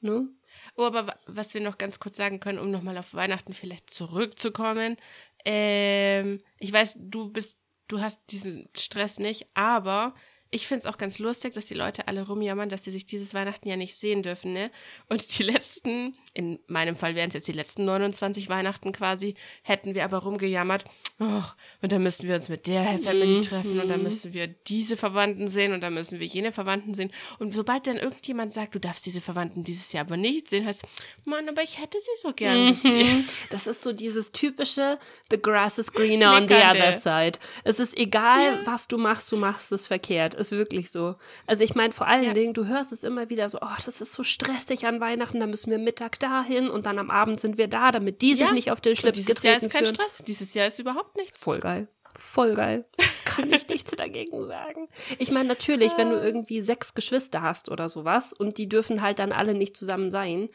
Ne? 0.00 0.28
Oh, 0.76 0.84
aber 0.84 1.18
was 1.26 1.54
wir 1.54 1.60
noch 1.60 1.78
ganz 1.78 2.00
kurz 2.00 2.16
sagen 2.16 2.40
können, 2.40 2.58
um 2.58 2.70
nochmal 2.70 2.98
auf 2.98 3.14
Weihnachten 3.14 3.52
vielleicht 3.52 3.90
zurückzukommen. 3.90 4.96
Ähm, 5.44 6.40
ich 6.58 6.72
weiß, 6.72 6.96
du 6.98 7.30
bist, 7.30 7.58
du 7.88 8.00
hast 8.00 8.20
diesen 8.30 8.68
Stress 8.76 9.18
nicht, 9.18 9.46
aber 9.54 10.14
ich 10.52 10.66
finde 10.66 10.80
es 10.80 10.86
auch 10.86 10.98
ganz 10.98 11.20
lustig, 11.20 11.54
dass 11.54 11.66
die 11.66 11.74
Leute 11.74 12.08
alle 12.08 12.26
rumjammern, 12.26 12.68
dass 12.68 12.82
sie 12.82 12.90
sich 12.90 13.06
dieses 13.06 13.34
Weihnachten 13.34 13.68
ja 13.68 13.76
nicht 13.76 13.94
sehen 13.94 14.22
dürfen, 14.22 14.52
ne? 14.52 14.72
Und 15.08 15.38
die 15.38 15.44
letzten, 15.44 16.16
in 16.34 16.58
meinem 16.66 16.96
Fall 16.96 17.14
wären 17.14 17.28
es 17.28 17.34
jetzt 17.34 17.46
die 17.48 17.52
letzten 17.52 17.84
29 17.84 18.48
Weihnachten 18.48 18.90
quasi, 18.90 19.36
hätten 19.62 19.94
wir 19.94 20.04
aber 20.04 20.18
rumgejammert, 20.18 20.84
oh, 21.20 21.42
und 21.82 21.92
dann 21.92 22.02
müssen 22.02 22.26
wir 22.26 22.34
uns 22.34 22.48
mit 22.48 22.66
der 22.66 22.98
Family 22.98 23.36
mhm. 23.36 23.42
treffen 23.42 23.78
und 23.78 23.88
dann 23.88 23.98
mhm. 23.98 24.04
müssen 24.04 24.32
wir 24.32 24.48
diese 24.48 24.96
Verwandten 24.96 25.46
sehen 25.46 25.72
und 25.72 25.82
dann 25.82 25.94
müssen 25.94 26.18
wir 26.18 26.26
jene 26.26 26.50
Verwandten 26.50 26.94
sehen. 26.94 27.12
Und 27.38 27.54
sobald 27.54 27.86
dann 27.86 27.96
irgendjemand 27.96 28.52
sagt, 28.52 28.74
du 28.74 28.80
darfst 28.80 29.06
diese 29.06 29.20
Verwandten 29.20 29.62
dieses 29.62 29.92
Jahr 29.92 30.04
aber 30.04 30.16
nicht 30.16 30.50
sehen, 30.50 30.66
heißt, 30.66 30.84
Mann, 31.24 31.48
aber 31.48 31.62
ich 31.62 31.80
hätte 31.80 31.98
sie 32.00 32.20
so 32.20 32.32
gern 32.32 32.64
mhm. 32.64 32.70
gesehen. 32.70 33.28
Das 33.50 33.68
ist 33.68 33.82
so 33.82 33.92
dieses 33.92 34.32
typische, 34.32 34.98
the 35.30 35.40
grass 35.40 35.78
is 35.78 35.92
greener 35.92 36.34
on 36.34 36.48
the 36.48 36.54
other 36.54 36.92
side. 36.92 37.38
Es 37.62 37.78
ist 37.78 37.96
egal, 37.96 38.40
ja. 38.40 38.66
was 38.66 38.88
du 38.88 38.98
machst, 38.98 39.30
du 39.30 39.36
machst 39.36 39.70
es 39.70 39.86
verkehrt 39.86 40.39
ist 40.40 40.52
wirklich 40.52 40.90
so. 40.90 41.14
Also 41.46 41.62
ich 41.62 41.74
meine 41.74 41.92
vor 41.92 42.06
allen 42.08 42.24
ja. 42.24 42.32
Dingen, 42.32 42.54
du 42.54 42.66
hörst 42.66 42.92
es 42.92 43.04
immer 43.04 43.28
wieder 43.30 43.48
so, 43.48 43.58
oh, 43.60 43.76
das 43.84 44.00
ist 44.00 44.12
so 44.12 44.22
stressig 44.24 44.86
an 44.86 45.00
Weihnachten, 45.00 45.38
da 45.38 45.46
müssen 45.46 45.70
wir 45.70 45.78
Mittag 45.78 46.18
dahin 46.18 46.68
und 46.68 46.86
dann 46.86 46.98
am 46.98 47.10
Abend 47.10 47.38
sind 47.38 47.58
wir 47.58 47.68
da, 47.68 47.90
damit 47.92 48.22
die 48.22 48.34
sich 48.34 48.50
nicht 48.52 48.70
auf 48.72 48.80
den 48.80 48.96
Schlips 48.96 49.18
Dieses 49.18 49.42
Jahr 49.42 49.56
ist 49.56 49.70
kein 49.70 49.84
führen. 49.84 49.94
Stress, 49.94 50.18
dieses 50.26 50.54
Jahr 50.54 50.66
ist 50.66 50.78
überhaupt 50.78 51.16
nichts. 51.16 51.42
Voll 51.42 51.60
geil. 51.60 51.88
Voll 52.16 52.54
geil. 52.54 52.86
Kann 53.24 53.52
ich 53.52 53.68
nichts 53.68 53.92
dagegen 53.92 54.46
sagen. 54.48 54.88
Ich 55.18 55.30
meine, 55.30 55.48
natürlich, 55.48 55.96
wenn 55.96 56.10
du 56.10 56.18
Ah. 56.18 56.24
irgendwie 56.24 56.60
sechs 56.60 56.94
Geschwister 56.94 57.42
hast 57.42 57.70
oder 57.70 57.88
sowas 57.88 58.32
und 58.32 58.58
die 58.58 58.68
dürfen 58.68 59.00
halt 59.00 59.20
dann 59.20 59.30
alle 59.32 59.54
nicht 59.54 59.76
zusammen 59.76 60.10
sein. 60.10 60.48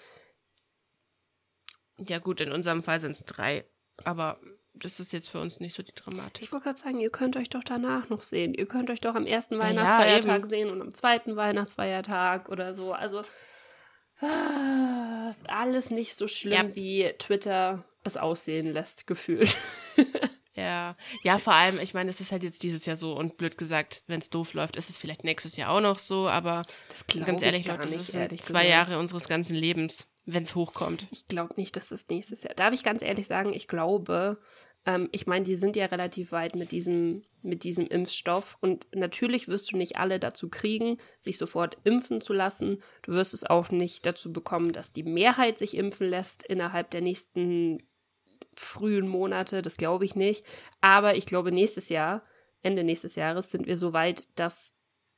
Ja, 1.97 2.19
gut, 2.19 2.41
in 2.41 2.51
unserem 2.51 2.83
Fall 2.83 2.99
sind 2.99 3.11
es 3.11 3.23
drei. 3.23 3.65
Aber 4.03 4.39
das 4.79 4.99
ist 4.99 5.13
jetzt 5.13 5.29
für 5.29 5.39
uns 5.39 5.59
nicht 5.59 5.75
so 5.75 5.83
die 5.83 5.93
Dramatik. 5.93 6.43
Ich 6.43 6.51
wollte 6.51 6.65
gerade 6.65 6.79
sagen, 6.79 6.99
ihr 6.99 7.09
könnt 7.09 7.38
euch 7.38 7.49
doch 7.49 7.63
danach 7.63 8.09
noch 8.09 8.21
sehen. 8.21 8.53
Ihr 8.53 8.65
könnt 8.67 8.89
euch 8.89 9.01
doch 9.01 9.15
am 9.15 9.25
ersten 9.25 9.55
ja, 9.55 9.61
Weihnachtsfeiertag 9.61 10.39
eben. 10.39 10.49
sehen 10.49 10.69
und 10.69 10.81
am 10.81 10.93
zweiten 10.93 11.35
Weihnachtsfeiertag 11.35 12.49
oder 12.49 12.73
so. 12.73 12.93
Also 12.93 13.23
ah, 14.21 15.29
ist 15.29 15.49
alles 15.49 15.91
nicht 15.91 16.15
so 16.15 16.27
schlimm, 16.27 16.69
Ja. 16.69 16.75
wie 16.75 17.13
Twitter 17.17 17.83
es 18.03 18.17
aussehen 18.17 18.71
lässt, 18.71 19.07
gefühlt. 19.07 19.55
Ja, 20.57 20.95
ja, 21.21 21.38
vor 21.38 21.53
allem, 21.53 21.79
ich 21.81 21.93
meine, 21.93 22.09
es 22.09 22.21
ist 22.21 22.31
halt 22.31 22.41
jetzt 22.41 22.63
dieses 22.63 22.85
Jahr 22.85 22.95
so 22.95 23.13
und 23.13 23.35
blöd 23.35 23.57
gesagt, 23.57 24.03
wenn 24.07 24.21
es 24.21 24.29
doof 24.29 24.53
läuft, 24.53 24.77
ist 24.77 24.89
es 24.89 24.97
vielleicht 24.97 25.25
nächstes 25.25 25.57
Jahr 25.57 25.69
auch 25.69 25.81
noch 25.81 25.99
so, 25.99 26.29
aber 26.29 26.63
ganz 27.25 27.41
ehrlich, 27.41 27.67
Leute, 27.67 27.81
das 27.81 27.91
nicht, 27.91 28.05
sind 28.05 28.21
ehrlich 28.21 28.41
zwei. 28.41 28.65
Jahre 28.65 28.97
unseres 28.97 29.27
ganzen 29.27 29.55
Lebens, 29.55 30.07
wenn 30.23 30.43
es 30.43 30.55
hochkommt. 30.55 31.07
Ich 31.11 31.27
glaube 31.27 31.55
nicht, 31.57 31.75
dass 31.75 31.89
das 31.89 32.07
nächstes 32.07 32.43
Jahr. 32.43 32.53
Darf 32.53 32.73
ich 32.73 32.83
ganz 32.83 33.01
ehrlich 33.01 33.27
sagen, 33.27 33.51
ich 33.51 33.67
glaube, 33.67 34.39
ähm, 34.85 35.09
ich 35.11 35.27
meine, 35.27 35.45
die 35.45 35.55
sind 35.55 35.75
ja 35.75 35.85
relativ 35.87 36.31
weit 36.31 36.55
mit 36.55 36.71
diesem, 36.71 37.23
mit 37.41 37.63
diesem 37.63 37.87
Impfstoff 37.87 38.57
und 38.61 38.87
natürlich 38.93 39.47
wirst 39.47 39.71
du 39.71 39.77
nicht 39.77 39.97
alle 39.97 40.19
dazu 40.19 40.49
kriegen, 40.49 40.97
sich 41.19 41.37
sofort 41.37 41.77
impfen 41.83 42.21
zu 42.21 42.33
lassen. 42.33 42.81
Du 43.01 43.13
wirst 43.13 43.33
es 43.33 43.43
auch 43.43 43.69
nicht 43.69 44.05
dazu 44.05 44.31
bekommen, 44.31 44.71
dass 44.71 44.93
die 44.93 45.03
Mehrheit 45.03 45.57
sich 45.59 45.75
impfen 45.75 46.07
lässt 46.07 46.43
innerhalb 46.43 46.91
der 46.91 47.01
nächsten 47.01 47.83
frühen 48.55 49.07
Monate. 49.07 49.61
Das 49.61 49.77
glaube 49.77 50.05
ich 50.05 50.15
nicht. 50.15 50.45
Aber 50.81 51.15
ich 51.15 51.25
glaube, 51.25 51.51
nächstes 51.51 51.89
Jahr, 51.89 52.23
Ende 52.61 52.83
nächstes 52.83 53.15
Jahres, 53.15 53.49
sind 53.49 53.67
wir 53.67 53.77
so 53.77 53.93
weit, 53.93 54.27
dass 54.39 54.75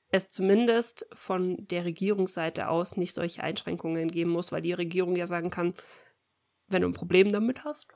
es 0.10 0.30
zumindest 0.30 1.06
von 1.14 1.68
der 1.68 1.84
Regierungsseite 1.84 2.70
aus 2.70 2.96
nicht 2.96 3.14
solche 3.14 3.44
Einschränkungen 3.44 4.10
geben 4.10 4.32
muss, 4.32 4.52
weil 4.52 4.62
die 4.62 4.74
Regierung 4.74 5.16
ja 5.18 5.28
sagen 5.28 5.50
kann, 5.50 5.74
wenn 6.68 6.82
du 6.82 6.88
ein 6.88 6.94
Problem 6.94 7.32
damit 7.32 7.64
hast, 7.66 7.88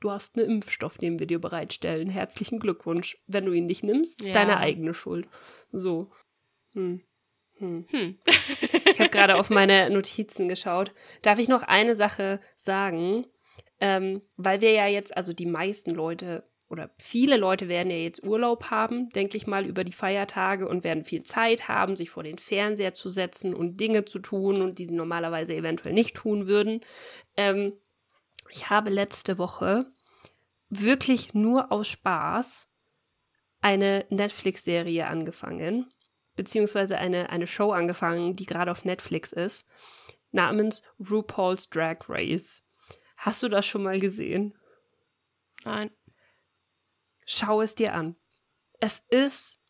du 0.00 0.10
hast 0.10 0.36
einen 0.38 0.48
Impfstoff, 0.50 0.98
den 0.98 1.18
wir 1.18 1.26
dir 1.26 1.40
bereitstellen. 1.40 2.08
Herzlichen 2.08 2.58
Glückwunsch. 2.58 3.18
Wenn 3.26 3.46
du 3.46 3.52
ihn 3.52 3.66
nicht 3.66 3.84
nimmst, 3.84 4.24
Ja. 4.24 4.32
deine 4.32 4.58
eigene 4.58 4.94
Schuld. 4.94 5.28
So. 5.72 6.10
Hm. 6.74 7.02
Hm. 7.58 7.86
Hm. 7.90 8.18
Ich 8.92 9.00
habe 9.00 9.10
gerade 9.10 9.36
auf 9.36 9.48
meine 9.50 9.90
Notizen 9.90 10.48
geschaut. 10.48 10.92
Darf 11.22 11.38
ich 11.38 11.48
noch 11.48 11.62
eine 11.62 11.94
Sache 11.94 12.40
sagen? 12.56 13.26
Ähm, 13.80 14.22
weil 14.36 14.60
wir 14.60 14.72
ja 14.72 14.86
jetzt, 14.88 15.16
also 15.16 15.32
die 15.32 15.46
meisten 15.46 15.92
Leute 15.92 16.42
oder 16.68 16.90
viele 16.98 17.36
Leute 17.36 17.68
werden 17.68 17.90
ja 17.90 17.96
jetzt 17.96 18.26
Urlaub 18.26 18.64
haben, 18.70 19.08
denke 19.10 19.36
ich 19.36 19.46
mal, 19.46 19.64
über 19.64 19.84
die 19.84 19.92
Feiertage 19.92 20.68
und 20.68 20.84
werden 20.84 21.04
viel 21.04 21.22
Zeit 21.22 21.68
haben, 21.68 21.96
sich 21.96 22.10
vor 22.10 22.22
den 22.24 22.38
Fernseher 22.38 22.92
zu 22.92 23.08
setzen 23.08 23.54
und 23.54 23.78
Dinge 23.80 24.04
zu 24.04 24.18
tun 24.18 24.60
und 24.62 24.78
die 24.78 24.84
sie 24.86 24.94
normalerweise 24.94 25.54
eventuell 25.54 25.94
nicht 25.94 26.16
tun 26.16 26.46
würden. 26.46 26.80
Ähm, 27.36 27.72
ich 28.50 28.70
habe 28.70 28.90
letzte 28.90 29.38
Woche 29.38 29.86
wirklich 30.68 31.34
nur 31.34 31.72
aus 31.72 31.88
Spaß 31.88 32.68
eine 33.60 34.06
Netflix-Serie 34.10 35.06
angefangen, 35.06 35.92
beziehungsweise 36.36 36.98
eine, 36.98 37.30
eine 37.30 37.46
Show 37.46 37.72
angefangen, 37.72 38.36
die 38.36 38.46
gerade 38.46 38.70
auf 38.70 38.84
Netflix 38.84 39.32
ist, 39.32 39.66
namens 40.30 40.82
RuPaul's 40.98 41.68
Drag 41.68 41.98
Race. 42.08 42.62
Hast 43.16 43.42
du 43.42 43.48
das 43.48 43.66
schon 43.66 43.82
mal 43.82 43.98
gesehen? 43.98 44.56
Nein. 45.64 45.90
Schau 47.26 47.60
es 47.60 47.74
dir 47.74 47.94
an. 47.94 48.16
Es 48.80 49.00
ist. 49.10 49.60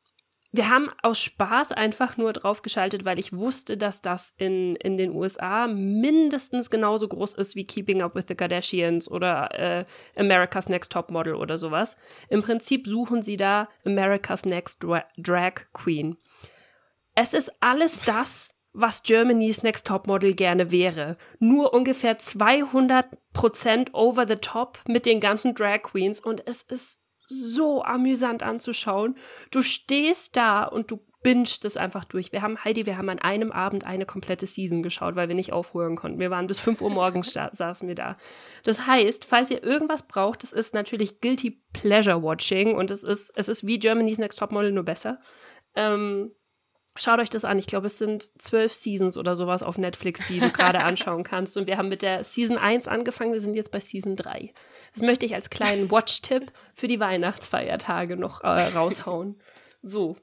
Wir 0.50 0.70
haben 0.70 0.90
aus 1.02 1.20
Spaß 1.20 1.72
einfach 1.72 2.16
nur 2.16 2.32
draufgeschaltet, 2.32 3.04
weil 3.04 3.18
ich 3.18 3.34
wusste, 3.34 3.76
dass 3.76 4.00
das 4.00 4.34
in, 4.38 4.76
in 4.76 4.96
den 4.96 5.12
USA 5.12 5.66
mindestens 5.66 6.70
genauso 6.70 7.06
groß 7.06 7.34
ist 7.34 7.54
wie 7.54 7.66
Keeping 7.66 8.00
Up 8.00 8.14
with 8.14 8.24
the 8.28 8.34
Kardashians 8.34 9.10
oder 9.10 9.50
äh, 9.52 9.84
America's 10.16 10.70
Next 10.70 10.90
Top 10.90 11.10
Model 11.10 11.34
oder 11.34 11.58
sowas. 11.58 11.98
Im 12.30 12.42
Prinzip 12.42 12.86
suchen 12.86 13.20
sie 13.20 13.36
da 13.36 13.68
America's 13.84 14.46
Next 14.46 14.82
Dra 14.82 15.04
Drag 15.18 15.66
Queen. 15.74 16.16
Es 17.14 17.34
ist 17.34 17.52
alles 17.60 18.00
das, 18.00 18.54
was 18.72 19.02
Germany's 19.02 19.62
Next 19.62 19.86
Top 19.86 20.06
Model 20.06 20.34
gerne 20.34 20.70
wäre. 20.70 21.18
Nur 21.40 21.74
ungefähr 21.74 22.18
200% 22.18 23.92
over 23.92 24.26
the 24.26 24.36
top 24.36 24.78
mit 24.86 25.04
den 25.04 25.20
ganzen 25.20 25.54
Drag 25.54 25.82
Queens 25.82 26.20
und 26.20 26.46
es 26.46 26.62
ist 26.62 27.02
so 27.28 27.82
amüsant 27.82 28.42
anzuschauen. 28.42 29.16
Du 29.50 29.62
stehst 29.62 30.36
da 30.36 30.64
und 30.64 30.90
du 30.90 31.00
bingst 31.22 31.64
es 31.64 31.76
einfach 31.76 32.04
durch. 32.04 32.32
Wir 32.32 32.42
haben, 32.42 32.62
Heidi, 32.64 32.86
wir 32.86 32.96
haben 32.96 33.10
an 33.10 33.18
einem 33.18 33.50
Abend 33.50 33.84
eine 33.84 34.06
komplette 34.06 34.46
Season 34.46 34.82
geschaut, 34.82 35.16
weil 35.16 35.28
wir 35.28 35.34
nicht 35.34 35.52
aufhören 35.52 35.96
konnten. 35.96 36.20
Wir 36.20 36.30
waren 36.30 36.46
bis 36.46 36.60
5 36.60 36.80
Uhr 36.80 36.90
morgens 36.90 37.32
sa 37.32 37.50
saßen 37.54 37.88
wir 37.88 37.94
da. 37.94 38.16
Das 38.64 38.86
heißt, 38.86 39.24
falls 39.24 39.50
ihr 39.50 39.62
irgendwas 39.62 40.06
braucht, 40.06 40.42
das 40.42 40.52
ist 40.52 40.74
natürlich 40.74 41.20
Guilty 41.20 41.62
Pleasure 41.72 42.22
Watching 42.22 42.74
und 42.74 42.90
es 42.90 43.02
ist, 43.02 43.32
es 43.36 43.48
ist 43.48 43.66
wie 43.66 43.78
Germany's 43.78 44.18
Next 44.18 44.38
Top 44.38 44.52
Model, 44.52 44.72
nur 44.72 44.84
besser. 44.84 45.20
Ähm, 45.74 46.32
Schaut 46.98 47.20
euch 47.20 47.30
das 47.30 47.44
an. 47.44 47.58
Ich 47.58 47.66
glaube, 47.66 47.86
es 47.86 47.96
sind 47.98 48.28
zwölf 48.40 48.74
Seasons 48.74 49.16
oder 49.16 49.36
sowas 49.36 49.62
auf 49.62 49.78
Netflix, 49.78 50.20
die 50.26 50.40
du 50.40 50.50
gerade 50.50 50.80
anschauen 50.84 51.22
kannst. 51.22 51.56
Und 51.56 51.66
wir 51.66 51.76
haben 51.78 51.88
mit 51.88 52.02
der 52.02 52.24
Season 52.24 52.58
1 52.58 52.88
angefangen. 52.88 53.32
Wir 53.32 53.40
sind 53.40 53.54
jetzt 53.54 53.70
bei 53.70 53.80
Season 53.80 54.16
3. 54.16 54.52
Das 54.94 55.02
möchte 55.02 55.24
ich 55.26 55.34
als 55.34 55.48
kleinen 55.50 55.90
Watch-Tipp 55.90 56.52
für 56.74 56.88
die 56.88 57.00
Weihnachtsfeiertage 57.00 58.16
noch 58.16 58.42
äh, 58.42 58.48
raushauen. 58.48 59.40
So. 59.80 60.16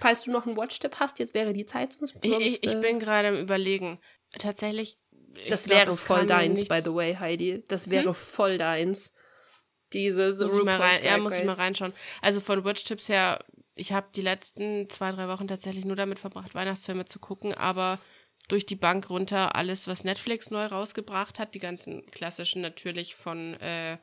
Falls 0.00 0.22
du 0.24 0.30
noch 0.30 0.46
einen 0.46 0.56
Watch-Tipp 0.56 0.96
hast, 0.98 1.18
jetzt 1.18 1.34
wäre 1.34 1.52
die 1.52 1.66
Zeit. 1.66 1.92
Sonst, 1.98 2.16
Ich, 2.22 2.32
ich, 2.32 2.64
ich 2.66 2.80
bin 2.80 2.98
gerade 2.98 3.28
am 3.28 3.36
Überlegen. 3.36 3.98
Tatsächlich. 4.38 4.98
ich 5.36 5.50
das 5.50 5.64
glaub, 5.64 5.78
wäre 5.78 5.92
voll 5.92 6.26
deins, 6.26 6.58
nichts- 6.60 6.74
by 6.74 6.80
the 6.82 6.94
way, 6.94 7.14
Heidi. 7.16 7.62
Das 7.68 7.90
wäre 7.90 8.14
voll 8.14 8.56
deins. 8.58 9.12
Dieses 9.92 10.40
Muss 10.40 10.58
ich 10.58 10.64
mal 10.64 10.80
rein, 10.80 11.04
ja, 11.04 11.18
muss 11.18 11.36
ich 11.38 11.44
mal 11.44 11.52
reinschauen. 11.54 11.92
Also 12.20 12.40
von 12.40 12.64
Watch-Tipps 12.64 13.08
her, 13.08 13.44
ich 13.74 13.92
habe 13.92 14.08
die 14.14 14.22
letzten 14.22 14.88
zwei, 14.90 15.10
drei 15.12 15.28
Wochen 15.28 15.48
tatsächlich 15.48 15.84
nur 15.84 15.96
damit 15.96 16.18
verbracht, 16.18 16.54
Weihnachtsfilme 16.54 17.06
zu 17.06 17.18
gucken, 17.18 17.54
aber 17.54 17.98
durch 18.48 18.66
die 18.66 18.76
Bank 18.76 19.10
runter 19.10 19.54
alles, 19.54 19.88
was 19.88 20.04
Netflix 20.04 20.50
neu 20.50 20.66
rausgebracht 20.66 21.38
hat, 21.38 21.54
die 21.54 21.60
ganzen 21.60 22.06
klassischen 22.10 22.62
natürlich 22.62 23.14
von 23.14 23.54
äh, 23.54 23.98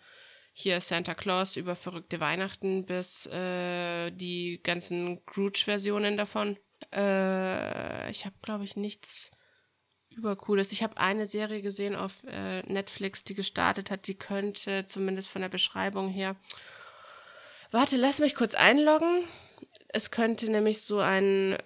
hier 0.54 0.82
Santa 0.82 1.14
Claus 1.14 1.56
über 1.56 1.76
verrückte 1.76 2.20
Weihnachten 2.20 2.86
bis 2.86 3.28
äh, 3.28 4.12
die 4.12 4.60
ganzen 4.64 5.20
Scrooge-Versionen 5.20 6.18
davon. 6.18 6.58
Äh, 6.94 8.10
ich 8.10 8.26
habe, 8.26 8.36
glaube 8.42 8.64
ich, 8.64 8.76
nichts 8.76 9.32
übercooles. 10.10 10.72
Ich 10.72 10.84
habe 10.84 10.98
eine 10.98 11.28
Serie 11.28 11.62
gesehen 11.62 11.96
auf 11.96 12.24
äh, 12.26 12.62
Netflix, 12.64 13.24
die 13.24 13.36
gestartet 13.36 13.92
hat. 13.92 14.08
Die 14.08 14.18
könnte 14.18 14.86
zumindest 14.86 15.30
von 15.30 15.42
der 15.42 15.50
Beschreibung 15.50 16.10
her. 16.10 16.36
Warte, 17.72 17.96
lass 17.96 18.20
mich 18.20 18.36
kurz 18.36 18.54
einloggen. 18.54 19.24
Es 19.94 20.10
könnte 20.12 20.50
nämlich 20.50 20.82
so 20.82 21.00
ein 21.00 21.54
äh, 21.54 21.58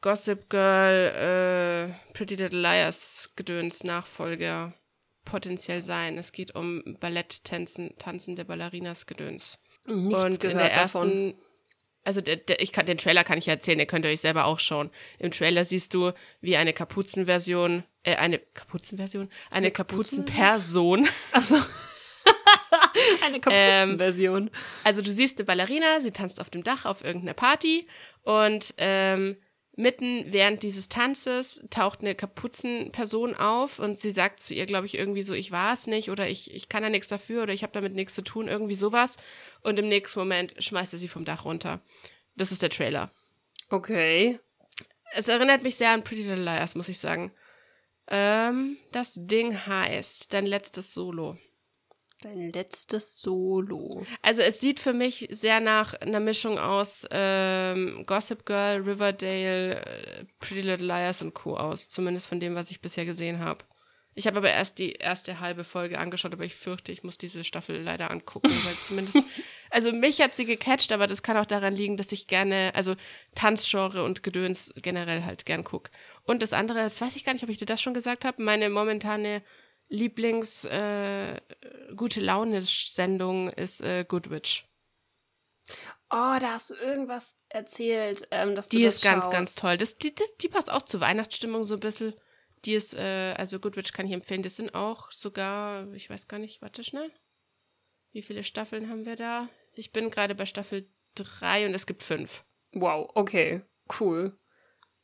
Gossip 0.00 0.50
Girl 0.50 1.92
äh, 2.08 2.12
Pretty 2.12 2.34
Little 2.34 2.60
Liars 2.60 3.30
Gedöns 3.36 3.84
Nachfolger 3.84 4.74
potenziell 5.24 5.82
sein. 5.82 6.18
Es 6.18 6.32
geht 6.32 6.54
um 6.56 6.82
Balletttänzen, 6.98 7.94
tanzende 7.98 8.44
Ballerinas 8.44 9.06
Gedöns. 9.06 9.58
Nichts 9.86 10.24
Und 10.24 10.44
in 10.44 10.58
der 10.58 10.70
davon. 10.70 11.08
ersten, 11.10 11.34
also 12.04 12.20
der, 12.20 12.36
der, 12.36 12.60
ich 12.60 12.72
kann, 12.72 12.86
den 12.86 12.98
Trailer 12.98 13.22
kann 13.22 13.38
ich 13.38 13.46
ja 13.46 13.54
erzählen, 13.54 13.78
den 13.78 13.86
könnt 13.86 14.04
ihr 14.04 14.10
euch 14.10 14.20
selber 14.20 14.46
auch 14.46 14.58
schauen. 14.58 14.90
Im 15.20 15.30
Trailer 15.30 15.64
siehst 15.64 15.94
du, 15.94 16.10
wie 16.40 16.56
eine 16.56 16.72
Kapuzenversion, 16.72 17.84
äh, 18.02 18.16
eine 18.16 18.40
Kapuzenversion, 18.40 19.28
eine 19.52 19.70
Kapuzen- 19.70 20.24
Kapuzenperson. 20.24 21.08
Achso. 21.32 21.56
Eine 23.22 23.36
Ähm, 23.36 23.40
Kapuzenversion. 23.40 24.50
Also 24.84 25.02
du 25.02 25.10
siehst 25.10 25.38
eine 25.38 25.46
Ballerina, 25.46 26.00
sie 26.00 26.10
tanzt 26.10 26.40
auf 26.40 26.50
dem 26.50 26.62
Dach 26.62 26.84
auf 26.84 27.04
irgendeiner 27.04 27.34
Party 27.34 27.86
und 28.22 28.74
ähm, 28.78 29.36
mitten 29.74 30.24
während 30.32 30.62
dieses 30.62 30.88
Tanzes 30.88 31.62
taucht 31.70 32.00
eine 32.00 32.14
Kapuzenperson 32.14 33.34
auf 33.34 33.78
und 33.78 33.98
sie 33.98 34.10
sagt 34.10 34.40
zu 34.42 34.52
ihr, 34.54 34.66
glaube 34.66 34.86
ich, 34.86 34.96
irgendwie 34.96 35.22
so, 35.22 35.32
ich 35.32 35.50
war 35.50 35.72
es 35.72 35.86
nicht 35.86 36.10
oder 36.10 36.28
ich, 36.28 36.52
ich 36.54 36.68
kann 36.68 36.82
da 36.82 36.90
nichts 36.90 37.08
dafür 37.08 37.42
oder 37.44 37.52
ich 37.54 37.62
habe 37.62 37.72
damit 37.72 37.94
nichts 37.94 38.14
zu 38.14 38.22
tun, 38.22 38.48
irgendwie 38.48 38.74
sowas. 38.74 39.16
Und 39.62 39.78
im 39.78 39.88
nächsten 39.88 40.18
Moment 40.18 40.54
schmeißt 40.58 40.92
er 40.92 40.98
sie 40.98 41.08
vom 41.08 41.24
Dach 41.24 41.44
runter. 41.44 41.80
Das 42.36 42.52
ist 42.52 42.62
der 42.62 42.70
Trailer. 42.70 43.10
okay. 43.70 44.38
Es 45.14 45.28
erinnert 45.28 45.62
mich 45.62 45.76
sehr 45.76 45.90
an 45.90 46.02
Pretty 46.02 46.22
Little 46.22 46.42
Liars, 46.42 46.74
muss 46.74 46.88
ich 46.88 46.98
sagen. 46.98 47.32
Ähm, 48.08 48.78
das 48.92 49.12
Ding 49.14 49.66
heißt 49.66 50.32
Dein 50.32 50.46
letztes 50.46 50.94
Solo. 50.94 51.36
Dein 52.22 52.52
letztes 52.52 53.20
Solo. 53.20 54.06
Also 54.22 54.42
es 54.42 54.60
sieht 54.60 54.80
für 54.80 54.92
mich 54.92 55.28
sehr 55.30 55.60
nach 55.60 55.94
einer 55.94 56.20
Mischung 56.20 56.58
aus 56.58 57.06
ähm, 57.10 58.04
Gossip 58.06 58.46
Girl, 58.46 58.82
Riverdale, 58.82 59.84
äh, 59.84 60.24
Pretty 60.40 60.62
Little 60.62 60.86
Liars 60.86 61.20
und 61.20 61.34
Co. 61.34 61.56
aus. 61.56 61.88
Zumindest 61.88 62.28
von 62.28 62.40
dem, 62.40 62.54
was 62.54 62.70
ich 62.70 62.80
bisher 62.80 63.04
gesehen 63.04 63.40
habe. 63.40 63.64
Ich 64.14 64.26
habe 64.26 64.38
aber 64.38 64.50
erst 64.50 64.78
die 64.78 64.92
erste 64.92 65.40
halbe 65.40 65.64
Folge 65.64 65.98
angeschaut, 65.98 66.34
aber 66.34 66.44
ich 66.44 66.54
fürchte, 66.54 66.92
ich 66.92 67.02
muss 67.02 67.18
diese 67.18 67.44
Staffel 67.44 67.80
leider 67.80 68.10
angucken, 68.10 68.52
weil 68.64 68.74
zumindest, 68.82 69.24
Also 69.72 69.90
mich 69.90 70.20
hat 70.20 70.34
sie 70.34 70.44
gecatcht, 70.44 70.92
aber 70.92 71.06
das 71.06 71.22
kann 71.22 71.38
auch 71.38 71.46
daran 71.46 71.74
liegen, 71.74 71.96
dass 71.96 72.12
ich 72.12 72.26
gerne, 72.26 72.72
also 72.74 72.94
Tanzgenre 73.34 74.04
und 74.04 74.22
Gedöns 74.22 74.72
generell 74.76 75.24
halt 75.24 75.46
gern 75.46 75.64
gucke. 75.64 75.90
Und 76.24 76.42
das 76.42 76.52
andere, 76.52 76.80
das 76.80 77.00
weiß 77.00 77.16
ich 77.16 77.24
gar 77.24 77.32
nicht, 77.32 77.42
ob 77.42 77.48
ich 77.48 77.56
dir 77.56 77.64
das 77.64 77.80
schon 77.80 77.94
gesagt 77.94 78.26
habe, 78.26 78.42
meine 78.42 78.68
momentane 78.68 79.42
Lieblings 79.92 80.64
äh, 80.64 81.40
gute 81.96 82.20
Laune-Sendung 82.20 83.50
ist 83.50 83.82
äh, 83.82 84.04
Good 84.08 84.30
Witch. 84.30 84.66
Oh, 86.10 86.36
da 86.40 86.52
hast 86.54 86.70
du 86.70 86.74
irgendwas 86.74 87.38
erzählt, 87.48 88.26
ähm, 88.30 88.54
dass 88.54 88.68
Die 88.68 88.82
das 88.82 88.96
ist 88.96 89.04
ganz, 89.04 89.24
schaust. 89.24 89.32
ganz 89.32 89.54
toll. 89.54 89.76
Das, 89.76 89.96
die, 89.98 90.14
das, 90.14 90.36
die 90.38 90.48
passt 90.48 90.70
auch 90.70 90.82
zur 90.82 91.00
Weihnachtsstimmung 91.00 91.64
so 91.64 91.74
ein 91.74 91.80
bisschen. 91.80 92.14
Die 92.64 92.74
ist, 92.74 92.94
äh, 92.94 93.34
also 93.36 93.58
Good 93.60 93.76
Witch 93.76 93.92
kann 93.92 94.06
ich 94.06 94.12
empfehlen. 94.12 94.42
Das 94.42 94.56
sind 94.56 94.74
auch 94.74 95.10
sogar, 95.10 95.90
ich 95.92 96.08
weiß 96.08 96.26
gar 96.26 96.38
nicht, 96.38 96.62
warte 96.62 96.84
schnell. 96.84 97.10
Wie 98.12 98.22
viele 98.22 98.44
Staffeln 98.44 98.88
haben 98.88 99.04
wir 99.06 99.16
da? 99.16 99.48
Ich 99.74 99.92
bin 99.92 100.10
gerade 100.10 100.34
bei 100.34 100.46
Staffel 100.46 100.88
3 101.14 101.66
und 101.66 101.74
es 101.74 101.86
gibt 101.86 102.02
fünf. 102.02 102.44
Wow, 102.72 103.10
okay, 103.14 103.62
cool. 104.00 104.38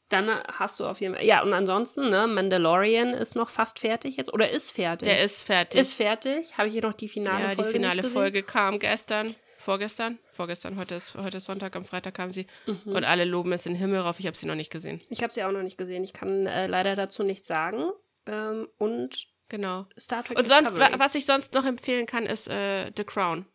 Dann 0.08 0.30
hast 0.30 0.80
du 0.80 0.86
auf 0.86 1.00
jeden 1.00 1.14
Fall. 1.14 1.24
Ja, 1.26 1.42
und 1.42 1.52
ansonsten, 1.52 2.08
ne, 2.08 2.26
Mandalorian 2.26 3.10
ist 3.12 3.34
noch 3.34 3.50
fast 3.50 3.78
fertig 3.78 4.16
jetzt. 4.16 4.32
Oder 4.32 4.50
ist 4.50 4.70
fertig? 4.70 5.06
Der 5.06 5.22
ist 5.22 5.42
fertig. 5.42 5.80
Ist 5.80 5.94
fertig. 5.94 6.56
Habe 6.56 6.68
ich 6.68 6.72
hier 6.74 6.82
noch 6.82 6.94
die 6.94 7.08
finale 7.10 7.40
ja, 7.42 7.50
Folge? 7.50 7.62
die 7.64 7.68
finale 7.72 7.94
nicht 7.96 8.02
gesehen? 8.04 8.14
Folge 8.14 8.42
kam 8.42 8.78
gestern. 8.78 9.34
Vorgestern? 9.58 10.18
Vorgestern, 10.30 10.78
heute 10.78 10.94
ist, 10.94 11.14
heute 11.14 11.36
ist 11.38 11.44
Sonntag, 11.44 11.76
am 11.76 11.84
Freitag 11.84 12.14
kam 12.14 12.30
sie. 12.30 12.46
Mhm. 12.66 12.92
Und 12.94 13.04
alle 13.04 13.24
loben 13.26 13.52
es 13.52 13.66
in 13.66 13.74
den 13.74 13.78
Himmel 13.80 14.00
rauf. 14.00 14.18
Ich 14.18 14.26
habe 14.26 14.36
sie 14.36 14.46
noch 14.46 14.54
nicht 14.54 14.70
gesehen. 14.70 15.02
Ich 15.10 15.22
habe 15.22 15.30
sie 15.32 15.44
auch 15.44 15.50
noch 15.52 15.62
nicht 15.62 15.76
gesehen. 15.76 16.04
Ich 16.04 16.14
kann 16.14 16.46
äh, 16.46 16.66
leider 16.68 16.96
dazu 16.96 17.22
nichts 17.22 17.46
sagen. 17.48 17.90
Ähm, 18.26 18.66
und 18.78 19.26
Genau. 19.50 19.86
Star 19.98 20.22
Trek 20.24 20.38
Und 20.38 20.46
sonst, 20.46 20.78
wa- 20.78 20.90
was 20.98 21.14
ich 21.14 21.26
sonst 21.26 21.52
noch 21.54 21.64
empfehlen 21.66 22.06
kann, 22.06 22.24
ist 22.24 22.48
äh, 22.48 22.90
The 22.96 23.04
Crown. 23.04 23.46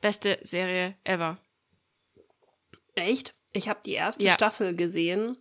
Beste 0.00 0.38
Serie 0.42 0.96
ever. 1.04 1.38
Echt? 2.94 3.34
Ich 3.52 3.68
habe 3.68 3.80
die 3.84 3.92
erste 3.92 4.24
Ja. 4.26 4.34
Staffel 4.34 4.74
gesehen. 4.74 5.36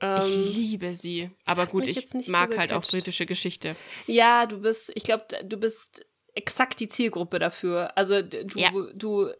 Ich 0.00 0.08
Ähm, 0.08 0.42
liebe 0.54 0.94
sie. 0.94 1.30
Aber 1.44 1.66
gut, 1.66 1.86
ich 1.86 1.96
nicht 2.14 2.26
so 2.26 2.32
mag 2.32 2.56
halt 2.58 2.72
auch 2.72 2.82
britische 2.82 3.24
Geschichte. 3.26 3.76
ja, 4.06 4.46
du 4.46 4.60
bist, 4.62 4.90
ich 4.96 5.04
glaube, 5.04 5.26
du 5.44 5.56
bist 5.56 6.04
exakt 6.34 6.80
die 6.80 6.88
Zielgruppe 6.88 7.38
dafür. 7.38 7.96
Also 7.96 8.20
du, 8.22 8.44
Ja. 8.58 8.70
du 8.94 9.30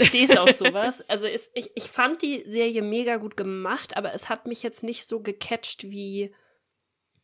stehst 0.00 0.38
auf 0.38 0.50
sowas. 0.52 1.02
Also 1.08 1.26
es, 1.26 1.50
ich, 1.54 1.70
ich 1.74 1.84
fand 1.84 2.22
die 2.22 2.44
Serie 2.46 2.82
mega 2.82 3.16
gut 3.16 3.36
gemacht, 3.36 3.96
aber 3.96 4.12
es 4.14 4.28
hat 4.28 4.46
mich 4.46 4.62
jetzt 4.62 4.82
nicht 4.84 5.06
so 5.08 5.20
gecatcht 5.20 5.82
wie, 5.84 6.32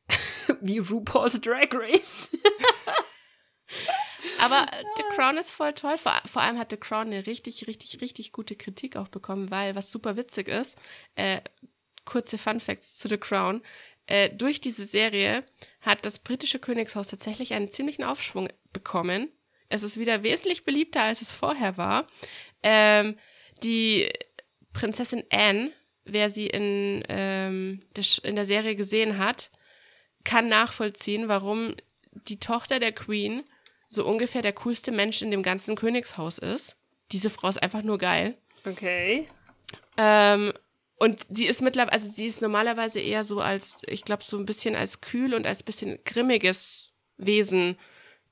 wie 0.60 0.78
RuPaul's 0.78 1.40
Drag 1.40 1.68
Race. 1.72 2.28
Aber 4.44 4.66
äh, 4.72 4.84
The 4.96 5.02
Crown 5.14 5.36
ist 5.36 5.50
voll 5.50 5.72
toll. 5.72 5.98
Vor, 5.98 6.12
vor 6.26 6.42
allem 6.42 6.58
hat 6.58 6.70
The 6.70 6.76
Crown 6.76 7.08
eine 7.08 7.26
richtig, 7.26 7.66
richtig, 7.66 8.00
richtig 8.00 8.32
gute 8.32 8.56
Kritik 8.56 8.96
auch 8.96 9.08
bekommen, 9.08 9.50
weil 9.50 9.74
was 9.74 9.90
super 9.90 10.16
witzig 10.16 10.48
ist, 10.48 10.76
äh, 11.14 11.40
kurze 12.04 12.38
Fun 12.38 12.60
Facts 12.60 12.96
zu 12.96 13.08
The 13.08 13.18
Crown. 13.18 13.62
Äh, 14.06 14.30
durch 14.30 14.60
diese 14.60 14.84
Serie 14.84 15.44
hat 15.80 16.04
das 16.04 16.18
britische 16.18 16.58
Königshaus 16.58 17.08
tatsächlich 17.08 17.54
einen 17.54 17.70
ziemlichen 17.70 18.04
Aufschwung 18.04 18.48
bekommen. 18.72 19.32
Es 19.68 19.82
ist 19.82 19.98
wieder 19.98 20.22
wesentlich 20.22 20.64
beliebter, 20.64 21.02
als 21.02 21.22
es 21.22 21.32
vorher 21.32 21.78
war. 21.78 22.06
Ähm, 22.62 23.16
die 23.62 24.10
Prinzessin 24.72 25.24
Anne, 25.30 25.72
wer 26.04 26.28
sie 26.28 26.46
in, 26.48 27.02
ähm, 27.08 27.82
der, 27.96 28.04
in 28.24 28.36
der 28.36 28.44
Serie 28.44 28.74
gesehen 28.74 29.18
hat, 29.18 29.50
kann 30.22 30.48
nachvollziehen, 30.48 31.28
warum 31.28 31.74
die 32.12 32.40
Tochter 32.40 32.78
der 32.78 32.92
Queen 32.92 33.42
so 33.94 34.04
ungefähr 34.06 34.42
der 34.42 34.52
coolste 34.52 34.92
Mensch 34.92 35.22
in 35.22 35.30
dem 35.30 35.42
ganzen 35.42 35.76
Königshaus 35.76 36.38
ist. 36.38 36.76
Diese 37.12 37.30
Frau 37.30 37.48
ist 37.48 37.62
einfach 37.62 37.82
nur 37.82 37.98
geil. 37.98 38.36
Okay. 38.66 39.28
Ähm, 39.96 40.52
und 40.96 41.26
sie 41.28 41.46
ist 41.46 41.62
mittlerweile, 41.62 41.92
also 41.92 42.10
sie 42.10 42.26
ist 42.26 42.40
normalerweise 42.40 43.00
eher 43.00 43.24
so 43.24 43.40
als, 43.40 43.78
ich 43.86 44.04
glaube, 44.04 44.24
so 44.24 44.38
ein 44.38 44.46
bisschen 44.46 44.74
als 44.74 45.00
kühl 45.00 45.34
und 45.34 45.46
als 45.46 45.62
bisschen 45.62 45.98
grimmiges 46.04 46.92
Wesen 47.16 47.76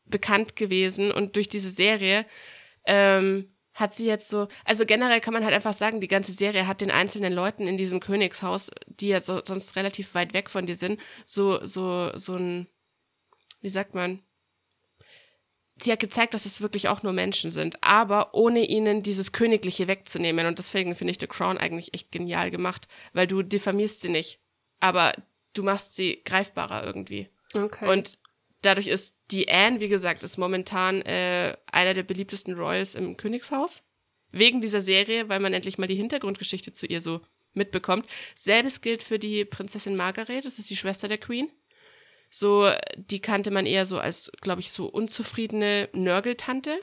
bekannt 0.06 0.56
gewesen. 0.56 1.10
Und 1.12 1.36
durch 1.36 1.48
diese 1.48 1.70
Serie 1.70 2.24
ähm, 2.86 3.52
hat 3.74 3.94
sie 3.94 4.06
jetzt 4.06 4.28
so, 4.28 4.48
also 4.64 4.84
generell 4.84 5.20
kann 5.20 5.34
man 5.34 5.44
halt 5.44 5.54
einfach 5.54 5.74
sagen, 5.74 6.00
die 6.00 6.08
ganze 6.08 6.32
Serie 6.32 6.66
hat 6.66 6.80
den 6.80 6.90
einzelnen 6.90 7.32
Leuten 7.32 7.66
in 7.66 7.76
diesem 7.76 8.00
Königshaus, 8.00 8.70
die 8.86 9.08
ja 9.08 9.20
so, 9.20 9.42
sonst 9.44 9.76
relativ 9.76 10.14
weit 10.14 10.34
weg 10.34 10.50
von 10.50 10.66
dir 10.66 10.76
sind, 10.76 11.00
so, 11.24 11.64
so, 11.64 12.10
so 12.16 12.36
ein, 12.36 12.68
wie 13.60 13.70
sagt 13.70 13.94
man, 13.94 14.22
sie 15.80 15.92
hat 15.92 16.00
gezeigt, 16.00 16.34
dass 16.34 16.46
es 16.46 16.60
wirklich 16.60 16.88
auch 16.88 17.02
nur 17.02 17.12
Menschen 17.12 17.50
sind, 17.50 17.82
aber 17.82 18.34
ohne 18.34 18.64
ihnen 18.66 19.02
dieses 19.02 19.32
Königliche 19.32 19.88
wegzunehmen. 19.88 20.46
Und 20.46 20.58
deswegen 20.58 20.94
finde 20.94 21.12
ich 21.12 21.20
The 21.20 21.26
Crown 21.26 21.58
eigentlich 21.58 21.94
echt 21.94 22.12
genial 22.12 22.50
gemacht, 22.50 22.88
weil 23.12 23.26
du 23.26 23.42
diffamierst 23.42 24.00
sie 24.00 24.10
nicht, 24.10 24.40
aber 24.80 25.14
du 25.54 25.62
machst 25.62 25.96
sie 25.96 26.22
greifbarer 26.24 26.84
irgendwie. 26.84 27.28
Okay. 27.54 27.90
Und 27.90 28.18
dadurch 28.62 28.86
ist 28.86 29.14
die 29.30 29.48
Anne, 29.48 29.80
wie 29.80 29.88
gesagt, 29.88 30.22
ist 30.22 30.38
momentan 30.38 31.02
äh, 31.02 31.56
einer 31.70 31.94
der 31.94 32.02
beliebtesten 32.02 32.54
Royals 32.54 32.94
im 32.94 33.16
Königshaus. 33.16 33.82
Wegen 34.30 34.62
dieser 34.62 34.80
Serie, 34.80 35.28
weil 35.28 35.40
man 35.40 35.52
endlich 35.52 35.76
mal 35.76 35.86
die 35.86 35.94
Hintergrundgeschichte 35.94 36.72
zu 36.72 36.86
ihr 36.86 37.02
so 37.02 37.20
mitbekommt. 37.52 38.06
Selbes 38.34 38.80
gilt 38.80 39.02
für 39.02 39.18
die 39.18 39.44
Prinzessin 39.44 39.94
Margaret, 39.94 40.46
das 40.46 40.58
ist 40.58 40.70
die 40.70 40.76
Schwester 40.76 41.06
der 41.06 41.18
Queen. 41.18 41.50
So, 42.34 42.70
die 42.96 43.20
kannte 43.20 43.50
man 43.50 43.66
eher 43.66 43.84
so 43.84 43.98
als, 43.98 44.32
glaube 44.40 44.62
ich, 44.62 44.72
so 44.72 44.86
unzufriedene 44.86 45.90
Nörgeltante 45.92 46.80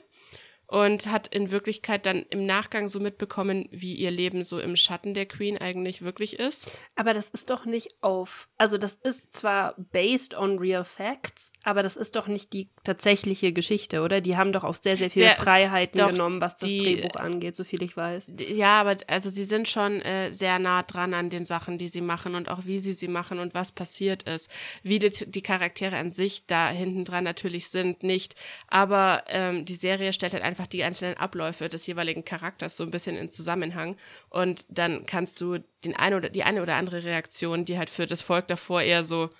und 0.70 1.06
hat 1.08 1.26
in 1.26 1.50
Wirklichkeit 1.50 2.06
dann 2.06 2.24
im 2.30 2.46
Nachgang 2.46 2.86
so 2.86 3.00
mitbekommen, 3.00 3.68
wie 3.72 3.94
ihr 3.94 4.12
Leben 4.12 4.44
so 4.44 4.60
im 4.60 4.76
Schatten 4.76 5.14
der 5.14 5.26
Queen 5.26 5.58
eigentlich 5.58 6.00
wirklich 6.02 6.38
ist. 6.38 6.70
Aber 6.94 7.12
das 7.12 7.28
ist 7.28 7.50
doch 7.50 7.64
nicht 7.64 7.88
auf, 8.02 8.48
also 8.56 8.78
das 8.78 8.94
ist 8.94 9.32
zwar 9.32 9.74
based 9.76 10.32
on 10.36 10.58
real 10.60 10.84
facts, 10.84 11.52
aber 11.64 11.82
das 11.82 11.96
ist 11.96 12.14
doch 12.14 12.28
nicht 12.28 12.52
die 12.52 12.70
tatsächliche 12.84 13.52
Geschichte, 13.52 14.02
oder? 14.02 14.20
Die 14.20 14.36
haben 14.36 14.52
doch 14.52 14.62
auch 14.62 14.76
sehr, 14.76 14.96
sehr 14.96 15.10
viele 15.10 15.26
Sehr- 15.26 15.34
Freiheiten 15.34 16.06
genommen, 16.06 16.40
was 16.40 16.56
das 16.56 16.68
die- 16.68 16.78
Drehbuch 16.78 17.16
angeht, 17.16 17.56
so 17.56 17.64
viel 17.64 17.82
ich 17.82 17.96
weiß. 17.96 18.34
Ja, 18.38 18.80
aber 18.80 18.96
also 19.08 19.28
sie 19.28 19.44
sind 19.44 19.66
schon 19.68 20.00
äh, 20.02 20.32
sehr 20.32 20.60
nah 20.60 20.84
dran 20.84 21.14
an 21.14 21.30
den 21.30 21.44
Sachen, 21.46 21.78
die 21.78 21.88
sie 21.88 22.00
machen 22.00 22.36
und 22.36 22.48
auch 22.48 22.64
wie 22.64 22.78
sie 22.78 22.92
sie 22.92 23.08
machen 23.08 23.40
und 23.40 23.54
was 23.54 23.72
passiert 23.72 24.22
ist. 24.22 24.48
Wie 24.84 25.00
die, 25.00 25.10
die 25.28 25.42
Charaktere 25.42 25.96
an 25.96 26.12
sich 26.12 26.46
da 26.46 26.68
hinten 26.70 27.04
dran 27.04 27.24
natürlich 27.24 27.68
sind, 27.70 28.04
nicht. 28.04 28.36
Aber 28.68 29.24
ähm, 29.26 29.64
die 29.64 29.74
Serie 29.74 30.12
stellt 30.12 30.32
halt 30.32 30.44
einfach 30.44 30.59
die 30.66 30.84
einzelnen 30.84 31.16
Abläufe 31.16 31.68
des 31.68 31.86
jeweiligen 31.86 32.24
Charakters 32.24 32.76
so 32.76 32.84
ein 32.84 32.90
bisschen 32.90 33.16
in 33.16 33.30
Zusammenhang 33.30 33.96
und 34.28 34.64
dann 34.68 35.06
kannst 35.06 35.40
du 35.40 35.58
den 35.84 35.96
eine 35.96 36.16
oder 36.16 36.28
die 36.28 36.44
eine 36.44 36.62
oder 36.62 36.76
andere 36.76 37.04
Reaktion, 37.04 37.64
die 37.64 37.78
halt 37.78 37.90
für 37.90 38.06
das 38.06 38.22
Volk 38.22 38.48
davor 38.48 38.82
eher 38.82 39.04
so 39.04 39.30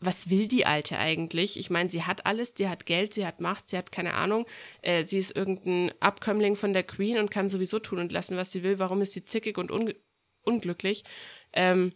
was 0.00 0.30
will 0.30 0.46
die 0.46 0.64
Alte 0.64 0.98
eigentlich? 0.98 1.58
Ich 1.58 1.70
meine, 1.70 1.88
sie 1.88 2.04
hat 2.04 2.24
alles, 2.26 2.54
die 2.54 2.68
hat 2.68 2.86
Geld, 2.86 3.14
sie 3.14 3.26
hat 3.26 3.40
Macht, 3.40 3.68
sie 3.68 3.76
hat 3.76 3.90
keine 3.90 4.14
Ahnung. 4.14 4.46
Äh, 4.82 5.04
sie 5.04 5.18
ist 5.18 5.34
irgendein 5.34 5.92
Abkömmling 6.00 6.56
von 6.56 6.72
der 6.72 6.84
Queen 6.84 7.18
und 7.18 7.30
kann 7.30 7.48
sowieso 7.48 7.78
tun 7.78 7.98
und 7.98 8.12
lassen, 8.12 8.36
was 8.36 8.52
sie 8.52 8.62
will. 8.62 8.78
Warum 8.78 9.02
ist 9.02 9.12
sie 9.12 9.24
zickig 9.24 9.58
und 9.58 9.70
un 9.70 9.92
unglücklich? 10.44 11.04
Ähm, 11.52 11.92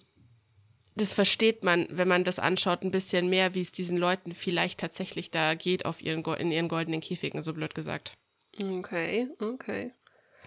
das 0.94 1.12
versteht 1.12 1.64
man, 1.64 1.86
wenn 1.90 2.08
man 2.08 2.24
das 2.24 2.38
anschaut, 2.38 2.82
ein 2.82 2.90
bisschen 2.90 3.30
mehr, 3.30 3.54
wie 3.54 3.62
es 3.62 3.72
diesen 3.72 3.96
Leuten 3.96 4.34
vielleicht 4.34 4.80
tatsächlich 4.80 5.30
da 5.30 5.54
geht 5.54 5.86
auf 5.86 6.02
ihren, 6.02 6.22
in 6.38 6.52
ihren 6.52 6.68
goldenen 6.68 7.00
Käfigen, 7.00 7.40
so 7.40 7.54
blöd 7.54 7.74
gesagt. 7.74 8.12
Okay, 8.60 9.28
okay. 9.40 9.92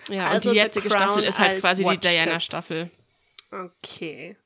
Ja, 0.10 0.28
Also 0.30 0.50
und 0.50 0.56
die 0.56 0.62
jetzige 0.62 0.90
Staffel 0.90 1.24
ist 1.24 1.40
halt 1.40 1.62
quasi 1.62 1.84
die. 1.84 1.98
Diana-Staffel. 1.98 2.92
Okay. 3.52 4.38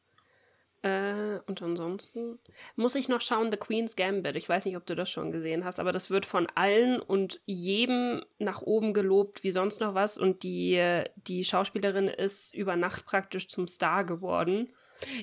Äh, 0.82 1.40
und 1.46 1.62
ansonsten 1.62 2.40
muss 2.78 2.96
ich 2.96 3.10
noch 3.10 3.20
schauen, 3.20 3.52
The 3.52 3.58
Queen's 3.58 3.98
Gambit. 3.98 4.38
Ich 4.38 4.48
weiß 4.48 4.64
nicht, 4.64 4.78
ob 4.78 4.86
du 4.86 4.96
das 4.96 5.10
schon 5.10 5.30
gesehen 5.30 5.66
hast, 5.66 5.80
aber 5.80 5.92
das 5.92 6.10
wird 6.10 6.26
von 6.26 6.48
allen 6.56 7.02
und 7.02 7.42
jedem 7.46 8.24
nach 8.38 8.62
oben 8.62 8.94
gelobt, 8.94 9.44
wie 9.44 9.52
sonst 9.52 9.82
noch 9.82 9.94
was. 9.94 10.18
Und 10.18 10.44
die, 10.44 10.82
die 11.18 11.44
Schauspielerin 11.44 12.08
ist 12.08 12.56
über 12.56 12.78
Nacht 12.78 13.06
praktisch 13.06 13.50
zum 13.50 13.68
Star 13.68 14.06
geworden. 14.06 14.70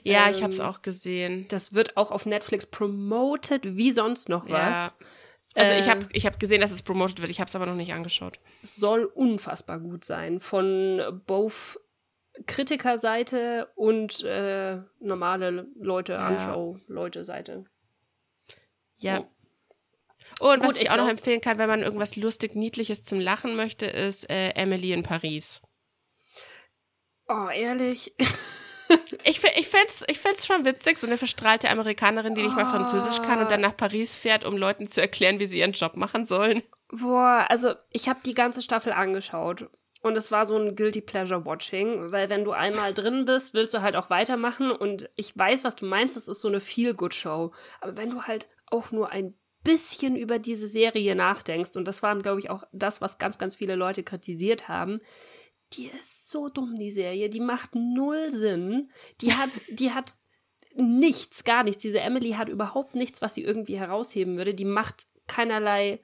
Ja, 0.03 0.29
ich 0.29 0.39
Ähm, 0.39 0.45
habe 0.45 0.53
es 0.53 0.61
auch 0.61 0.83
gesehen. 0.83 1.47
Das 1.49 1.73
wird 1.73 1.97
auch 1.97 2.11
auf 2.11 2.27
Netflix 2.27 2.67
promoted, 2.67 3.77
wie 3.77 3.93
sonst 3.93 4.29
noch 4.29 4.45
was. 4.51 4.95
Ja. 5.01 5.07
Also 5.57 5.73
ich 5.73 5.87
Äh, 5.87 5.91
habe 5.91 6.07
ich 6.13 6.27
hab 6.27 6.39
gesehen, 6.39 6.61
dass 6.61 6.71
es 6.71 6.83
promotet 6.83 7.21
wird. 7.21 7.31
Ich 7.31 7.41
habe 7.41 7.49
es 7.49 7.57
aber 7.57 7.67
noch 7.67 7.75
nicht 7.75 7.93
angeschaut. 7.93 8.39
Es 8.63 8.77
soll 8.77 9.05
unfassbar 9.07 9.81
gut 9.81 10.05
sein. 10.05 10.39
Von 10.41 11.23
both 11.27 11.81
Kritikerseite 12.47 13.69
und 13.75 14.23
äh, 14.23 14.79
normale 15.01 15.67
Leute, 15.81 16.13
Ja. 16.13 16.27
Anschau-Leute-Seite. 16.27 17.65
Ja. 18.99 19.27
Oh, 20.41 20.51
und 20.53 20.61
was 20.61 20.69
Gut, 20.69 20.77
ich, 20.77 20.83
ich 20.83 20.91
auch 20.91 20.97
noch 20.99 21.09
empfehlen 21.09 21.41
kann, 21.41 21.57
wenn 21.57 21.69
man 21.69 21.83
irgendwas 21.83 22.17
lustig, 22.17 22.55
niedliches 22.55 23.03
zum 23.03 23.21
Lachen 23.21 23.57
möchte, 23.57 23.87
ist 23.87 24.29
äh, 24.29 24.51
Emily 24.51 24.93
in 24.93 25.03
Paris. 25.03 25.63
Oh, 27.29 27.49
ehrlich? 27.49 28.15
Ich, 29.25 29.43
ich 29.43 29.69
find's, 29.69 30.05
ich 30.07 30.19
find's 30.19 30.47
schon 30.47 30.65
witzig, 30.65 30.99
so 30.99 31.07
eine 31.07 31.19
verstrahlte 31.19 31.69
Amerikanerin, 31.69 32.35
die 32.35 32.43
nicht 32.43 32.55
mal 32.55 32.65
Französisch 32.65 33.23
kann 33.23 33.41
und 33.41 33.51
dann 33.51 33.61
nach 33.61 33.77
Paris 33.77 34.15
fährt, 34.15 34.45
um 34.45 34.57
Leuten 34.57 34.87
zu 34.87 35.01
erklären, 35.01 35.41
wie 35.41 35.47
sie 35.47 35.59
ihren 35.59 35.73
Job 35.73 35.97
machen 35.97 36.27
sollen. 36.27 36.63
Boah, 36.89 37.47
also 37.49 37.75
ich 37.91 38.09
habe 38.09 38.21
die 38.25 38.35
ganze 38.35 38.63
Staffel 38.63 38.93
angeschaut. 38.93 39.69
Und 40.03 40.17
es 40.17 40.31
war 40.31 40.47
so 40.47 40.57
ein 40.57 40.77
Guilty 40.77 41.01
Pleasure 41.01 41.45
Watching, 41.45 42.13
weil 42.13 42.29
wenn 42.31 42.45
du 42.45 42.53
einmal 42.53 42.95
drin 42.95 43.25
bist, 43.25 43.55
willst 43.55 43.75
du 43.75 43.83
halt 43.83 43.97
auch 43.97 44.09
weitermachen. 44.09 44.71
Und 44.71 45.11
ich 45.17 45.37
weiß, 45.37 45.65
was 45.65 45.75
du 45.75 45.85
meinst, 45.85 46.17
das 46.17 46.29
ist 46.29 46.41
so 46.41 46.49
eine 46.49 46.61
Feel-Good-Show. 46.61 47.53
Aber 47.81 47.97
wenn 47.97 48.11
du 48.11 48.23
halt 48.23 48.47
auch 48.67 48.93
nur 48.93 49.11
ein 49.11 49.35
bisschen 49.65 50.15
über 50.15 50.39
diese 50.39 50.69
Serie 50.69 51.17
nachdenkst, 51.17 51.77
und 51.77 51.87
das 51.87 52.05
waren, 52.05 52.23
glaube 52.23 52.39
ich, 52.39 52.51
auch 52.51 52.63
das, 52.73 53.01
was 53.01 53.19
ganz, 53.19 53.37
ganz 53.39 53.57
viele 53.57 53.75
Leute 53.75 54.05
kritisiert 54.05 54.69
haben, 54.69 55.01
die 55.73 55.87
ist 55.87 56.31
so 56.31 56.49
dumm, 56.49 56.77
die 56.77 56.93
Serie. 56.93 57.29
Die 57.29 57.41
macht 57.41 57.75
null 57.75 58.31
Sinn. 58.31 58.91
Die 59.21 59.35
hat, 59.35 59.61
die 59.71 59.93
hat 59.93 60.17
nichts, 60.75 61.45
gar 61.45 61.65
nichts. 61.65 61.83
Diese 61.83 62.01
Emily 62.01 62.33
hat 62.33 62.49
überhaupt 62.49 62.95
nichts, 62.95 63.23
was 63.23 63.35
sie 63.35 63.43
irgendwie 63.43 63.79
herausheben 63.79 64.37
würde. 64.37 64.55
Die 64.55 64.65
macht 64.65 65.07
keinerlei, 65.27 66.01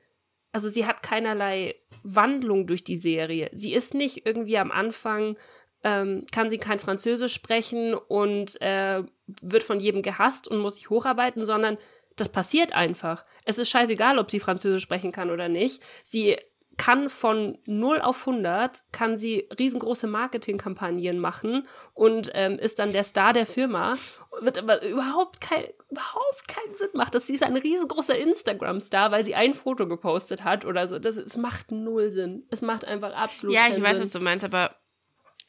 also 0.52 0.68
sie 0.68 0.86
hat 0.86 1.02
keinerlei 1.02 1.76
Wandlung 2.02 2.66
durch 2.66 2.84
die 2.84 2.96
Serie. 2.96 3.50
Sie 3.52 3.72
ist 3.72 3.94
nicht 3.94 4.26
irgendwie 4.26 4.58
am 4.58 4.72
Anfang, 4.72 5.36
ähm, 5.84 6.24
kann 6.32 6.50
sie 6.50 6.58
kein 6.58 6.78
Französisch 6.78 7.34
sprechen 7.34 7.94
und 7.94 8.60
äh, 8.60 9.02
wird 9.40 9.62
von 9.62 9.80
jedem 9.80 10.02
gehasst 10.02 10.48
und 10.48 10.58
muss 10.58 10.76
sich 10.76 10.90
hocharbeiten, 10.90 11.44
sondern 11.44 11.78
das 12.16 12.28
passiert 12.28 12.72
einfach. 12.72 13.24
Es 13.44 13.58
ist 13.58 13.70
scheißegal, 13.70 14.18
ob 14.18 14.30
sie 14.30 14.40
Französisch 14.40 14.82
sprechen 14.82 15.12
kann 15.12 15.30
oder 15.30 15.48
nicht. 15.48 15.82
Sie 16.02 16.36
kann 16.84 17.08
von 17.10 17.58
0 17.66 18.00
auf 18.00 18.26
100, 18.26 18.82
kann 18.90 19.16
sie 19.16 19.48
riesengroße 19.56 20.08
Marketingkampagnen 20.08 21.18
machen 21.20 21.68
und 21.94 22.30
ähm, 22.34 22.58
ist 22.58 22.80
dann 22.80 22.92
der 22.92 23.04
Star 23.04 23.32
der 23.32 23.46
Firma, 23.46 23.94
wird 24.40 24.58
aber 24.58 24.82
überhaupt, 24.84 25.40
kein, 25.40 25.64
überhaupt 25.90 26.48
keinen 26.48 26.74
Sinn 26.74 26.88
macht, 26.94 27.14
dass 27.14 27.28
sie 27.28 27.34
ist 27.34 27.44
ein 27.44 27.56
riesengroßer 27.56 28.18
Instagram-Star, 28.18 29.12
weil 29.12 29.24
sie 29.24 29.36
ein 29.36 29.54
Foto 29.54 29.86
gepostet 29.86 30.42
hat 30.42 30.64
oder 30.64 30.88
so. 30.88 30.98
Das, 30.98 31.16
es 31.16 31.36
macht 31.36 31.70
null 31.70 32.10
Sinn. 32.10 32.46
Es 32.50 32.62
macht 32.62 32.84
einfach 32.84 33.12
absolut 33.14 33.54
Ja, 33.54 33.68
ich 33.70 33.80
weiß, 33.80 33.98
Sinn. 33.98 34.04
was 34.06 34.10
du 34.12 34.18
meinst, 34.20 34.44
aber 34.44 34.74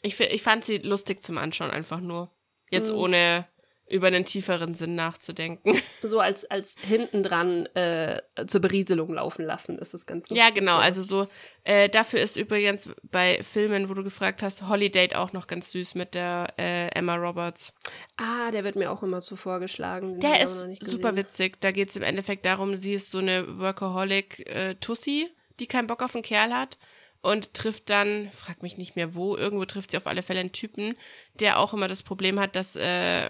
ich, 0.03 0.19
ich 0.19 0.43
fand 0.43 0.63
sie 0.65 0.77
lustig 0.77 1.23
zum 1.23 1.39
Anschauen 1.39 1.71
einfach 1.71 1.99
nur. 1.99 2.29
Jetzt 2.69 2.91
Mhm. 2.91 2.97
ohne 2.97 3.47
über 3.87 4.07
einen 4.07 4.25
tieferen 4.25 4.75
Sinn 4.75 4.95
nachzudenken. 4.95 5.79
So 6.05 6.19
als, 6.19 6.43
als 6.43 6.75
hinten 6.81 7.23
dran 7.23 7.65
äh, 7.77 8.21
zur 8.45 8.59
Berieselung 8.59 9.13
laufen 9.13 9.45
lassen, 9.45 9.79
ist 9.79 9.93
es 9.93 10.05
ganz 10.05 10.29
ja, 10.29 10.35
lustig, 10.35 10.55
genau. 10.55 10.75
Also 10.75 11.01
so, 11.01 11.27
äh, 11.63 11.87
dafür 11.87 12.19
ist 12.19 12.35
übrigens 12.35 12.89
bei 13.03 13.41
Filmen, 13.41 13.87
wo 13.87 13.93
du 13.93 14.03
gefragt 14.03 14.43
hast, 14.43 14.67
Holiday 14.67 15.15
auch 15.15 15.31
noch 15.31 15.47
ganz 15.47 15.71
süß 15.71 15.95
mit 15.95 16.13
der 16.13 16.53
äh, 16.59 16.89
Emma 16.89 17.15
Roberts. 17.15 17.71
Ah, 18.17 18.51
der 18.51 18.65
wird 18.65 18.75
mir 18.75 18.91
auch 18.91 19.01
immer 19.01 19.21
so 19.21 19.37
vorgeschlagen. 19.37 20.19
den 20.19 20.19
Der 20.19 20.41
ist 20.41 20.67
super 20.81 21.15
witzig. 21.15 21.61
Da 21.61 21.71
geht 21.71 21.87
es 21.87 21.95
im 21.95 22.03
Endeffekt 22.03 22.45
darum, 22.45 22.75
sie 22.75 22.95
ist 22.95 23.09
so 23.09 23.19
eine 23.19 23.57
Workaholic-Tussi, 23.57 25.29
die 25.61 25.67
keinen 25.67 25.87
Bock 25.87 26.03
auf 26.03 26.15
einen 26.15 26.23
Kerl 26.23 26.53
hat 26.53 26.77
und 27.21 27.53
trifft 27.53 27.89
dann, 27.89 28.29
frag 28.33 28.61
mich 28.61 28.77
nicht 28.77 28.97
mehr 28.97 29.15
wo, 29.15 29.37
irgendwo 29.37 29.63
trifft 29.63 29.91
sie 29.91 29.97
auf 29.97 30.07
alle 30.07 30.21
Fälle 30.21 30.41
einen 30.41 30.51
Typen, 30.51 30.97
der 31.39 31.57
auch 31.57 31.73
immer 31.73 31.87
das 31.87 32.03
Problem 32.03 32.39
hat, 32.39 32.57
dass 32.57 32.75
äh, 32.75 33.29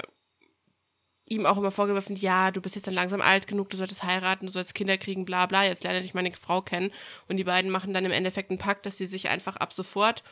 ihm 1.26 1.46
auch 1.46 1.58
immer 1.58 1.72
vorgeworfen, 1.72 2.16
ja, 2.16 2.52
du 2.52 2.62
bist 2.62 2.76
jetzt 2.76 2.88
dann 2.88 2.94
langsam 2.94 3.22
alt 3.22 3.48
genug, 3.48 3.70
du 3.70 3.78
solltest 3.78 4.04
heiraten, 4.04 4.46
du 4.46 4.52
sollst 4.52 4.76
Kinder 4.76 4.98
kriegen, 4.98 5.26
bla 5.26 5.46
bla, 5.46 5.64
jetzt 5.64 5.84
lerne 5.84 6.02
ich 6.02 6.14
meine 6.14 6.32
Frau 6.34 6.62
kennen. 6.62 6.92
Und 7.28 7.38
die 7.38 7.44
beiden 7.44 7.72
machen 7.72 7.94
dann 7.94 8.06
im 8.06 8.12
Endeffekt 8.12 8.50
einen 8.50 8.60
Pakt, 8.60 8.86
dass 8.86 8.98
sie 8.98 9.06
sich 9.06 9.30
einfach 9.30 9.56
ab 9.56 9.74
sofort 9.74 10.24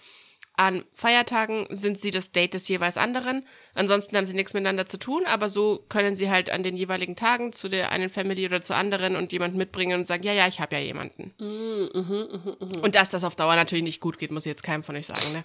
an 0.57 0.83
Feiertagen 0.93 1.65
sind 1.69 1.99
sie 1.99 2.11
das 2.11 2.31
Date 2.31 2.53
des 2.53 2.67
jeweils 2.67 2.97
anderen. 2.97 3.47
Ansonsten 3.73 4.17
haben 4.17 4.27
sie 4.27 4.35
nichts 4.35 4.53
miteinander 4.53 4.85
zu 4.85 4.99
tun, 4.99 5.23
aber 5.25 5.49
so 5.49 5.83
können 5.89 6.15
sie 6.15 6.29
halt 6.29 6.49
an 6.49 6.61
den 6.61 6.75
jeweiligen 6.75 7.15
Tagen 7.15 7.53
zu 7.53 7.69
der 7.69 7.91
einen 7.91 8.09
Family 8.09 8.45
oder 8.45 8.61
zur 8.61 8.75
anderen 8.75 9.15
und 9.15 9.31
jemanden 9.31 9.57
mitbringen 9.57 9.99
und 9.99 10.07
sagen, 10.07 10.23
ja, 10.23 10.33
ja, 10.33 10.47
ich 10.47 10.59
habe 10.59 10.75
ja 10.75 10.81
jemanden. 10.81 11.33
Mm, 11.39 11.97
mhm, 11.97 12.57
mhm. 12.59 12.81
Und 12.81 12.95
dass 12.95 13.09
das 13.09 13.23
auf 13.23 13.35
Dauer 13.35 13.55
natürlich 13.55 13.83
nicht 13.83 14.01
gut 14.01 14.19
geht, 14.19 14.31
muss 14.31 14.45
ich 14.45 14.51
jetzt 14.51 14.63
keinem 14.63 14.83
von 14.83 14.95
euch 14.95 15.07
sagen, 15.07 15.33
ne? 15.33 15.43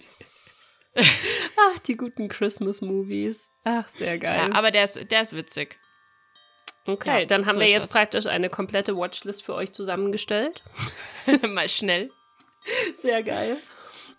Ach, 1.57 1.79
die 1.79 1.95
guten 1.95 2.27
Christmas-Movies. 2.27 3.51
Ach, 3.63 3.87
sehr 3.89 4.17
geil. 4.17 4.49
Ja, 4.49 4.55
aber 4.55 4.71
der 4.71 4.85
ist, 4.85 4.99
der 5.11 5.21
ist 5.21 5.35
witzig. 5.35 5.79
okay, 6.85 7.21
ja, 7.21 7.25
dann 7.25 7.45
haben 7.45 7.55
so 7.55 7.59
wir 7.59 7.67
jetzt 7.67 7.85
das. 7.85 7.91
praktisch 7.91 8.25
eine 8.25 8.49
komplette 8.49 8.97
Watchlist 8.97 9.43
für 9.43 9.53
euch 9.53 9.73
zusammengestellt. 9.73 10.63
Mal 11.47 11.69
schnell. 11.69 12.09
Sehr 12.95 13.23
geil. 13.23 13.57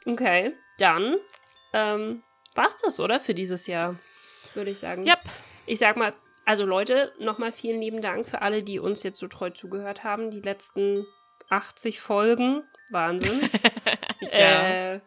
Okay, 0.07 0.53
dann 0.79 1.17
ähm, 1.73 2.23
war's 2.55 2.77
das, 2.83 3.01
oder? 3.01 3.21
Für 3.21 3.35
dieses 3.35 3.67
Jahr, 3.67 3.97
würde 4.55 4.71
ich 4.71 4.79
sagen. 4.79 5.07
Yep. 5.07 5.21
Ich 5.67 5.79
sag 5.79 5.97
mal, 5.97 6.15
also 6.45 6.65
Leute, 6.65 7.13
nochmal 7.19 7.53
vielen 7.53 7.81
lieben 7.81 8.01
Dank 8.01 8.27
für 8.27 8.41
alle, 8.41 8.63
die 8.63 8.79
uns 8.79 9.03
jetzt 9.03 9.19
so 9.19 9.29
treu 9.29 9.51
zugehört 9.51 10.03
haben. 10.05 10.31
Die 10.31 10.41
letzten 10.41 11.07
80 11.51 12.01
Folgen. 12.01 12.63
Wahnsinn. 12.91 13.41
Ja. 14.33 14.95
äh, 14.95 15.01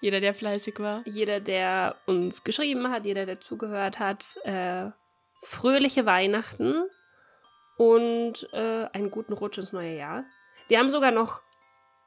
Jeder, 0.00 0.20
der 0.20 0.34
fleißig 0.34 0.78
war. 0.78 1.02
jeder, 1.06 1.40
der 1.40 1.96
uns 2.06 2.44
geschrieben 2.44 2.90
hat, 2.90 3.04
jeder, 3.04 3.26
der 3.26 3.40
zugehört 3.40 3.98
hat, 3.98 4.36
äh, 4.44 4.86
fröhliche 5.42 6.06
Weihnachten 6.06 6.84
und 7.78 8.46
äh, 8.52 8.86
einen 8.92 9.10
guten 9.10 9.32
Rutsch 9.32 9.58
ins 9.58 9.72
neue 9.72 9.96
Jahr. 9.96 10.24
Wir 10.68 10.78
haben 10.78 10.90
sogar 10.90 11.10
noch 11.10 11.40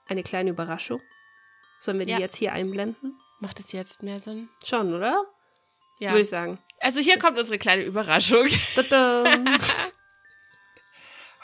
eine 0.08 0.24
kleine 0.24 0.50
Überraschung. 0.52 1.02
Sollen 1.82 2.00
wir 2.00 2.06
die 2.06 2.14
Ja. 2.14 2.20
jetzt 2.20 2.36
hier 2.36 2.52
einblenden? 2.54 3.18
Macht 3.40 3.60
es 3.60 3.72
jetzt 3.72 4.04
mehr 4.04 4.20
Sinn? 4.20 4.50
Schon, 4.66 4.94
oder? 4.94 5.26
Ja. 6.00 6.12
Würde 6.12 6.22
ich 6.22 6.30
sagen. 6.30 6.60
Also 6.80 7.00
hier 7.00 7.18
kommt 7.20 7.38
unsere 7.38 7.58
kleine 7.60 7.84
Überraschung. 7.84 8.48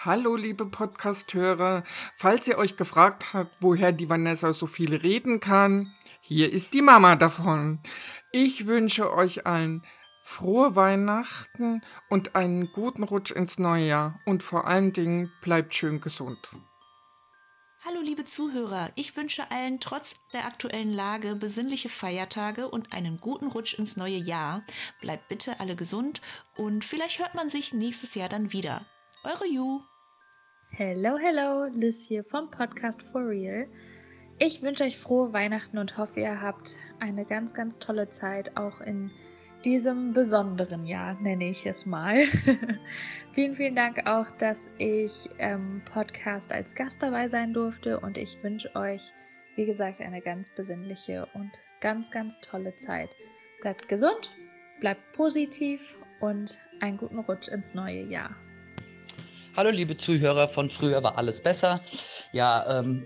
Hallo, 0.05 0.35
liebe 0.35 0.65
Podcast-Hörer. 0.65 1.83
Falls 2.15 2.47
ihr 2.47 2.59
euch 2.59 2.77
gefragt 2.77 3.33
habt, 3.33 3.55
woher 3.59 3.91
die 3.91 4.07
Vanessa 4.07 4.53
so 4.53 4.67
viel 4.67 4.95
reden 4.95 5.39
kann, 5.39 5.91
hier 6.21 6.53
ist 6.53 6.73
die 6.73 6.83
Mama 6.83 7.15
davon. 7.15 7.79
Ich 8.31 8.67
wünsche 8.67 9.11
euch 9.11 9.47
allen 9.47 9.83
frohe 10.21 10.75
Weihnachten 10.75 11.81
und 12.07 12.35
einen 12.35 12.71
guten 12.71 13.01
Rutsch 13.01 13.31
ins 13.31 13.57
neue 13.57 13.87
Jahr. 13.87 14.19
Und 14.27 14.43
vor 14.43 14.67
allen 14.67 14.93
Dingen 14.93 15.31
bleibt 15.41 15.73
schön 15.73 16.01
gesund. 16.01 16.37
Hallo 17.83 17.99
liebe 18.01 18.25
Zuhörer, 18.25 18.91
ich 18.93 19.17
wünsche 19.17 19.49
allen 19.49 19.79
trotz 19.79 20.17
der 20.33 20.45
aktuellen 20.45 20.93
Lage 20.93 21.35
besinnliche 21.35 21.89
Feiertage 21.89 22.69
und 22.69 22.93
einen 22.93 23.19
guten 23.19 23.47
Rutsch 23.47 23.73
ins 23.73 23.97
neue 23.97 24.17
Jahr. 24.17 24.61
Bleibt 25.01 25.29
bitte 25.29 25.59
alle 25.59 25.75
gesund 25.75 26.21
und 26.57 26.85
vielleicht 26.85 27.17
hört 27.17 27.33
man 27.33 27.49
sich 27.49 27.73
nächstes 27.73 28.13
Jahr 28.13 28.29
dann 28.29 28.53
wieder. 28.53 28.85
Eure 29.23 29.47
Ju. 29.47 29.81
Hello, 30.77 31.17
hello, 31.17 31.63
Liz 31.73 32.05
hier 32.05 32.25
vom 32.25 32.51
Podcast 32.51 33.01
For 33.01 33.25
Real. 33.25 33.65
Ich 34.39 34.61
wünsche 34.61 34.83
euch 34.83 34.99
frohe 34.99 35.31
Weihnachten 35.31 35.77
und 35.77 35.97
hoffe, 35.97 36.19
ihr 36.19 36.41
habt 36.41 36.75
eine 36.99 37.23
ganz, 37.23 37.53
ganz 37.53 37.79
tolle 37.79 38.09
Zeit, 38.09 38.57
auch 38.57 38.81
in 38.81 39.09
diesem 39.63 40.11
besonderen 40.11 40.85
Jahr, 40.85 41.13
nenne 41.21 41.47
ich 41.47 41.65
es 41.65 41.85
mal. 41.85 42.23
vielen, 43.31 43.55
vielen 43.55 43.77
Dank 43.77 44.05
auch, 44.05 44.29
dass 44.31 44.69
ich 44.77 45.29
im 45.37 45.81
Podcast 45.93 46.51
als 46.51 46.75
Gast 46.75 47.01
dabei 47.01 47.29
sein 47.29 47.53
durfte 47.53 48.01
und 48.01 48.17
ich 48.17 48.43
wünsche 48.43 48.75
euch, 48.75 49.13
wie 49.55 49.65
gesagt, 49.65 50.01
eine 50.01 50.19
ganz 50.19 50.49
besinnliche 50.57 51.25
und 51.35 51.51
ganz, 51.79 52.11
ganz 52.11 52.37
tolle 52.39 52.75
Zeit. 52.75 53.11
Bleibt 53.61 53.87
gesund, 53.87 54.29
bleibt 54.81 55.13
positiv 55.13 55.95
und 56.19 56.57
einen 56.81 56.97
guten 56.97 57.19
Rutsch 57.19 57.47
ins 57.47 57.73
neue 57.73 58.03
Jahr. 58.03 58.35
Hallo 59.57 59.69
liebe 59.69 59.95
Zuhörer 59.95 60.49
von 60.49 60.69
Früher 60.69 61.01
war 61.01 61.17
alles 61.17 61.39
besser. 61.39 61.79
Ja, 62.33 62.79
ähm, 62.79 63.05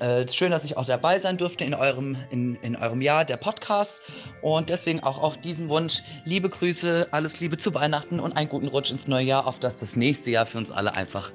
äh, 0.00 0.28
schön, 0.28 0.50
dass 0.50 0.66
ich 0.66 0.76
auch 0.76 0.84
dabei 0.84 1.18
sein 1.18 1.38
durfte 1.38 1.64
in 1.64 1.72
eurem, 1.72 2.18
in, 2.28 2.56
in 2.56 2.76
eurem 2.76 3.00
Jahr 3.00 3.24
der 3.24 3.38
Podcast. 3.38 4.02
Und 4.42 4.68
deswegen 4.68 5.02
auch 5.02 5.16
auf 5.16 5.38
diesen 5.38 5.70
Wunsch, 5.70 6.02
liebe 6.26 6.50
Grüße, 6.50 7.08
alles 7.10 7.40
Liebe 7.40 7.56
zu 7.56 7.72
Weihnachten 7.72 8.20
und 8.20 8.34
einen 8.34 8.50
guten 8.50 8.68
Rutsch 8.68 8.90
ins 8.90 9.08
neue 9.08 9.24
Jahr, 9.24 9.46
auf 9.46 9.58
dass 9.58 9.78
das 9.78 9.96
nächste 9.96 10.30
Jahr 10.30 10.44
für 10.44 10.58
uns 10.58 10.70
alle 10.70 10.94
einfach 10.94 11.32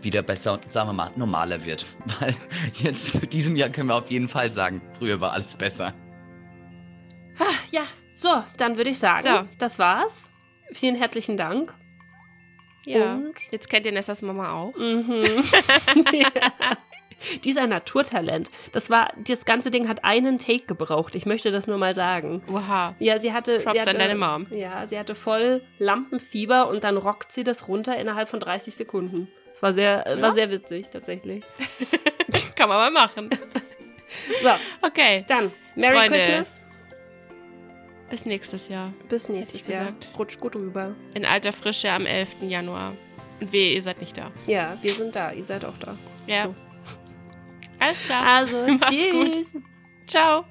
wieder 0.00 0.22
besser 0.22 0.52
und 0.52 0.70
sagen 0.70 0.90
wir 0.90 0.92
mal 0.92 1.10
normaler 1.16 1.64
wird. 1.64 1.86
Weil 2.20 2.36
jetzt 2.74 3.16
in 3.16 3.30
diesem 3.30 3.56
Jahr 3.56 3.70
können 3.70 3.88
wir 3.88 3.96
auf 3.96 4.12
jeden 4.12 4.28
Fall 4.28 4.52
sagen, 4.52 4.80
früher 4.96 5.20
war 5.20 5.32
alles 5.32 5.56
besser. 5.56 5.92
Ah, 7.40 7.44
ja, 7.72 7.82
so, 8.14 8.44
dann 8.58 8.76
würde 8.76 8.90
ich 8.90 8.98
sagen, 9.00 9.26
So. 9.26 9.48
das 9.58 9.80
war's. 9.80 10.30
Vielen 10.72 10.94
herzlichen 10.94 11.36
Dank. 11.36 11.74
Ja. 12.86 13.14
Und 13.16 13.34
Jetzt 13.50 13.68
kennt 13.68 13.84
ihr 13.86 13.92
Nessas 13.92 14.22
Mama 14.22 14.52
auch. 14.52 14.74
Mhm. 14.76 15.22
ja. 16.12 16.30
Dieser 17.44 17.66
Naturtalent. 17.66 18.48
Das 18.72 18.90
war, 18.90 19.10
das 19.16 19.44
ganze 19.46 19.70
Ding 19.70 19.88
hat 19.88 20.04
einen 20.04 20.38
Take 20.38 20.66
gebraucht. 20.66 21.14
Ich 21.14 21.24
möchte 21.26 21.50
das 21.50 21.66
nur 21.66 21.78
mal 21.78 21.94
sagen. 21.94 22.42
Oha. 22.52 22.94
Ja, 22.98 23.18
sie 23.18 23.32
hatte. 23.32 23.60
Props 23.60 23.72
sie 23.74 23.80
hatte 23.80 23.90
an 23.92 23.98
deine 23.98 24.14
Mom. 24.14 24.46
Ja, 24.50 24.86
sie 24.86 24.98
hatte 24.98 25.14
voll 25.14 25.62
Lampenfieber 25.78 26.68
und 26.68 26.84
dann 26.84 26.96
rockt 26.98 27.32
sie 27.32 27.42
das 27.42 27.68
runter 27.68 27.96
innerhalb 27.98 28.28
von 28.28 28.38
30 28.40 28.74
Sekunden. 28.76 29.28
Das 29.50 29.62
war 29.62 29.72
sehr, 29.72 30.06
äh, 30.06 30.20
war 30.20 30.28
Ja. 30.28 30.34
sehr 30.34 30.50
witzig, 30.50 30.88
tatsächlich. 30.92 31.42
Kann 32.56 32.68
man 32.68 32.78
mal 32.78 32.90
machen. 32.90 33.30
So, 34.42 34.50
Okay. 34.82 35.24
dann, 35.26 35.50
Merry 35.74 35.96
Freunde. 35.96 36.18
Christmas. 36.18 36.60
Bis 38.10 38.24
nächstes 38.24 38.68
Jahr. 38.68 38.92
Bis 39.08 39.28
nächstes 39.28 39.66
Jahr. 39.66 39.86
gesagt. 39.86 40.08
Rutsch 40.18 40.38
gut 40.38 40.54
rüber. 40.54 40.94
In 41.14 41.24
alter 41.24 41.52
Frische 41.52 41.90
am 41.90 42.06
11. 42.06 42.36
Januar. 42.42 42.92
Und 43.40 43.52
wehe, 43.52 43.74
ihr 43.74 43.82
seid 43.82 44.00
nicht 44.00 44.16
da. 44.16 44.30
Ja, 44.46 44.78
wir 44.80 44.90
sind 44.90 45.14
da. 45.16 45.32
Ihr 45.32 45.44
seid 45.44 45.64
auch 45.64 45.76
da. 45.80 45.96
Ja. 46.26 46.44
So. 46.46 46.54
Alles 47.78 47.98
klar. 48.06 48.24
Also, 48.26 48.66
Macht's 48.68 48.90
tschüss. 48.90 49.52
gut. 49.52 49.62
Ciao. 50.06 50.44